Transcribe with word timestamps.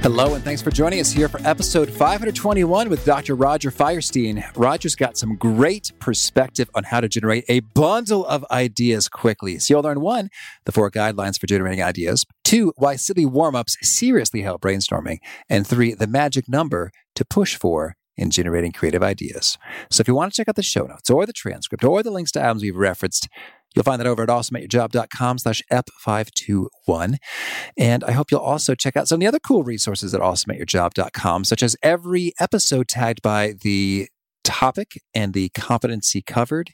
Hello, 0.00 0.34
and 0.34 0.44
thanks 0.44 0.62
for 0.62 0.70
joining 0.70 1.00
us 1.00 1.10
here 1.10 1.28
for 1.28 1.40
episode 1.44 1.90
521 1.90 2.88
with 2.88 3.04
Dr. 3.04 3.34
Roger 3.34 3.72
Firestien. 3.72 4.48
Roger's 4.56 4.94
got 4.94 5.18
some 5.18 5.34
great 5.34 5.90
perspective 5.98 6.70
on 6.76 6.84
how 6.84 7.00
to 7.00 7.08
generate 7.08 7.44
a 7.48 7.60
bundle 7.60 8.24
of 8.24 8.44
ideas 8.52 9.08
quickly. 9.08 9.58
So 9.58 9.74
you'll 9.74 9.82
learn 9.82 10.00
one, 10.00 10.30
the 10.66 10.72
four 10.72 10.88
guidelines 10.88 11.38
for 11.38 11.48
generating 11.48 11.82
ideas, 11.82 12.24
two, 12.44 12.72
why 12.76 12.94
silly 12.94 13.26
warm 13.26 13.56
ups 13.56 13.76
seriously 13.82 14.42
help 14.42 14.62
brainstorming, 14.62 15.18
and 15.50 15.66
three, 15.66 15.94
the 15.94 16.06
magic 16.06 16.48
number 16.48 16.92
to 17.16 17.24
push 17.24 17.56
for 17.56 17.96
in 18.16 18.30
generating 18.30 18.72
creative 18.72 19.02
ideas. 19.02 19.58
So 19.90 20.00
if 20.00 20.08
you 20.08 20.14
want 20.14 20.32
to 20.32 20.36
check 20.36 20.48
out 20.48 20.56
the 20.56 20.62
show 20.62 20.84
notes 20.84 21.10
or 21.10 21.26
the 21.26 21.32
transcript 21.32 21.84
or 21.84 22.02
the 22.02 22.10
links 22.10 22.32
to 22.32 22.40
items 22.40 22.62
we've 22.62 22.76
referenced, 22.76 23.28
You'll 23.74 23.84
find 23.84 24.00
that 24.00 24.06
over 24.06 24.22
at 24.22 24.28
awesomeatyourjob.com 24.28 25.38
slash 25.38 25.62
ep521. 25.70 27.16
And 27.76 28.04
I 28.04 28.12
hope 28.12 28.30
you'll 28.30 28.40
also 28.40 28.74
check 28.74 28.96
out 28.96 29.08
some 29.08 29.16
of 29.16 29.20
the 29.20 29.26
other 29.26 29.38
cool 29.38 29.62
resources 29.62 30.14
at 30.14 30.20
awesomeatyourjob.com, 30.20 31.44
such 31.44 31.62
as 31.62 31.76
every 31.82 32.32
episode 32.40 32.88
tagged 32.88 33.22
by 33.22 33.54
the 33.60 34.08
topic 34.48 35.02
and 35.14 35.34
the 35.34 35.50
competency 35.50 36.22
covered, 36.22 36.70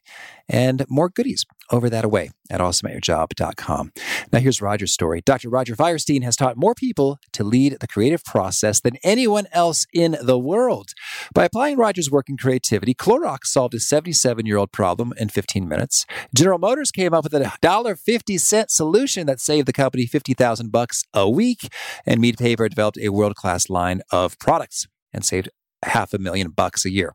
and 0.48 0.84
more 0.88 1.09
goodies 1.09 1.45
over 1.70 1.91
that 1.91 2.05
away 2.05 2.30
at 2.50 2.60
awesomeatyourjob.com. 2.60 3.92
Now, 4.33 4.38
here's 4.38 4.62
Roger's 4.62 4.92
story. 4.92 5.23
Dr. 5.24 5.48
Roger 5.48 5.74
Firestien 5.74 6.23
has 6.23 6.37
taught 6.37 6.56
more 6.56 6.74
people 6.74 7.19
to 7.33 7.42
lead 7.42 7.78
the 7.80 7.88
creative 7.88 8.25
process 8.25 8.81
than 8.81 8.97
anyone 9.03 9.47
else 9.50 9.86
in 9.92 10.16
the 10.22 10.39
world. 10.39 10.91
By 11.34 11.47
applying 11.47 11.77
Roger's 11.77 12.11
work 12.11 12.28
in 12.28 12.36
creativity, 12.36 12.94
Clorox 12.94 13.47
solved 13.47 13.75
a 13.75 13.81
77 13.81 14.47
year 14.47 14.56
old 14.56 14.70
problem 14.70 15.12
in 15.16 15.28
15 15.28 15.66
minutes. 15.69 16.06
General 16.34 16.59
Motors 16.59 16.92
came 16.92 17.12
up 17.12 17.25
with 17.25 17.34
a 17.34 17.41
$1.50 17.62 18.70
solution 18.70 19.27
that 19.27 19.41
saved 19.41 19.66
the 19.66 19.72
company 19.72 20.06
50000 20.06 20.70
bucks 20.70 21.03
a 21.12 21.28
week. 21.28 21.69
And 22.06 22.20
Mead 22.20 22.38
Paper 22.38 22.69
developed 22.69 22.98
a 23.00 23.09
world 23.09 23.34
class 23.34 23.69
line 23.69 24.03
of 24.12 24.38
products 24.38 24.86
and 25.12 25.25
saved 25.25 25.48
half 25.84 26.12
a 26.12 26.19
million 26.19 26.50
bucks 26.50 26.84
a 26.84 26.91
year. 26.91 27.14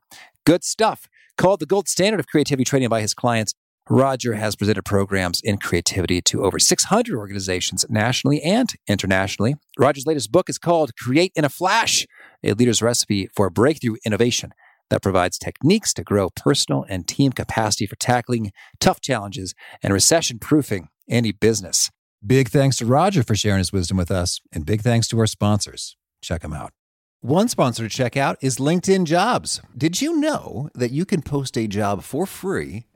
Good 0.50 0.64
stuff. 0.64 1.08
Called 1.38 1.60
the 1.60 1.68
gold 1.68 1.88
standard 1.88 2.20
of 2.20 2.26
creativity 2.26 2.64
training 2.64 2.90
by 2.90 3.02
his 3.02 3.14
clients, 3.14 3.54
Roger 3.88 4.34
has 4.34 4.56
presented 4.56 4.84
programs 4.84 5.42
in 5.42 5.60
creativity 5.60 6.24
to 6.24 6.44
over 6.44 6.58
600 6.58 7.16
organizations 7.16 7.86
nationally 7.88 8.42
and 8.42 8.74
internationally. 8.88 9.54
Roger's 9.78 10.08
latest 10.08 10.32
book 10.32 10.50
is 10.50 10.58
called 10.58 10.96
Create 10.96 11.32
in 11.36 11.46
a 11.46 11.50
Flash, 11.50 12.08
a 12.44 12.54
leader's 12.54 12.82
recipe 12.82 13.30
for 13.36 13.52
breakthrough 13.52 13.98
innovation 14.04 14.52
that 14.90 15.04
provides 15.04 15.38
techniques 15.38 15.94
to 15.94 16.04
grow 16.04 16.32
personal 16.32 16.84
and 16.90 17.08
team 17.08 17.32
capacity 17.32 17.86
for 17.86 17.96
tackling 17.98 18.52
tough 18.80 19.02
challenges 19.02 19.54
and 19.84 19.94
recession 19.94 20.40
proofing 20.40 20.88
any 21.08 21.32
business. 21.32 21.92
Big 22.26 22.50
thanks 22.50 22.78
to 22.78 22.88
Roger 22.88 23.22
for 23.22 23.36
sharing 23.36 23.60
his 23.60 23.72
wisdom 23.72 23.98
with 23.98 24.10
us, 24.10 24.42
and 24.52 24.66
big 24.66 24.82
thanks 24.82 25.08
to 25.10 25.20
our 25.20 25.28
sponsors. 25.28 25.96
Check 26.24 26.42
them 26.42 26.54
out. 26.54 26.74
One 27.22 27.50
sponsor 27.50 27.84
to 27.84 27.90
check 27.90 28.16
out 28.16 28.38
is 28.40 28.60
LinkedIn 28.60 29.04
Jobs. 29.04 29.62
Did 29.78 30.02
you 30.02 30.22
know 30.22 30.70
that 30.74 30.92
you 30.92 31.04
can 31.04 31.22
post 31.22 31.58
a 31.58 31.68
job 31.68 32.02
for 32.02 32.26
free 32.26 32.86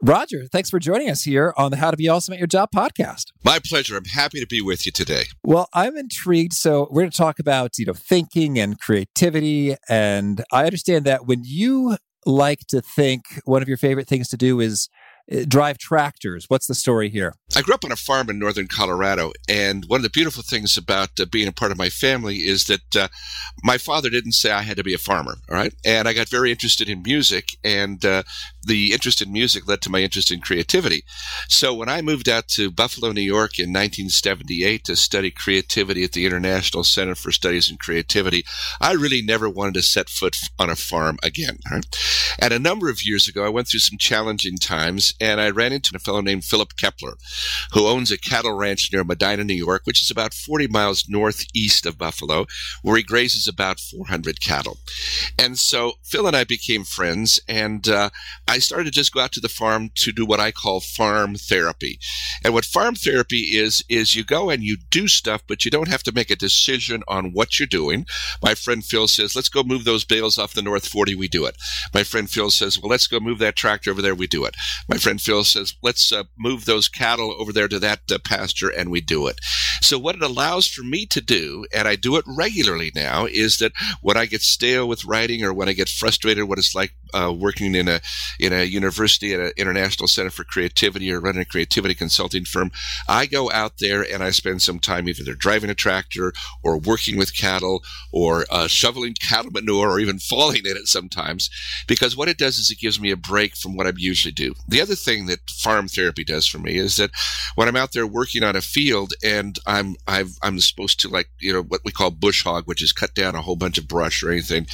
Roger, 0.00 0.46
thanks 0.50 0.70
for 0.70 0.78
joining 0.78 1.10
us 1.10 1.24
here 1.24 1.52
on 1.56 1.70
the 1.70 1.76
How 1.76 1.90
to 1.90 1.96
Be 1.96 2.08
Awesome 2.08 2.32
at 2.32 2.38
Your 2.38 2.46
Job 2.46 2.70
podcast. 2.74 3.24
My 3.44 3.58
pleasure. 3.58 3.96
I'm 3.96 4.04
happy 4.04 4.40
to 4.40 4.46
be 4.46 4.60
with 4.60 4.86
you 4.86 4.92
today. 4.92 5.24
Well, 5.42 5.68
I'm 5.74 5.96
intrigued. 5.96 6.52
So 6.52 6.88
we're 6.90 7.02
going 7.02 7.10
to 7.10 7.16
talk 7.16 7.38
about, 7.38 7.78
you 7.78 7.84
know, 7.84 7.94
thinking 7.94 8.58
and 8.58 8.78
creativity. 8.78 9.74
And 9.88 10.44
I 10.52 10.64
understand 10.64 11.04
that 11.04 11.26
when 11.26 11.42
you 11.44 11.96
like 12.24 12.60
to 12.68 12.80
think, 12.80 13.24
one 13.44 13.60
of 13.60 13.68
your 13.68 13.76
favorite 13.76 14.06
things 14.06 14.28
to 14.28 14.36
do 14.36 14.60
is 14.60 14.88
uh, 15.30 15.44
drive 15.46 15.78
tractors. 15.78 16.46
What's 16.48 16.66
the 16.66 16.74
story 16.74 17.10
here? 17.10 17.34
I 17.54 17.62
grew 17.62 17.74
up 17.74 17.84
on 17.84 17.92
a 17.92 17.96
farm 17.96 18.30
in 18.30 18.38
northern 18.38 18.66
Colorado, 18.66 19.32
and 19.48 19.84
one 19.86 19.98
of 19.98 20.02
the 20.02 20.10
beautiful 20.10 20.42
things 20.42 20.76
about 20.78 21.10
uh, 21.20 21.26
being 21.26 21.48
a 21.48 21.52
part 21.52 21.70
of 21.70 21.76
my 21.76 21.90
family 21.90 22.36
is 22.38 22.64
that 22.64 22.96
uh, 22.96 23.08
my 23.62 23.76
father 23.76 24.08
didn't 24.08 24.32
say 24.32 24.50
I 24.50 24.62
had 24.62 24.78
to 24.78 24.84
be 24.84 24.94
a 24.94 24.98
farmer. 24.98 25.34
All 25.50 25.56
right, 25.56 25.74
and 25.84 26.08
I 26.08 26.14
got 26.14 26.28
very 26.28 26.50
interested 26.50 26.88
in 26.88 27.02
music, 27.02 27.56
and 27.62 28.02
uh, 28.04 28.22
the 28.68 28.92
interest 28.92 29.20
in 29.20 29.32
music 29.32 29.66
led 29.66 29.80
to 29.82 29.90
my 29.90 30.00
interest 30.00 30.30
in 30.30 30.40
creativity. 30.40 31.02
So 31.48 31.74
when 31.74 31.88
I 31.88 32.02
moved 32.02 32.28
out 32.28 32.48
to 32.48 32.70
Buffalo, 32.70 33.12
New 33.12 33.20
York 33.20 33.58
in 33.58 33.70
1978 33.70 34.84
to 34.84 34.96
study 34.96 35.30
creativity 35.30 36.04
at 36.04 36.12
the 36.12 36.26
International 36.26 36.84
Center 36.84 37.14
for 37.14 37.32
Studies 37.32 37.70
in 37.70 37.78
Creativity, 37.78 38.44
I 38.80 38.92
really 38.92 39.22
never 39.22 39.48
wanted 39.48 39.74
to 39.74 39.82
set 39.82 40.08
foot 40.08 40.36
on 40.58 40.70
a 40.70 40.76
farm 40.76 41.18
again. 41.22 41.58
And 42.38 42.52
a 42.52 42.58
number 42.58 42.88
of 42.88 43.02
years 43.02 43.26
ago, 43.26 43.44
I 43.44 43.48
went 43.48 43.68
through 43.68 43.80
some 43.80 43.98
challenging 43.98 44.58
times 44.58 45.14
and 45.20 45.40
I 45.40 45.50
ran 45.50 45.72
into 45.72 45.92
a 45.94 45.98
fellow 45.98 46.20
named 46.20 46.44
Philip 46.44 46.76
Kepler, 46.76 47.16
who 47.72 47.86
owns 47.86 48.10
a 48.10 48.18
cattle 48.18 48.52
ranch 48.52 48.92
near 48.92 49.02
Medina, 49.02 49.44
New 49.44 49.54
York, 49.54 49.82
which 49.84 50.02
is 50.02 50.10
about 50.10 50.34
40 50.34 50.68
miles 50.68 51.08
northeast 51.08 51.86
of 51.86 51.98
Buffalo, 51.98 52.46
where 52.82 52.96
he 52.96 53.02
grazes 53.02 53.48
about 53.48 53.80
400 53.80 54.40
cattle. 54.40 54.78
And 55.38 55.58
so 55.58 55.94
Phil 56.02 56.26
and 56.26 56.36
I 56.36 56.44
became 56.44 56.84
friends, 56.84 57.40
and 57.48 57.88
uh, 57.88 58.10
I 58.46 58.57
started 58.60 58.84
to 58.84 58.90
just 58.90 59.12
go 59.12 59.20
out 59.20 59.32
to 59.32 59.40
the 59.40 59.48
farm 59.48 59.90
to 59.96 60.12
do 60.12 60.24
what 60.24 60.40
I 60.40 60.52
call 60.52 60.80
farm 60.80 61.34
therapy. 61.34 61.98
And 62.44 62.54
what 62.54 62.64
farm 62.64 62.94
therapy 62.94 63.56
is, 63.56 63.84
is 63.88 64.14
you 64.14 64.24
go 64.24 64.50
and 64.50 64.62
you 64.62 64.76
do 64.90 65.08
stuff, 65.08 65.42
but 65.46 65.64
you 65.64 65.70
don't 65.70 65.88
have 65.88 66.02
to 66.04 66.12
make 66.12 66.30
a 66.30 66.36
decision 66.36 67.02
on 67.08 67.32
what 67.32 67.58
you're 67.58 67.66
doing. 67.66 68.06
My 68.42 68.54
friend 68.54 68.84
Phil 68.84 69.08
says, 69.08 69.34
let's 69.34 69.48
go 69.48 69.62
move 69.62 69.84
those 69.84 70.04
bales 70.04 70.38
off 70.38 70.54
the 70.54 70.62
North 70.62 70.86
40, 70.86 71.14
we 71.14 71.28
do 71.28 71.44
it. 71.46 71.56
My 71.92 72.04
friend 72.04 72.30
Phil 72.30 72.50
says, 72.50 72.80
well, 72.80 72.90
let's 72.90 73.06
go 73.06 73.20
move 73.20 73.38
that 73.38 73.56
tractor 73.56 73.90
over 73.90 74.02
there, 74.02 74.14
we 74.14 74.26
do 74.26 74.44
it. 74.44 74.56
My 74.88 74.96
friend 74.96 75.20
Phil 75.20 75.44
says, 75.44 75.74
let's 75.82 76.12
uh, 76.12 76.24
move 76.38 76.64
those 76.64 76.88
cattle 76.88 77.34
over 77.38 77.52
there 77.52 77.68
to 77.68 77.78
that 77.78 78.00
uh, 78.10 78.18
pasture, 78.24 78.68
and 78.68 78.90
we 78.90 79.00
do 79.00 79.26
it. 79.26 79.40
So, 79.80 79.98
what 79.98 80.16
it 80.16 80.22
allows 80.22 80.66
for 80.66 80.82
me 80.82 81.06
to 81.06 81.20
do, 81.20 81.66
and 81.74 81.86
I 81.86 81.96
do 81.96 82.16
it 82.16 82.24
regularly 82.26 82.92
now, 82.94 83.26
is 83.26 83.58
that 83.58 83.72
when 84.02 84.16
I 84.16 84.26
get 84.26 84.42
stale 84.42 84.88
with 84.88 85.04
writing 85.04 85.44
or 85.44 85.52
when 85.52 85.68
I 85.68 85.72
get 85.72 85.88
frustrated, 85.88 86.44
what 86.44 86.58
it's 86.58 86.74
like 86.74 86.92
uh, 87.14 87.32
working 87.36 87.74
in 87.74 87.88
a 87.88 88.00
in 88.38 88.52
a 88.52 88.64
university 88.64 89.34
at 89.34 89.40
an 89.40 89.52
international 89.56 90.08
center 90.08 90.30
for 90.30 90.44
creativity 90.44 91.12
or 91.12 91.20
running 91.20 91.42
a 91.42 91.44
creativity 91.44 91.94
consulting 91.94 92.44
firm, 92.44 92.70
I 93.08 93.26
go 93.26 93.50
out 93.50 93.74
there 93.78 94.02
and 94.02 94.22
I 94.22 94.30
spend 94.30 94.62
some 94.62 94.78
time 94.78 95.08
either 95.08 95.34
driving 95.34 95.70
a 95.70 95.74
tractor 95.74 96.32
or 96.62 96.78
working 96.78 97.16
with 97.16 97.36
cattle 97.36 97.82
or 98.12 98.44
uh, 98.50 98.66
shoveling 98.66 99.14
cattle 99.14 99.50
manure 99.50 99.90
or 99.90 100.00
even 100.00 100.18
falling 100.28 100.64
in 100.64 100.76
it 100.76 100.86
sometimes, 100.86 101.50
because 101.86 102.16
what 102.16 102.28
it 102.28 102.38
does 102.38 102.58
is 102.58 102.70
it 102.70 102.78
gives 102.78 103.00
me 103.00 103.10
a 103.10 103.16
break 103.16 103.56
from 103.56 103.76
what 103.76 103.86
I 103.86 103.92
usually 103.96 104.32
do. 104.32 104.54
The 104.68 104.80
other 104.80 104.94
thing 104.94 105.26
that 105.26 105.50
farm 105.50 105.88
therapy 105.88 106.24
does 106.24 106.46
for 106.46 106.58
me 106.58 106.76
is 106.76 106.96
that 106.96 107.10
when 107.54 107.68
I'm 107.68 107.76
out 107.76 107.92
there 107.92 108.06
working 108.06 108.42
on 108.42 108.56
a 108.56 108.60
field 108.60 109.14
and 109.22 109.58
I'm 109.66 109.96
i 110.06 110.24
am 110.42 110.60
supposed 110.60 111.00
to 111.00 111.08
like 111.08 111.28
you 111.38 111.52
know 111.52 111.62
what 111.62 111.82
we 111.84 111.92
call 111.92 112.10
bush 112.10 112.44
hog, 112.44 112.64
which 112.66 112.82
is 112.82 112.92
cut 112.92 113.14
down 113.14 113.34
a 113.34 113.42
whole 113.42 113.56
bunch 113.56 113.78
of 113.78 113.88
brush 113.88 114.22
or 114.22 114.30
anything, 114.30 114.66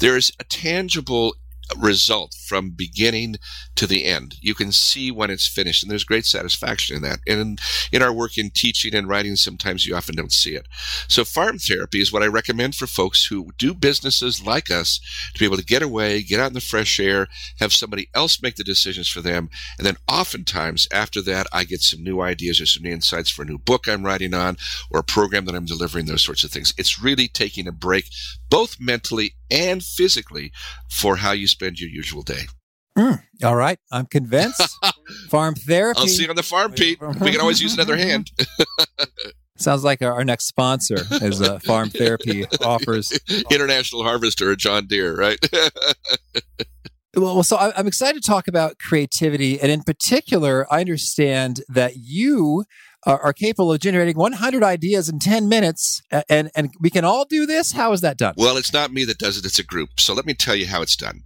there 0.00 0.16
is 0.16 0.32
a 0.38 0.44
tangible 0.44 1.34
result 1.78 2.34
from 2.34 2.70
beginning 2.70 3.36
to 3.76 3.86
the 3.86 4.04
end. 4.04 4.36
You 4.40 4.54
can 4.54 4.72
see 4.72 5.10
when 5.10 5.30
it's 5.30 5.46
finished, 5.46 5.82
and 5.82 5.90
there's 5.90 6.04
great 6.04 6.26
satisfaction 6.26 6.96
in 6.96 7.02
that. 7.02 7.20
And 7.26 7.40
in, 7.40 7.58
in, 7.92 8.02
our 8.02 8.12
work 8.12 8.36
in 8.38 8.50
teaching 8.50 8.94
and 8.94 9.08
writing, 9.08 9.36
sometimes 9.36 9.86
you 9.86 9.96
often 9.96 10.14
don't 10.14 10.32
see 10.32 10.54
it. 10.54 10.66
So, 11.08 11.24
farm 11.24 11.58
therapy 11.58 12.00
is 12.00 12.12
what 12.12 12.22
I 12.22 12.26
recommend 12.26 12.74
for 12.74 12.86
folks 12.86 13.26
who 13.26 13.50
do 13.58 13.74
businesses 13.74 14.44
like 14.44 14.70
us 14.70 15.00
to 15.34 15.38
be 15.38 15.44
able 15.44 15.56
to 15.56 15.64
get 15.64 15.82
away, 15.82 16.22
get 16.22 16.40
out 16.40 16.48
in 16.48 16.54
the 16.54 16.60
fresh 16.60 17.00
air, 17.00 17.28
have 17.58 17.72
somebody 17.72 18.08
else 18.14 18.42
make 18.42 18.56
the 18.56 18.64
decisions 18.64 19.08
for 19.08 19.20
them. 19.20 19.48
And 19.78 19.86
then, 19.86 19.96
oftentimes, 20.08 20.88
after 20.92 21.22
that, 21.22 21.46
I 21.52 21.64
get 21.64 21.80
some 21.80 22.02
new 22.02 22.20
ideas 22.20 22.60
or 22.60 22.66
some 22.66 22.82
new 22.82 22.92
insights 22.92 23.30
for 23.30 23.42
a 23.42 23.46
new 23.46 23.58
book 23.58 23.88
I'm 23.88 24.04
writing 24.04 24.34
on 24.34 24.56
or 24.90 25.00
a 25.00 25.04
program 25.04 25.44
that 25.46 25.54
I'm 25.54 25.64
delivering, 25.64 26.06
those 26.06 26.22
sorts 26.22 26.44
of 26.44 26.50
things. 26.50 26.74
It's 26.76 27.02
really 27.02 27.28
taking 27.28 27.66
a 27.66 27.72
break, 27.72 28.10
both 28.50 28.78
mentally 28.80 29.34
and 29.52 29.82
physically, 29.82 30.50
for 30.90 31.16
how 31.16 31.32
you 31.32 31.46
spend 31.46 31.78
your 31.78 31.90
usual 31.90 32.22
day. 32.22 32.46
Mm, 32.98 33.22
all 33.44 33.56
right, 33.56 33.78
I'm 33.90 34.06
convinced. 34.06 34.62
farm 35.30 35.54
therapy. 35.54 36.00
I'll 36.00 36.06
see 36.06 36.24
you 36.24 36.30
on 36.30 36.36
the 36.36 36.42
farm, 36.42 36.72
Pete. 36.72 37.00
We 37.20 37.30
can 37.30 37.40
always 37.40 37.60
use 37.60 37.74
another 37.74 37.96
hand. 37.96 38.30
Sounds 39.56 39.84
like 39.84 40.02
our, 40.02 40.24
next 40.24 40.46
sponsor 40.46 40.98
is 41.22 41.40
uh, 41.40 41.60
Farm 41.60 41.88
Therapy 41.88 42.44
offers 42.64 43.16
International 43.50 44.02
Harvester 44.02 44.50
or 44.50 44.56
John 44.56 44.86
Deere, 44.86 45.14
right? 45.14 45.38
well, 47.16 47.44
so 47.44 47.56
I'm 47.58 47.86
excited 47.86 48.20
to 48.20 48.28
talk 48.28 48.48
about 48.48 48.78
creativity, 48.78 49.60
and 49.60 49.70
in 49.70 49.82
particular, 49.82 50.66
I 50.72 50.80
understand 50.80 51.60
that 51.68 51.92
you 51.96 52.64
are, 53.04 53.20
are, 53.20 53.32
capable 53.32 53.72
of 53.72 53.80
generating 53.80 54.16
100 54.16 54.62
ideas 54.62 55.08
in 55.08 55.18
10 55.18 55.48
minutes, 55.48 56.02
and 56.28 56.50
and 56.54 56.72
we 56.80 56.90
can 56.90 57.04
all 57.04 57.24
do 57.24 57.46
this. 57.46 57.72
How 57.72 57.92
is 57.92 58.00
that 58.02 58.16
done? 58.16 58.34
Well, 58.36 58.56
it's 58.56 58.72
not 58.72 58.92
me 58.92 59.04
that 59.04 59.18
does 59.18 59.38
it; 59.38 59.44
it's 59.44 59.58
a 59.58 59.64
group. 59.64 59.98
So 59.98 60.14
let 60.14 60.26
me 60.26 60.34
tell 60.34 60.54
you 60.54 60.66
how 60.66 60.82
it's 60.82 60.96
done. 60.96 61.22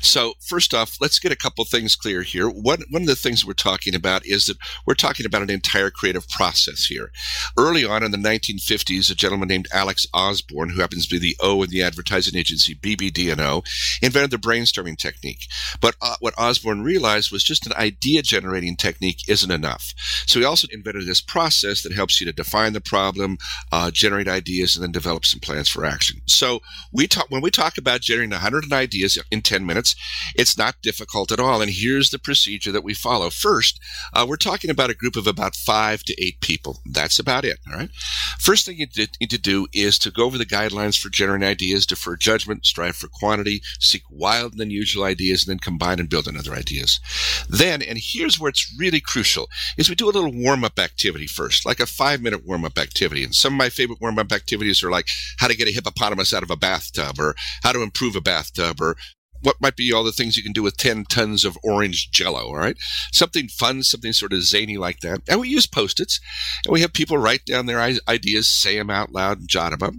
So 0.00 0.34
first 0.40 0.74
off, 0.74 0.96
let's 1.00 1.18
get 1.18 1.32
a 1.32 1.36
couple 1.36 1.64
things 1.64 1.94
clear 1.94 2.22
here. 2.22 2.48
One 2.48 2.82
one 2.90 3.02
of 3.02 3.08
the 3.08 3.16
things 3.16 3.44
we're 3.44 3.52
talking 3.52 3.94
about 3.94 4.26
is 4.26 4.46
that 4.46 4.56
we're 4.86 4.94
talking 4.94 5.26
about 5.26 5.42
an 5.42 5.50
entire 5.50 5.90
creative 5.90 6.28
process 6.28 6.84
here. 6.84 7.12
Early 7.56 7.84
on 7.84 8.02
in 8.02 8.10
the 8.10 8.18
1950s, 8.18 9.10
a 9.10 9.14
gentleman 9.14 9.48
named 9.48 9.68
Alex 9.72 10.06
Osborn, 10.12 10.70
who 10.70 10.80
happens 10.80 11.06
to 11.06 11.14
be 11.14 11.18
the 11.18 11.36
O 11.40 11.62
in 11.62 11.70
the 11.70 11.82
advertising 11.82 12.38
agency 12.38 12.74
BBD&O, 12.74 13.62
invented 14.02 14.30
the 14.30 14.36
brainstorming 14.36 14.96
technique. 14.96 15.46
But 15.80 15.96
uh, 16.02 16.16
what 16.20 16.34
Osborn 16.38 16.82
realized 16.82 17.30
was 17.30 17.44
just 17.44 17.66
an 17.66 17.72
idea 17.74 18.22
generating 18.22 18.76
technique 18.76 19.28
isn't 19.28 19.50
enough. 19.50 19.94
So 20.26 20.40
he 20.40 20.44
also 20.44 20.68
invented 20.72 21.06
this 21.06 21.19
this 21.20 21.32
process 21.32 21.82
that 21.82 21.92
helps 21.92 22.20
you 22.20 22.26
to 22.26 22.32
define 22.32 22.72
the 22.72 22.80
problem, 22.80 23.38
uh, 23.72 23.90
generate 23.90 24.28
ideas, 24.28 24.76
and 24.76 24.82
then 24.82 24.92
develop 24.92 25.24
some 25.24 25.40
plans 25.40 25.68
for 25.68 25.84
action. 25.84 26.20
So 26.26 26.60
we 26.92 27.06
talk 27.06 27.26
when 27.30 27.42
we 27.42 27.50
talk 27.50 27.76
about 27.78 28.00
generating 28.00 28.30
100 28.30 28.72
ideas 28.72 29.18
in 29.30 29.42
10 29.42 29.66
minutes, 29.66 29.94
it's 30.34 30.56
not 30.56 30.82
difficult 30.82 31.32
at 31.32 31.40
all. 31.40 31.60
And 31.60 31.70
here's 31.70 32.10
the 32.10 32.18
procedure 32.18 32.72
that 32.72 32.84
we 32.84 32.94
follow. 32.94 33.30
First, 33.30 33.80
uh, 34.12 34.24
we're 34.28 34.36
talking 34.36 34.70
about 34.70 34.90
a 34.90 34.94
group 34.94 35.16
of 35.16 35.26
about 35.26 35.54
five 35.54 36.02
to 36.04 36.22
eight 36.22 36.40
people. 36.40 36.80
That's 36.86 37.18
about 37.18 37.44
it. 37.44 37.58
All 37.70 37.78
right. 37.78 37.90
First 38.38 38.66
thing 38.66 38.78
you 38.78 38.86
need 38.96 39.30
to 39.30 39.38
do 39.38 39.66
is 39.72 39.98
to 40.00 40.10
go 40.10 40.24
over 40.24 40.38
the 40.38 40.46
guidelines 40.46 40.98
for 40.98 41.10
generating 41.10 41.48
ideas, 41.48 41.86
defer 41.86 42.16
judgment, 42.16 42.66
strive 42.66 42.96
for 42.96 43.08
quantity, 43.08 43.62
seek 43.78 44.02
wild 44.10 44.52
and 44.52 44.60
unusual 44.60 45.04
ideas, 45.04 45.44
and 45.46 45.50
then 45.50 45.58
combine 45.58 46.00
and 46.00 46.08
build 46.08 46.28
on 46.28 46.36
other 46.36 46.54
ideas. 46.54 47.00
Then, 47.48 47.82
and 47.82 47.98
here's 48.00 48.38
where 48.38 48.48
it's 48.48 48.74
really 48.78 49.00
crucial, 49.00 49.48
is 49.76 49.88
we 49.88 49.94
do 49.94 50.08
a 50.08 50.12
little 50.12 50.32
warm 50.32 50.64
up 50.64 50.78
activity 50.78 51.09
activity 51.10 51.26
first, 51.26 51.66
like 51.66 51.80
a 51.80 51.86
five 51.86 52.22
minute 52.22 52.46
warm 52.46 52.64
up 52.64 52.78
activity. 52.78 53.24
And 53.24 53.34
some 53.34 53.54
of 53.54 53.58
my 53.58 53.68
favorite 53.68 54.00
warm 54.00 54.18
up 54.18 54.30
activities 54.30 54.82
are 54.84 54.90
like 54.90 55.08
how 55.38 55.48
to 55.48 55.56
get 55.56 55.66
a 55.66 55.72
hippopotamus 55.72 56.32
out 56.32 56.44
of 56.44 56.50
a 56.50 56.56
bathtub 56.56 57.18
or 57.18 57.34
how 57.64 57.72
to 57.72 57.82
improve 57.82 58.14
a 58.14 58.20
bathtub 58.20 58.80
or 58.80 58.96
what 59.42 59.56
might 59.60 59.74
be 59.74 59.90
all 59.92 60.04
the 60.04 60.12
things 60.12 60.36
you 60.36 60.42
can 60.42 60.52
do 60.52 60.62
with 60.62 60.76
10 60.76 61.06
tons 61.06 61.44
of 61.44 61.58
orange 61.64 62.10
jello, 62.12 62.46
all 62.46 62.56
right? 62.56 62.76
Something 63.10 63.48
fun, 63.48 63.82
something 63.82 64.12
sort 64.12 64.34
of 64.34 64.42
zany 64.42 64.76
like 64.76 65.00
that. 65.00 65.22
And 65.28 65.40
we 65.40 65.48
use 65.48 65.66
post 65.66 65.98
its, 65.98 66.20
and 66.64 66.72
we 66.72 66.82
have 66.82 66.92
people 66.92 67.18
write 67.18 67.46
down 67.46 67.66
their 67.66 67.80
ideas, 68.06 68.48
say 68.48 68.76
them 68.76 68.90
out 68.90 69.12
loud, 69.12 69.40
and 69.40 69.48
jot 69.48 69.70
them 69.70 69.82
up. 69.82 69.94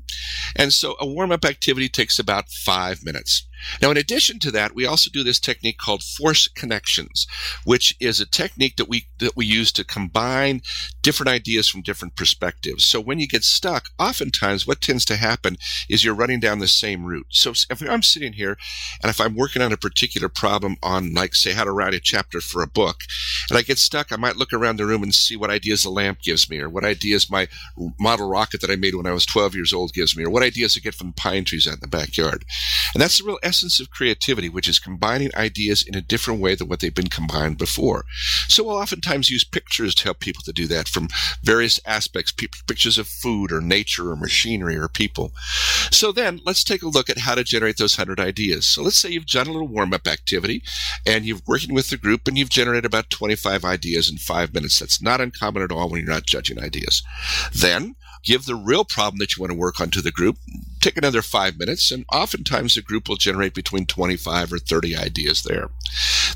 And 0.55 0.71
so 0.71 0.95
a 0.99 1.07
warm 1.07 1.31
up 1.31 1.43
activity 1.43 1.89
takes 1.89 2.19
about 2.19 2.49
five 2.49 2.99
minutes. 3.03 3.47
Now, 3.81 3.91
in 3.91 3.97
addition 3.97 4.39
to 4.39 4.51
that, 4.51 4.75
we 4.75 4.85
also 4.85 5.09
do 5.11 5.23
this 5.23 5.39
technique 5.39 5.77
called 5.77 6.03
force 6.03 6.47
connections, 6.47 7.27
which 7.63 7.95
is 7.99 8.19
a 8.19 8.25
technique 8.25 8.77
that 8.77 8.89
we 8.89 9.07
that 9.19 9.35
we 9.35 9.45
use 9.45 9.71
to 9.73 9.83
combine 9.83 10.61
different 11.01 11.29
ideas 11.29 11.67
from 11.67 11.81
different 11.81 12.15
perspectives. 12.15 12.85
So 12.85 12.99
when 12.99 13.19
you 13.19 13.27
get 13.27 13.43
stuck, 13.43 13.89
oftentimes 13.99 14.67
what 14.67 14.81
tends 14.81 15.05
to 15.05 15.15
happen 15.15 15.57
is 15.89 16.03
you're 16.03 16.13
running 16.13 16.39
down 16.39 16.59
the 16.59 16.67
same 16.67 17.05
route. 17.05 17.27
So 17.29 17.51
if 17.69 17.81
I'm 17.81 18.03
sitting 18.03 18.33
here 18.33 18.57
and 19.01 19.09
if 19.09 19.19
I'm 19.19 19.35
working 19.35 19.61
on 19.61 19.71
a 19.71 19.77
particular 19.77 20.29
problem 20.29 20.77
on, 20.83 21.13
like, 21.13 21.35
say, 21.35 21.53
how 21.53 21.63
to 21.63 21.71
write 21.71 21.93
a 21.93 21.99
chapter 21.99 22.41
for 22.41 22.61
a 22.61 22.67
book, 22.67 23.01
and 23.51 23.57
I 23.57 23.63
get 23.63 23.79
stuck, 23.79 24.13
I 24.13 24.15
might 24.15 24.37
look 24.37 24.53
around 24.53 24.77
the 24.77 24.85
room 24.85 25.03
and 25.03 25.13
see 25.13 25.35
what 25.35 25.49
ideas 25.49 25.83
the 25.83 25.89
lamp 25.89 26.21
gives 26.21 26.49
me, 26.49 26.59
or 26.59 26.69
what 26.69 26.85
ideas 26.85 27.29
my 27.29 27.49
model 27.99 28.29
rocket 28.29 28.61
that 28.61 28.69
I 28.69 28.77
made 28.77 28.95
when 28.95 29.05
I 29.05 29.11
was 29.11 29.25
12 29.25 29.55
years 29.55 29.73
old 29.73 29.91
gives 29.91 30.15
me, 30.15 30.23
or 30.23 30.29
what 30.29 30.41
ideas 30.41 30.77
I 30.77 30.79
get 30.79 30.95
from 30.95 31.07
the 31.07 31.13
pine 31.15 31.43
trees 31.43 31.67
out 31.67 31.73
in 31.73 31.79
the 31.81 31.87
backyard. 31.87 32.45
And 32.93 33.01
that's 33.01 33.17
the 33.17 33.25
real 33.25 33.39
essence 33.43 33.81
of 33.81 33.89
creativity, 33.89 34.47
which 34.47 34.69
is 34.69 34.79
combining 34.79 35.35
ideas 35.35 35.83
in 35.85 35.95
a 35.95 36.01
different 36.01 36.39
way 36.39 36.55
than 36.55 36.69
what 36.69 36.79
they've 36.79 36.95
been 36.95 37.07
combined 37.07 37.57
before. 37.57 38.05
So 38.47 38.63
we'll 38.63 38.77
oftentimes 38.77 39.29
use 39.29 39.43
pictures 39.43 39.95
to 39.95 40.05
help 40.05 40.21
people 40.21 40.43
to 40.43 40.53
do 40.53 40.65
that 40.67 40.87
from 40.87 41.09
various 41.43 41.77
aspects, 41.85 42.31
pictures 42.31 42.97
of 42.97 43.09
food 43.09 43.51
or 43.51 43.59
nature 43.59 44.09
or 44.09 44.15
machinery 44.15 44.77
or 44.77 44.87
people. 44.87 45.33
So 45.91 46.13
then 46.13 46.39
let's 46.45 46.63
take 46.63 46.83
a 46.83 46.87
look 46.87 47.09
at 47.09 47.17
how 47.17 47.35
to 47.35 47.43
generate 47.43 47.75
those 47.75 47.97
100 47.97 48.17
ideas. 48.17 48.65
So 48.65 48.81
let's 48.81 48.97
say 48.97 49.09
you've 49.09 49.25
done 49.25 49.47
a 49.47 49.51
little 49.51 49.67
warm 49.67 49.93
up 49.93 50.07
activity 50.07 50.63
and 51.05 51.25
you're 51.25 51.39
working 51.45 51.73
with 51.73 51.89
the 51.89 51.97
group 51.97 52.29
and 52.29 52.37
you've 52.37 52.49
generated 52.49 52.85
about 52.85 53.09
25 53.09 53.40
ideas 53.45 54.09
in 54.09 54.17
five 54.17 54.53
minutes. 54.53 54.79
That's 54.79 55.01
not 55.01 55.21
uncommon 55.21 55.63
at 55.63 55.71
all 55.71 55.89
when 55.89 56.01
you're 56.01 56.13
not 56.13 56.25
judging 56.25 56.59
ideas. 56.59 57.03
Then 57.53 57.95
give 58.23 58.45
the 58.45 58.55
real 58.55 58.85
problem 58.85 59.19
that 59.19 59.35
you 59.35 59.41
want 59.41 59.51
to 59.51 59.57
work 59.57 59.79
on 59.79 59.89
to 59.91 60.01
the 60.01 60.11
group 60.11 60.37
take 60.81 60.97
another 60.97 61.21
five 61.21 61.57
minutes, 61.57 61.91
and 61.91 62.05
oftentimes 62.11 62.75
the 62.75 62.81
group 62.81 63.07
will 63.07 63.15
generate 63.15 63.53
between 63.53 63.85
25 63.85 64.53
or 64.53 64.59
30 64.59 64.95
ideas 64.97 65.43
there. 65.43 65.69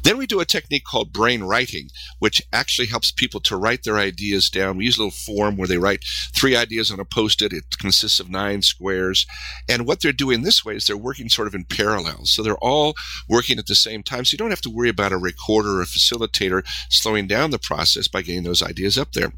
Then 0.03 0.17
we 0.17 0.27
do 0.27 0.39
a 0.39 0.45
technique 0.45 0.83
called 0.83 1.11
brain 1.11 1.43
writing, 1.43 1.89
which 2.19 2.41
actually 2.53 2.87
helps 2.87 3.11
people 3.11 3.39
to 3.41 3.57
write 3.57 3.83
their 3.83 3.97
ideas 3.97 4.49
down. 4.49 4.77
We 4.77 4.85
use 4.85 4.97
a 4.97 5.01
little 5.01 5.11
form 5.11 5.57
where 5.57 5.67
they 5.67 5.77
write 5.77 6.03
three 6.35 6.55
ideas 6.55 6.91
on 6.91 6.99
a 6.99 7.05
post 7.05 7.41
it. 7.41 7.53
It 7.53 7.63
consists 7.79 8.19
of 8.19 8.29
nine 8.29 8.61
squares. 8.61 9.25
And 9.67 9.87
what 9.87 10.01
they're 10.01 10.11
doing 10.11 10.43
this 10.43 10.63
way 10.63 10.75
is 10.75 10.85
they're 10.85 10.97
working 10.97 11.29
sort 11.29 11.47
of 11.47 11.55
in 11.55 11.65
parallel. 11.65 12.25
So 12.25 12.43
they're 12.43 12.57
all 12.57 12.93
working 13.27 13.57
at 13.57 13.65
the 13.65 13.75
same 13.75 14.03
time. 14.03 14.25
So 14.25 14.33
you 14.33 14.37
don't 14.37 14.51
have 14.51 14.61
to 14.61 14.69
worry 14.69 14.89
about 14.89 15.11
a 15.11 15.17
recorder 15.17 15.79
or 15.79 15.81
a 15.81 15.85
facilitator 15.85 16.63
slowing 16.89 17.27
down 17.27 17.51
the 17.51 17.59
process 17.59 18.07
by 18.07 18.21
getting 18.21 18.43
those 18.43 18.61
ideas 18.61 18.97
up 18.97 19.13
there. 19.13 19.33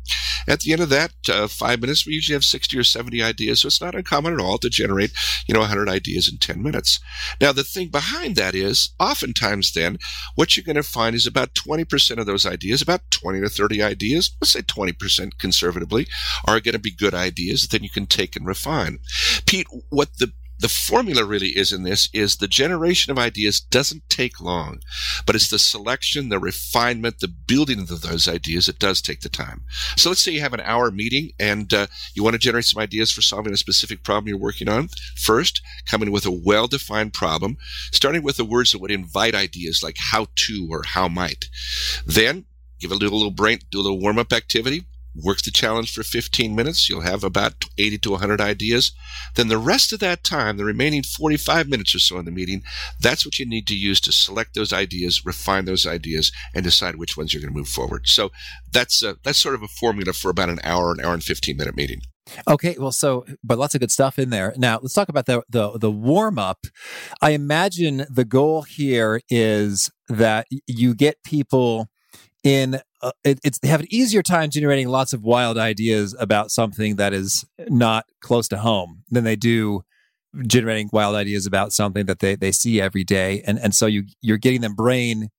At 0.47 0.61
the 0.61 0.73
end 0.73 0.81
of 0.81 0.89
that 0.89 1.11
uh, 1.31 1.47
five 1.47 1.79
minutes, 1.79 2.05
we 2.05 2.13
usually 2.13 2.35
have 2.35 2.45
60 2.45 2.77
or 2.77 2.83
70 2.83 3.23
ideas. 3.23 3.61
So 3.61 3.67
it's 3.67 3.81
not 3.81 3.95
uncommon 3.95 4.33
at 4.33 4.41
all 4.41 4.57
to 4.57 4.69
generate 4.69 4.96
generate, 4.97 5.11
you 5.47 5.53
know, 5.53 5.61
100 5.61 5.89
ideas 5.89 6.29
in 6.31 6.37
10 6.37 6.61
minutes. 6.61 6.99
Now, 7.39 7.51
the 7.51 7.63
thing 7.63 7.89
behind 7.89 8.35
that 8.35 8.55
is 8.55 8.89
oftentimes 8.99 9.73
then 9.73 9.97
what 10.35 10.55
you're 10.55 10.63
going 10.63 10.75
to 10.75 10.83
find 10.83 11.15
is 11.15 11.27
about 11.27 11.53
20% 11.53 12.17
of 12.17 12.25
those 12.25 12.45
ideas, 12.45 12.81
about 12.81 13.01
20 13.11 13.41
to 13.41 13.49
30 13.49 13.81
ideas, 13.81 14.35
let's 14.41 14.51
say 14.51 14.61
20% 14.61 15.37
conservatively, 15.37 16.07
are 16.45 16.59
going 16.59 16.73
to 16.73 16.79
be 16.79 16.91
good 16.91 17.13
ideas 17.13 17.61
that 17.61 17.71
then 17.71 17.83
you 17.83 17.89
can 17.89 18.05
take 18.05 18.35
and 18.35 18.45
refine. 18.45 18.99
Pete, 19.45 19.67
what 19.89 20.09
the 20.17 20.31
the 20.59 20.69
formula 20.69 21.23
really 21.23 21.49
is 21.49 21.71
in 21.71 21.83
this 21.83 22.09
is 22.13 22.37
the 22.37 22.47
generation 22.47 23.11
of 23.11 23.19
ideas 23.19 23.59
doesn't 23.59 24.09
take 24.09 24.41
long, 24.41 24.79
but 25.25 25.35
it's 25.35 25.49
the 25.49 25.59
selection, 25.59 26.29
the 26.29 26.39
refinement, 26.39 27.19
the 27.19 27.27
building 27.27 27.79
of 27.79 28.01
those 28.01 28.27
ideas 28.27 28.65
that 28.65 28.79
does 28.79 29.01
take 29.01 29.21
the 29.21 29.29
time. 29.29 29.63
So 29.95 30.09
let's 30.09 30.21
say 30.21 30.31
you 30.31 30.41
have 30.41 30.53
an 30.53 30.61
hour 30.61 30.89
meeting 30.91 31.31
and 31.39 31.73
uh, 31.73 31.87
you 32.13 32.23
want 32.23 32.33
to 32.33 32.39
generate 32.39 32.65
some 32.65 32.81
ideas 32.81 33.11
for 33.11 33.21
solving 33.21 33.53
a 33.53 33.57
specific 33.57 34.03
problem 34.03 34.27
you're 34.27 34.37
working 34.37 34.69
on. 34.69 34.89
First, 35.15 35.61
come 35.85 36.01
in 36.01 36.11
with 36.11 36.25
a 36.25 36.31
well-defined 36.31 37.13
problem, 37.13 37.57
starting 37.91 38.23
with 38.23 38.37
the 38.37 38.45
words 38.45 38.71
that 38.71 38.81
would 38.81 38.91
invite 38.91 39.35
ideas 39.35 39.83
like 39.83 39.97
how 40.11 40.27
to 40.35 40.67
or 40.71 40.83
how 40.83 41.07
might. 41.07 41.45
Then 42.05 42.45
give 42.79 42.91
a 42.91 42.95
little, 42.95 43.17
little 43.17 43.31
brain, 43.31 43.59
do 43.71 43.79
a 43.79 43.81
little 43.81 43.99
warm-up 43.99 44.33
activity 44.33 44.85
work 45.23 45.41
the 45.41 45.51
challenge 45.51 45.93
for 45.93 46.03
15 46.03 46.55
minutes. 46.55 46.89
You'll 46.89 47.01
have 47.01 47.23
about 47.23 47.53
80 47.77 47.97
to 47.99 48.11
100 48.11 48.41
ideas. 48.41 48.91
Then 49.35 49.47
the 49.47 49.57
rest 49.57 49.93
of 49.93 49.99
that 49.99 50.23
time, 50.23 50.57
the 50.57 50.65
remaining 50.65 51.03
45 51.03 51.67
minutes 51.67 51.95
or 51.95 51.99
so 51.99 52.17
in 52.17 52.25
the 52.25 52.31
meeting, 52.31 52.63
that's 52.99 53.25
what 53.25 53.39
you 53.39 53.45
need 53.45 53.67
to 53.67 53.75
use 53.75 53.99
to 54.01 54.11
select 54.11 54.53
those 54.53 54.73
ideas, 54.73 55.25
refine 55.25 55.65
those 55.65 55.85
ideas, 55.85 56.31
and 56.53 56.63
decide 56.63 56.95
which 56.95 57.17
ones 57.17 57.33
you're 57.33 57.41
going 57.41 57.53
to 57.53 57.57
move 57.57 57.67
forward. 57.67 58.07
So 58.07 58.31
that's 58.71 59.03
a, 59.03 59.17
that's 59.23 59.39
sort 59.39 59.55
of 59.55 59.63
a 59.63 59.67
formula 59.67 60.13
for 60.13 60.29
about 60.29 60.49
an 60.49 60.59
hour, 60.63 60.91
an 60.91 61.03
hour 61.03 61.13
and 61.13 61.23
15 61.23 61.57
minute 61.57 61.75
meeting. 61.75 62.01
Okay, 62.47 62.75
well, 62.77 62.91
so 62.91 63.25
but 63.43 63.57
lots 63.57 63.73
of 63.73 63.79
good 63.79 63.91
stuff 63.91 64.19
in 64.19 64.29
there. 64.29 64.53
Now 64.57 64.79
let's 64.81 64.93
talk 64.93 65.09
about 65.09 65.25
the 65.25 65.43
the, 65.49 65.77
the 65.77 65.91
warm 65.91 66.37
up. 66.37 66.65
I 67.21 67.31
imagine 67.31 68.05
the 68.09 68.25
goal 68.25 68.63
here 68.63 69.21
is 69.29 69.89
that 70.09 70.47
you 70.65 70.93
get 70.93 71.23
people 71.23 71.87
in 72.43 72.81
uh, 73.01 73.11
it, 73.23 73.39
it's 73.43 73.59
they 73.59 73.67
have 73.67 73.81
an 73.81 73.87
easier 73.89 74.23
time 74.23 74.49
generating 74.49 74.87
lots 74.87 75.13
of 75.13 75.23
wild 75.23 75.57
ideas 75.57 76.15
about 76.19 76.51
something 76.51 76.95
that 76.95 77.13
is 77.13 77.45
not 77.67 78.05
close 78.21 78.47
to 78.47 78.57
home 78.57 79.03
than 79.09 79.23
they 79.23 79.35
do 79.35 79.83
generating 80.45 80.89
wild 80.91 81.15
ideas 81.15 81.45
about 81.45 81.73
something 81.73 82.05
that 82.05 82.19
they, 82.19 82.35
they 82.35 82.51
see 82.51 82.81
every 82.81 83.03
day. 83.03 83.41
And, 83.45 83.57
and 83.59 83.73
so 83.73 83.85
you, 83.85 84.03
you're 84.21 84.37
getting 84.37 84.61
them 84.61 84.75
brain 84.75 85.29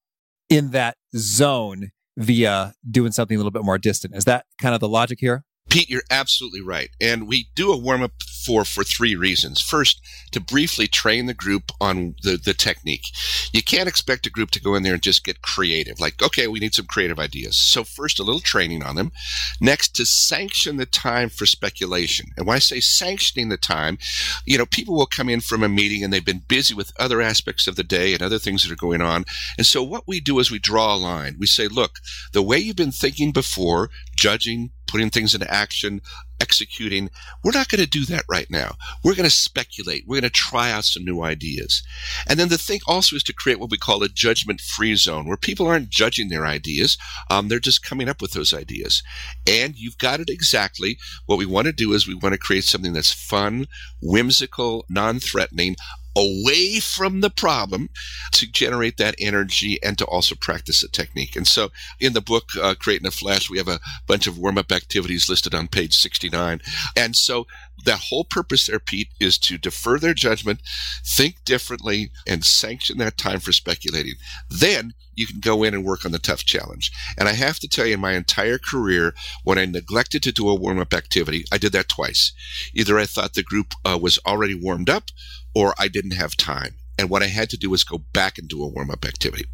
in 0.49 0.71
that 0.71 0.97
zone 1.17 1.91
via 2.17 2.75
doing 2.91 3.13
something 3.13 3.37
a 3.37 3.39
little 3.39 3.53
bit 3.53 3.65
more 3.65 3.79
distant. 3.79 4.17
Is 4.17 4.25
that 4.25 4.47
kind 4.61 4.75
of 4.75 4.81
the 4.81 4.89
logic 4.89 5.19
here? 5.21 5.45
Pete, 5.69 5.91
you're 5.91 6.03
absolutely 6.11 6.61
right. 6.61 6.91
And 7.01 7.29
we 7.29 7.49
do 7.55 7.73
a 7.73 7.77
warm 7.77 8.03
up 8.03 8.13
for 8.45 8.65
for 8.65 8.85
three 8.85 9.15
reasons. 9.15 9.61
First, 9.61 10.01
to 10.33 10.41
briefly 10.41 10.87
train 10.87 11.27
the 11.27 11.35
group 11.35 11.73
on 11.81 12.15
the, 12.23 12.37
the 12.37 12.55
technique. 12.55 13.05
You 13.53 13.63
can't 13.63 13.89
expect 13.89 14.27
a 14.27 14.31
group 14.31 14.51
to 14.53 14.61
go 14.61 14.75
in 14.75 14.83
there 14.83 14.95
and 14.95 15.03
just 15.03 15.25
get 15.25 15.43
creative. 15.43 16.01
Like, 16.01 16.23
okay, 16.23 16.47
we 16.47 16.59
need 16.59 16.75
some 16.75 16.87
creative 16.87 17.19
ideas. 17.19 17.57
So 17.57 17.85
first, 17.85 18.19
a 18.19 18.23
little 18.23 18.41
training 18.41 18.83
on 18.83 18.97
them. 18.97 19.13
Next, 19.61 19.95
to 19.97 20.07
sanction 20.07 20.77
the 20.77 20.87
time 20.87 21.29
for 21.29 21.47
speculation. 21.47 22.31
And 22.37 22.47
when 22.47 22.57
I 22.57 22.61
say 22.61 22.81
sanctioning 22.81 23.49
the 23.49 23.57
time, 23.57 23.99
you 24.45 24.59
know, 24.59 24.67
people 24.67 24.95
will 24.95 25.07
come 25.07 25.29
in 25.29 25.41
from 25.41 25.63
a 25.63 25.69
meeting 25.69 26.05
and 26.05 26.13
they've 26.13 26.25
been 26.25 26.45
busy 26.49 26.75
with 26.75 26.93
other 26.99 27.21
aspects 27.21 27.67
of 27.67 27.77
the 27.77 27.85
day 27.85 28.13
and 28.13 28.23
other 28.23 28.39
things 28.39 28.63
that 28.63 28.73
are 28.73 28.77
going 28.77 29.01
on. 29.01 29.25
And 29.57 29.67
so 29.67 29.83
what 29.83 30.05
we 30.07 30.21
do 30.21 30.39
is 30.39 30.51
we 30.51 30.59
draw 30.59 30.95
a 30.95 30.97
line. 30.97 31.37
We 31.39 31.47
say, 31.47 31.69
look, 31.69 32.01
the 32.33 32.43
way 32.43 32.59
you've 32.59 32.77
been 32.77 32.93
thinking 32.93 33.33
before, 33.33 33.91
judging, 34.19 34.71
putting 34.89 35.11
things 35.11 35.33
into 35.33 35.49
action, 35.53 36.01
executing. 36.41 37.09
We're 37.45 37.53
not 37.53 37.69
going 37.69 37.83
to 37.83 37.89
do 37.89 38.05
that 38.07 38.25
right 38.29 38.51
now. 38.51 38.75
We're 39.05 39.15
going 39.15 39.29
to 39.29 39.31
speculate. 39.31 40.05
We're 40.07 40.21
going 40.21 40.31
to 40.31 40.31
try 40.31 40.73
out 40.73 40.85
some 40.85 41.05
new 41.05 41.23
ideas. 41.23 41.83
And 42.29 42.39
then 42.39 42.49
the 42.49 42.59
thing 42.59 42.81
also 42.89 43.15
is 43.15 43.23
to 43.25 43.33
create 43.33 43.61
what 43.61 43.71
we 43.71 43.79
call 43.79 44.03
a 44.03 44.09
judgment 44.09 44.61
free 44.61 44.97
zone 44.97 45.27
where 45.29 45.37
people 45.37 45.69
aren't 45.69 45.91
judging 45.91 46.29
their 46.29 46.47
ideas. 46.47 46.99
Um, 47.31 47.47
they're 47.49 47.61
just 47.61 47.85
coming 47.85 48.09
up 48.09 48.21
with 48.21 48.33
those 48.33 48.53
ideas. 48.53 49.03
And 49.47 49.77
you've 49.77 49.99
got 49.99 50.21
it 50.21 50.31
exactly. 50.31 50.99
What 51.27 51.39
we 51.39 51.47
want 51.47 51.67
to 51.67 51.73
do 51.73 51.93
is 51.93 52.09
we 52.09 52.15
want 52.15 52.33
to 52.33 52.39
create 52.39 52.65
something 52.65 52.93
that's 52.93 53.13
fun, 53.13 53.67
whimsical, 54.03 54.85
non 54.89 55.21
threatening, 55.21 55.77
away 56.19 56.81
from 56.81 57.21
the 57.21 57.31
problem 57.31 57.89
to 58.33 58.47
generate 58.51 58.97
that 58.97 59.15
energy 59.21 59.79
and 59.83 59.97
to 59.99 60.05
also 60.07 60.35
practice 60.35 60.83
the 60.83 60.89
technique. 60.89 61.37
And 61.37 61.47
so 61.47 61.71
in 62.01 62.13
the 62.13 62.21
book, 62.21 62.51
uh, 62.61 62.75
Create 62.79 63.01
in 63.01 63.07
a 63.07 63.13
Flash, 63.13 63.49
we 63.49 63.59
have 63.59 63.69
a 63.69 63.81
bunch 64.07 64.27
of 64.27 64.37
warm 64.37 64.59
up 64.59 64.73
activities 64.73 65.29
listed 65.29 65.55
on 65.55 65.69
page 65.69 65.95
69. 65.95 66.61
And 66.97 67.15
so 67.15 67.47
the 67.85 67.97
whole 67.97 68.25
purpose 68.25 68.67
there, 68.67 68.81
Pete, 68.81 69.11
is 69.21 69.39
to 69.39 69.59
defer 69.59 69.99
their 69.99 70.15
judgment, 70.15 70.61
think 71.05 71.37
differently, 71.45 72.11
and 72.27 72.45
sanction 72.45 72.99
that 72.99 73.17
time 73.17 73.39
for 73.39 73.53
speculating. 73.53 74.15
Then 74.51 74.95
you 75.19 75.27
can 75.27 75.41
go 75.41 75.63
in 75.65 75.75
and 75.75 75.85
work 75.85 76.05
on 76.05 76.13
the 76.13 76.19
tough 76.19 76.45
challenge. 76.45 76.93
And 77.19 77.29
I 77.29 77.33
have 77.33 77.59
to 77.61 77.69
tell 77.69 77.87
you, 77.87 77.95
in 77.95 78.01
my 78.01 78.13
entire 78.13 78.59
career, 78.59 79.15
when 79.45 79.59
I 79.59 79.67
neglected 79.67 80.23
to 80.23 80.33
do 80.33 80.49
a 80.49 80.55
warm 80.55 80.79
up 80.79 80.95
activity, 80.95 81.45
I 81.53 81.59
did 81.59 81.73
that 81.73 81.89
twice. 81.89 82.33
Either 82.75 82.99
I 82.99 83.07
thought 83.07 83.35
the 83.35 83.43
group 83.43 83.75
uh, 83.85 83.99
was 84.01 84.19
already 84.27 84.55
warmed 84.55 84.89
up 84.89 85.11
or 85.55 85.75
I 85.79 85.89
didn't 85.89 86.13
have 86.13 86.37
time. 86.37 86.77
And 86.99 87.09
what 87.09 87.23
I 87.23 87.27
had 87.27 87.49
to 87.51 87.57
do 87.57 87.71
was 87.71 87.85
go 87.85 87.99
back 88.13 88.39
and 88.39 88.49
do 88.49 88.63
a 88.63 88.69
warm 88.69 88.91
up 88.91 89.05
activity. 89.05 89.45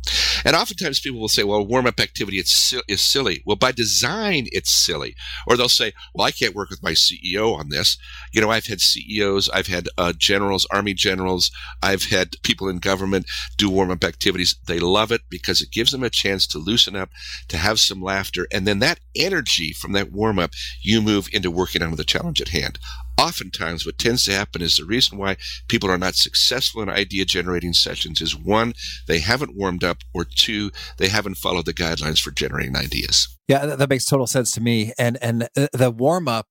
And 0.44 0.56
oftentimes 0.56 1.00
people 1.00 1.20
will 1.20 1.28
say, 1.28 1.44
well, 1.44 1.64
warm 1.64 1.86
up 1.86 2.00
activity 2.00 2.38
is 2.38 3.00
silly. 3.00 3.42
Well, 3.44 3.56
by 3.56 3.70
design, 3.70 4.46
it's 4.50 4.70
silly. 4.70 5.14
Or 5.46 5.56
they'll 5.56 5.68
say, 5.68 5.92
well, 6.14 6.26
I 6.26 6.30
can't 6.30 6.54
work 6.54 6.70
with 6.70 6.82
my 6.82 6.92
CEO 6.92 7.54
on 7.54 7.68
this. 7.68 7.98
You 8.32 8.40
know, 8.40 8.50
I've 8.50 8.66
had 8.66 8.80
CEOs, 8.80 9.50
I've 9.50 9.66
had 9.66 9.88
uh, 9.98 10.14
generals, 10.16 10.66
army 10.70 10.94
generals, 10.94 11.50
I've 11.82 12.04
had 12.04 12.36
people 12.42 12.68
in 12.68 12.78
government 12.78 13.26
do 13.58 13.68
warm 13.68 13.90
up 13.90 14.04
activities. 14.04 14.56
They 14.66 14.80
love 14.80 15.12
it 15.12 15.22
because 15.28 15.60
it 15.60 15.70
gives 15.70 15.92
them 15.92 16.02
a 16.02 16.10
chance 16.10 16.46
to 16.48 16.58
loosen 16.58 16.96
up, 16.96 17.10
to 17.48 17.58
have 17.58 17.78
some 17.78 18.02
laughter. 18.02 18.46
And 18.50 18.66
then 18.66 18.78
that 18.78 19.00
energy 19.14 19.72
from 19.72 19.92
that 19.92 20.10
warm 20.10 20.38
up, 20.38 20.52
you 20.82 21.02
move 21.02 21.28
into 21.32 21.50
working 21.50 21.82
on 21.82 21.94
the 21.94 22.04
challenge 22.04 22.40
at 22.40 22.48
hand 22.48 22.78
oftentimes 23.18 23.86
what 23.86 23.98
tends 23.98 24.24
to 24.24 24.32
happen 24.32 24.62
is 24.62 24.76
the 24.76 24.84
reason 24.84 25.18
why 25.18 25.36
people 25.68 25.90
are 25.90 25.98
not 25.98 26.14
successful 26.14 26.82
in 26.82 26.88
idea 26.88 27.24
generating 27.24 27.72
sessions 27.72 28.20
is 28.20 28.36
one, 28.36 28.74
they 29.06 29.20
haven't 29.20 29.56
warmed 29.56 29.84
up, 29.84 29.98
or 30.12 30.24
two, 30.24 30.70
they 30.98 31.08
haven't 31.08 31.36
followed 31.36 31.66
the 31.66 31.74
guidelines 31.74 32.20
for 32.20 32.30
generating 32.30 32.76
ideas. 32.76 33.33
Yeah, 33.46 33.66
that, 33.66 33.78
that 33.78 33.90
makes 33.90 34.06
total 34.06 34.26
sense 34.26 34.52
to 34.52 34.60
me. 34.60 34.92
And 34.98 35.18
and 35.20 35.48
uh, 35.56 35.68
the 35.72 35.90
warm 35.90 36.28
up, 36.28 36.48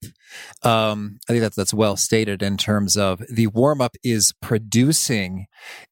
um, 0.61 1.19
I 1.27 1.33
think 1.33 1.41
that's 1.41 1.55
that's 1.55 1.73
well 1.73 1.97
stated 1.97 2.43
in 2.43 2.55
terms 2.57 2.97
of 2.97 3.23
the 3.29 3.47
warm 3.47 3.81
up 3.81 3.95
is 4.03 4.33
producing 4.41 5.47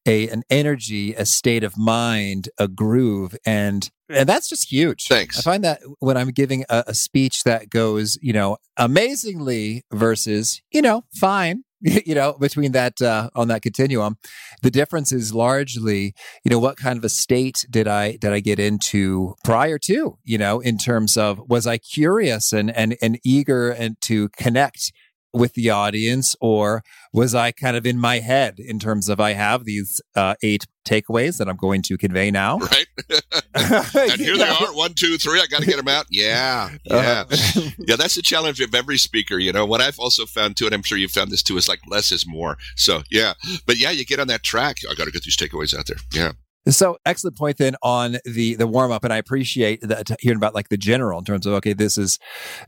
a 0.06 0.28
an 0.28 0.44
energy, 0.48 1.14
a 1.14 1.26
state 1.26 1.64
of 1.64 1.76
mind, 1.76 2.50
a 2.58 2.68
groove, 2.68 3.36
and 3.44 3.90
and 4.08 4.28
that's 4.28 4.48
just 4.48 4.70
huge. 4.70 5.06
Thanks. 5.08 5.38
I 5.38 5.42
find 5.42 5.64
that 5.64 5.80
when 5.98 6.16
I'm 6.16 6.30
giving 6.30 6.64
a, 6.68 6.84
a 6.88 6.94
speech 6.94 7.42
that 7.44 7.70
goes, 7.70 8.18
you 8.22 8.32
know, 8.32 8.58
amazingly 8.76 9.84
versus, 9.90 10.62
you 10.70 10.82
know, 10.82 11.04
fine, 11.14 11.64
you 12.06 12.14
know, 12.14 12.34
between 12.34 12.72
that 12.72 13.02
uh, 13.02 13.28
on 13.34 13.48
that 13.48 13.62
continuum, 13.62 14.16
the 14.62 14.70
difference 14.70 15.10
is 15.10 15.34
largely, 15.34 16.14
you 16.44 16.50
know, 16.50 16.58
what 16.58 16.76
kind 16.76 16.96
of 16.96 17.04
a 17.04 17.08
state 17.08 17.66
did 17.68 17.88
I 17.88 18.16
did 18.16 18.32
I 18.32 18.40
get 18.40 18.60
into 18.60 19.34
prior 19.42 19.78
to, 19.80 20.16
you 20.24 20.38
know, 20.38 20.60
in 20.60 20.78
terms 20.78 21.16
of 21.16 21.40
was 21.48 21.66
I 21.66 21.78
curious 21.78 22.52
and 22.52 22.70
and 22.70 22.96
and 23.02 23.18
eager 23.24 23.70
and 23.70 24.00
to 24.02 24.28
connect 24.30 24.92
with 25.32 25.54
the 25.54 25.70
audience, 25.70 26.36
or 26.40 26.82
was 27.12 27.34
I 27.34 27.52
kind 27.52 27.76
of 27.76 27.86
in 27.86 27.98
my 27.98 28.18
head 28.18 28.58
in 28.58 28.78
terms 28.78 29.08
of 29.08 29.20
I 29.20 29.32
have 29.32 29.64
these 29.64 30.00
uh, 30.14 30.34
eight 30.42 30.66
takeaways 30.84 31.38
that 31.38 31.48
I'm 31.48 31.56
going 31.56 31.82
to 31.82 31.96
convey 31.96 32.30
now? 32.30 32.58
Right. 32.72 32.86
and 33.54 34.20
here 34.20 34.36
they 34.38 34.48
are 34.48 34.74
one, 34.74 34.94
two, 34.94 35.18
three. 35.18 35.40
I 35.40 35.46
got 35.46 35.60
to 35.60 35.66
get 35.66 35.76
them 35.76 35.88
out. 35.88 36.06
Yeah. 36.10 36.70
Yeah. 36.84 37.24
Uh-huh. 37.30 37.60
yeah. 37.78 37.96
That's 37.96 38.14
the 38.14 38.22
challenge 38.22 38.60
of 38.60 38.74
every 38.74 38.96
speaker. 38.96 39.38
You 39.38 39.52
know, 39.52 39.66
what 39.66 39.80
I've 39.80 39.98
also 39.98 40.24
found 40.24 40.56
too, 40.56 40.66
and 40.66 40.74
I'm 40.74 40.82
sure 40.82 40.96
you've 40.96 41.10
found 41.10 41.30
this 41.30 41.42
too, 41.42 41.56
is 41.58 41.68
like 41.68 41.80
less 41.88 42.12
is 42.12 42.26
more. 42.26 42.56
So, 42.76 43.02
yeah. 43.10 43.34
But 43.66 43.78
yeah, 43.78 43.90
you 43.90 44.06
get 44.06 44.20
on 44.20 44.28
that 44.28 44.42
track. 44.42 44.78
I 44.90 44.94
got 44.94 45.04
to 45.04 45.10
get 45.10 45.24
these 45.24 45.36
takeaways 45.36 45.76
out 45.76 45.86
there. 45.86 45.98
Yeah. 46.12 46.32
So 46.68 46.98
excellent 47.04 47.36
point 47.36 47.58
then 47.58 47.74
on 47.82 48.18
the 48.24 48.54
the 48.54 48.66
warm 48.66 48.92
up, 48.92 49.02
and 49.02 49.12
I 49.12 49.16
appreciate 49.16 49.80
that 49.82 50.10
hearing 50.20 50.36
about 50.36 50.54
like 50.54 50.68
the 50.68 50.76
general 50.76 51.18
in 51.18 51.24
terms 51.24 51.44
of 51.44 51.54
okay, 51.54 51.72
this 51.72 51.98
is 51.98 52.18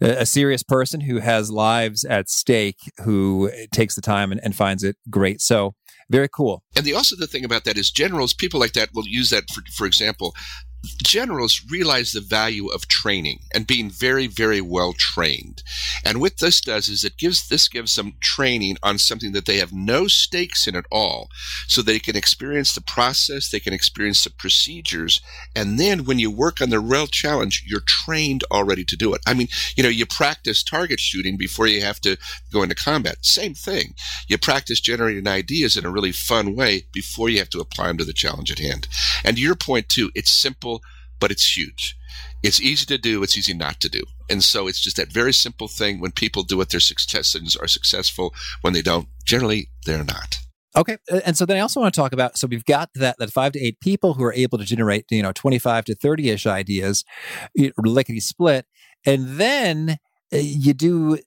a 0.01 0.27
serious 0.27 0.63
person 0.63 1.01
who 1.01 1.19
has 1.19 1.51
lives 1.51 2.05
at 2.05 2.29
stake, 2.29 2.79
who 3.05 3.51
eh, 3.53 3.67
takes 3.73 3.95
the 3.95 4.03
time 4.03 4.33
and, 4.33 4.41
and 4.43 4.57
finds 4.57 4.83
it 4.83 4.97
great. 5.11 5.41
So 5.41 5.75
very 6.11 6.29
cool. 6.29 6.63
And 6.77 6.85
the 6.85 6.95
also 6.95 7.15
the 7.17 7.29
thing 7.29 7.45
about 7.45 7.65
that 7.65 7.79
is 7.79 7.91
generals, 7.91 8.35
people 8.35 8.59
like 8.59 8.73
that 8.73 8.91
will 8.95 9.07
use 9.07 9.31
that 9.31 9.49
for 9.51 9.63
for 9.73 9.87
example, 9.87 10.35
generals 11.03 11.63
realize 11.71 12.13
the 12.13 12.21
value 12.21 12.69
of 12.69 12.89
training 12.89 13.41
and 13.53 13.67
being 13.67 13.91
very, 13.91 14.27
very 14.27 14.61
well 14.61 14.93
trained. 14.93 15.63
And 16.05 16.21
what 16.21 16.39
this 16.39 16.61
does 16.61 16.89
is 16.89 17.05
it 17.05 17.17
gives 17.19 17.49
this 17.49 17.69
gives 17.69 17.97
them 17.97 18.15
training 18.21 18.77
on 18.83 18.99
something 18.99 19.33
that 19.33 19.47
they 19.47 19.59
have 19.59 19.73
no 19.73 20.07
stakes 20.07 20.67
in 20.67 20.77
at 20.77 20.87
all. 20.91 21.29
So 21.69 21.83
they 21.83 21.99
can 21.99 22.17
experience 22.17 22.75
the 22.75 22.81
process, 22.81 23.51
they 23.51 23.61
can 23.61 23.73
experience 23.73 24.25
the 24.25 24.31
procedures, 24.31 25.21
and 25.55 25.79
then 25.79 26.05
when 26.05 26.19
you 26.19 26.31
work 26.31 26.61
on 26.61 26.71
the 26.71 26.81
real 26.81 27.07
challenge, 27.07 27.65
you're 27.67 27.81
trained 27.81 28.45
already 28.51 28.85
to 28.85 28.97
do 28.97 29.15
it. 29.15 29.21
I 29.27 29.35
mean, 29.35 29.49
you 29.77 29.83
know, 29.83 29.89
you 29.89 30.07
practice 30.07 30.63
target 30.63 31.01
shooting 31.01 31.37
before 31.37 31.67
you 31.67 31.83
have 31.83 32.01
to 32.03 32.17
go 32.53 32.63
into 32.63 32.75
combat. 32.75 33.25
Same 33.25 33.55
thing. 33.55 33.95
You 34.29 34.39
practice 34.39 34.81
generating 34.81 35.27
ideas 35.27 35.77
in 35.77 35.85
a 35.85 35.91
really 35.91 36.13
fun 36.13 36.55
way 36.55 36.85
before 36.93 37.29
you 37.29 37.39
have 37.39 37.51
to 37.51 37.61
apply 37.61 37.89
them 37.89 37.99
to 37.99 38.05
the 38.05 38.13
challenge 38.13 38.51
at 38.51 38.59
hand. 38.59 38.89
And 39.25 39.37
to 39.37 39.43
your 39.43 39.55
point 39.55 39.89
too, 39.89 40.11
it's 40.15 40.31
simple 40.31 40.74
but 41.25 41.31
it's 41.31 41.57
huge. 41.57 41.97
It's 42.43 42.61
easy 42.61 42.85
to 42.85 42.99
do, 42.99 43.23
it's 43.23 43.39
easy 43.39 43.55
not 43.55 43.81
to 43.81 43.89
do. 43.89 44.03
And 44.29 44.45
so 44.45 44.67
it's 44.67 44.79
just 44.79 44.99
that 44.99 45.11
very 45.11 45.33
simple 45.33 45.69
thing. 45.69 45.99
When 45.99 46.13
people 46.13 46.43
do 46.43 46.61
it, 46.61 46.69
their 46.69 46.81
successes 46.81 47.57
are 47.57 47.67
successful. 47.67 48.35
When 48.61 48.75
they 48.75 48.83
don't, 48.83 49.09
generally, 49.25 49.71
they're 49.87 50.05
not. 50.05 50.41
Okay, 50.77 50.99
and 51.25 51.35
so 51.35 51.47
then 51.47 51.57
I 51.57 51.61
also 51.61 51.81
want 51.81 51.95
to 51.95 51.99
talk 51.99 52.13
about. 52.13 52.37
So 52.37 52.47
we've 52.47 52.67
got 52.67 52.91
that 52.97 53.17
that 53.21 53.31
five 53.31 53.53
to 53.53 53.59
eight 53.59 53.81
people 53.81 54.13
who 54.13 54.25
are 54.25 54.35
able 54.35 54.59
to 54.59 54.67
generate 54.67 55.07
you 55.11 55.23
know 55.23 55.33
twenty 55.33 55.59
five 55.59 55.87
to 55.87 55.95
thirty 55.95 56.29
ish 56.29 56.47
ideas, 56.47 57.07
lickety 57.79 58.21
split, 58.21 58.67
and 59.07 59.41
then 59.41 59.97
uh, 60.31 60.37
you 60.37 60.75
do 60.75 61.21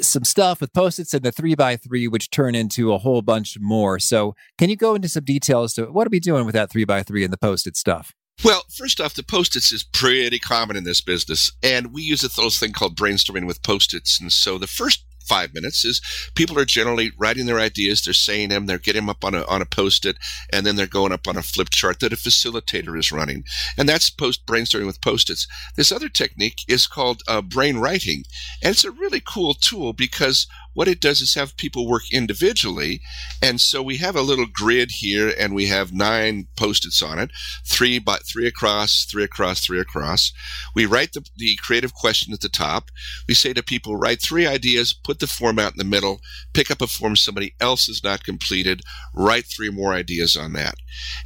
some 0.00 0.24
stuff 0.24 0.62
with 0.62 0.72
post-its 0.72 1.12
and 1.12 1.24
the 1.24 1.32
three 1.32 1.54
by 1.54 1.76
three, 1.76 2.08
which 2.08 2.30
turn 2.30 2.54
into 2.54 2.94
a 2.94 2.98
whole 2.98 3.20
bunch 3.20 3.58
more. 3.60 3.98
So 3.98 4.34
can 4.56 4.70
you 4.70 4.76
go 4.76 4.94
into 4.94 5.10
some 5.10 5.24
details 5.24 5.74
to 5.74 5.92
what 5.92 6.06
are 6.06 6.10
we 6.10 6.20
doing 6.20 6.46
with 6.46 6.54
that 6.54 6.70
three 6.70 6.86
by 6.86 7.02
three 7.02 7.22
and 7.22 7.32
the 7.32 7.36
post-it 7.36 7.76
stuff? 7.76 8.14
Well, 8.44 8.64
first 8.74 9.00
off, 9.00 9.14
the 9.14 9.22
post-its 9.22 9.70
is 9.70 9.84
pretty 9.84 10.40
common 10.40 10.76
in 10.76 10.84
this 10.84 11.00
business, 11.00 11.52
and 11.62 11.92
we 11.92 12.02
use 12.02 12.24
a 12.24 12.26
little 12.26 12.50
thing 12.50 12.72
called 12.72 12.96
brainstorming 12.96 13.46
with 13.46 13.62
post-its. 13.62 14.20
And 14.20 14.32
so 14.32 14.58
the 14.58 14.66
first 14.66 15.04
five 15.22 15.54
minutes 15.54 15.84
is 15.84 16.00
people 16.34 16.58
are 16.58 16.64
generally 16.64 17.12
writing 17.16 17.46
their 17.46 17.60
ideas, 17.60 18.02
they're 18.02 18.12
saying 18.12 18.48
them, 18.48 18.66
they're 18.66 18.78
getting 18.78 19.02
them 19.02 19.10
up 19.10 19.24
on 19.24 19.34
a, 19.34 19.46
on 19.46 19.62
a 19.62 19.66
post-it, 19.66 20.16
and 20.52 20.66
then 20.66 20.74
they're 20.74 20.86
going 20.86 21.12
up 21.12 21.28
on 21.28 21.36
a 21.36 21.42
flip 21.42 21.70
chart 21.70 22.00
that 22.00 22.12
a 22.12 22.16
facilitator 22.16 22.98
is 22.98 23.12
running. 23.12 23.44
And 23.78 23.88
that's 23.88 24.10
post 24.10 24.44
brainstorming 24.46 24.86
with 24.86 25.00
post-its. 25.00 25.46
This 25.76 25.92
other 25.92 26.08
technique 26.08 26.62
is 26.68 26.88
called 26.88 27.22
uh, 27.28 27.42
brain 27.42 27.78
writing. 27.78 28.24
And 28.62 28.72
it's 28.72 28.84
a 28.84 28.90
really 28.90 29.22
cool 29.24 29.54
tool 29.54 29.92
because 29.92 30.46
what 30.74 30.88
it 30.88 31.00
does 31.00 31.20
is 31.20 31.34
have 31.34 31.56
people 31.56 31.88
work 31.88 32.02
individually. 32.12 33.00
And 33.42 33.60
so 33.60 33.82
we 33.82 33.98
have 33.98 34.16
a 34.16 34.22
little 34.22 34.46
grid 34.46 34.92
here 34.92 35.32
and 35.38 35.54
we 35.54 35.66
have 35.66 35.92
nine 35.92 36.48
post-its 36.56 37.02
on 37.02 37.18
it, 37.18 37.30
three 37.64 37.98
by 37.98 38.18
three 38.18 38.46
across, 38.46 39.04
three 39.04 39.24
across, 39.24 39.60
three 39.60 39.80
across. 39.80 40.32
We 40.74 40.86
write 40.86 41.12
the, 41.12 41.24
the 41.36 41.56
creative 41.62 41.94
question 41.94 42.32
at 42.32 42.40
the 42.40 42.48
top. 42.48 42.90
We 43.28 43.34
say 43.34 43.52
to 43.52 43.62
people, 43.62 43.96
write 43.96 44.22
three 44.22 44.46
ideas, 44.46 44.92
put 44.92 45.18
the 45.18 45.26
form 45.26 45.58
out 45.58 45.72
in 45.72 45.78
the 45.78 45.84
middle, 45.84 46.20
pick 46.52 46.70
up 46.70 46.80
a 46.80 46.86
form 46.86 47.16
somebody 47.16 47.54
else 47.60 47.86
has 47.86 48.02
not 48.02 48.24
completed, 48.24 48.82
write 49.14 49.46
three 49.46 49.70
more 49.70 49.92
ideas 49.92 50.36
on 50.36 50.52
that. 50.54 50.74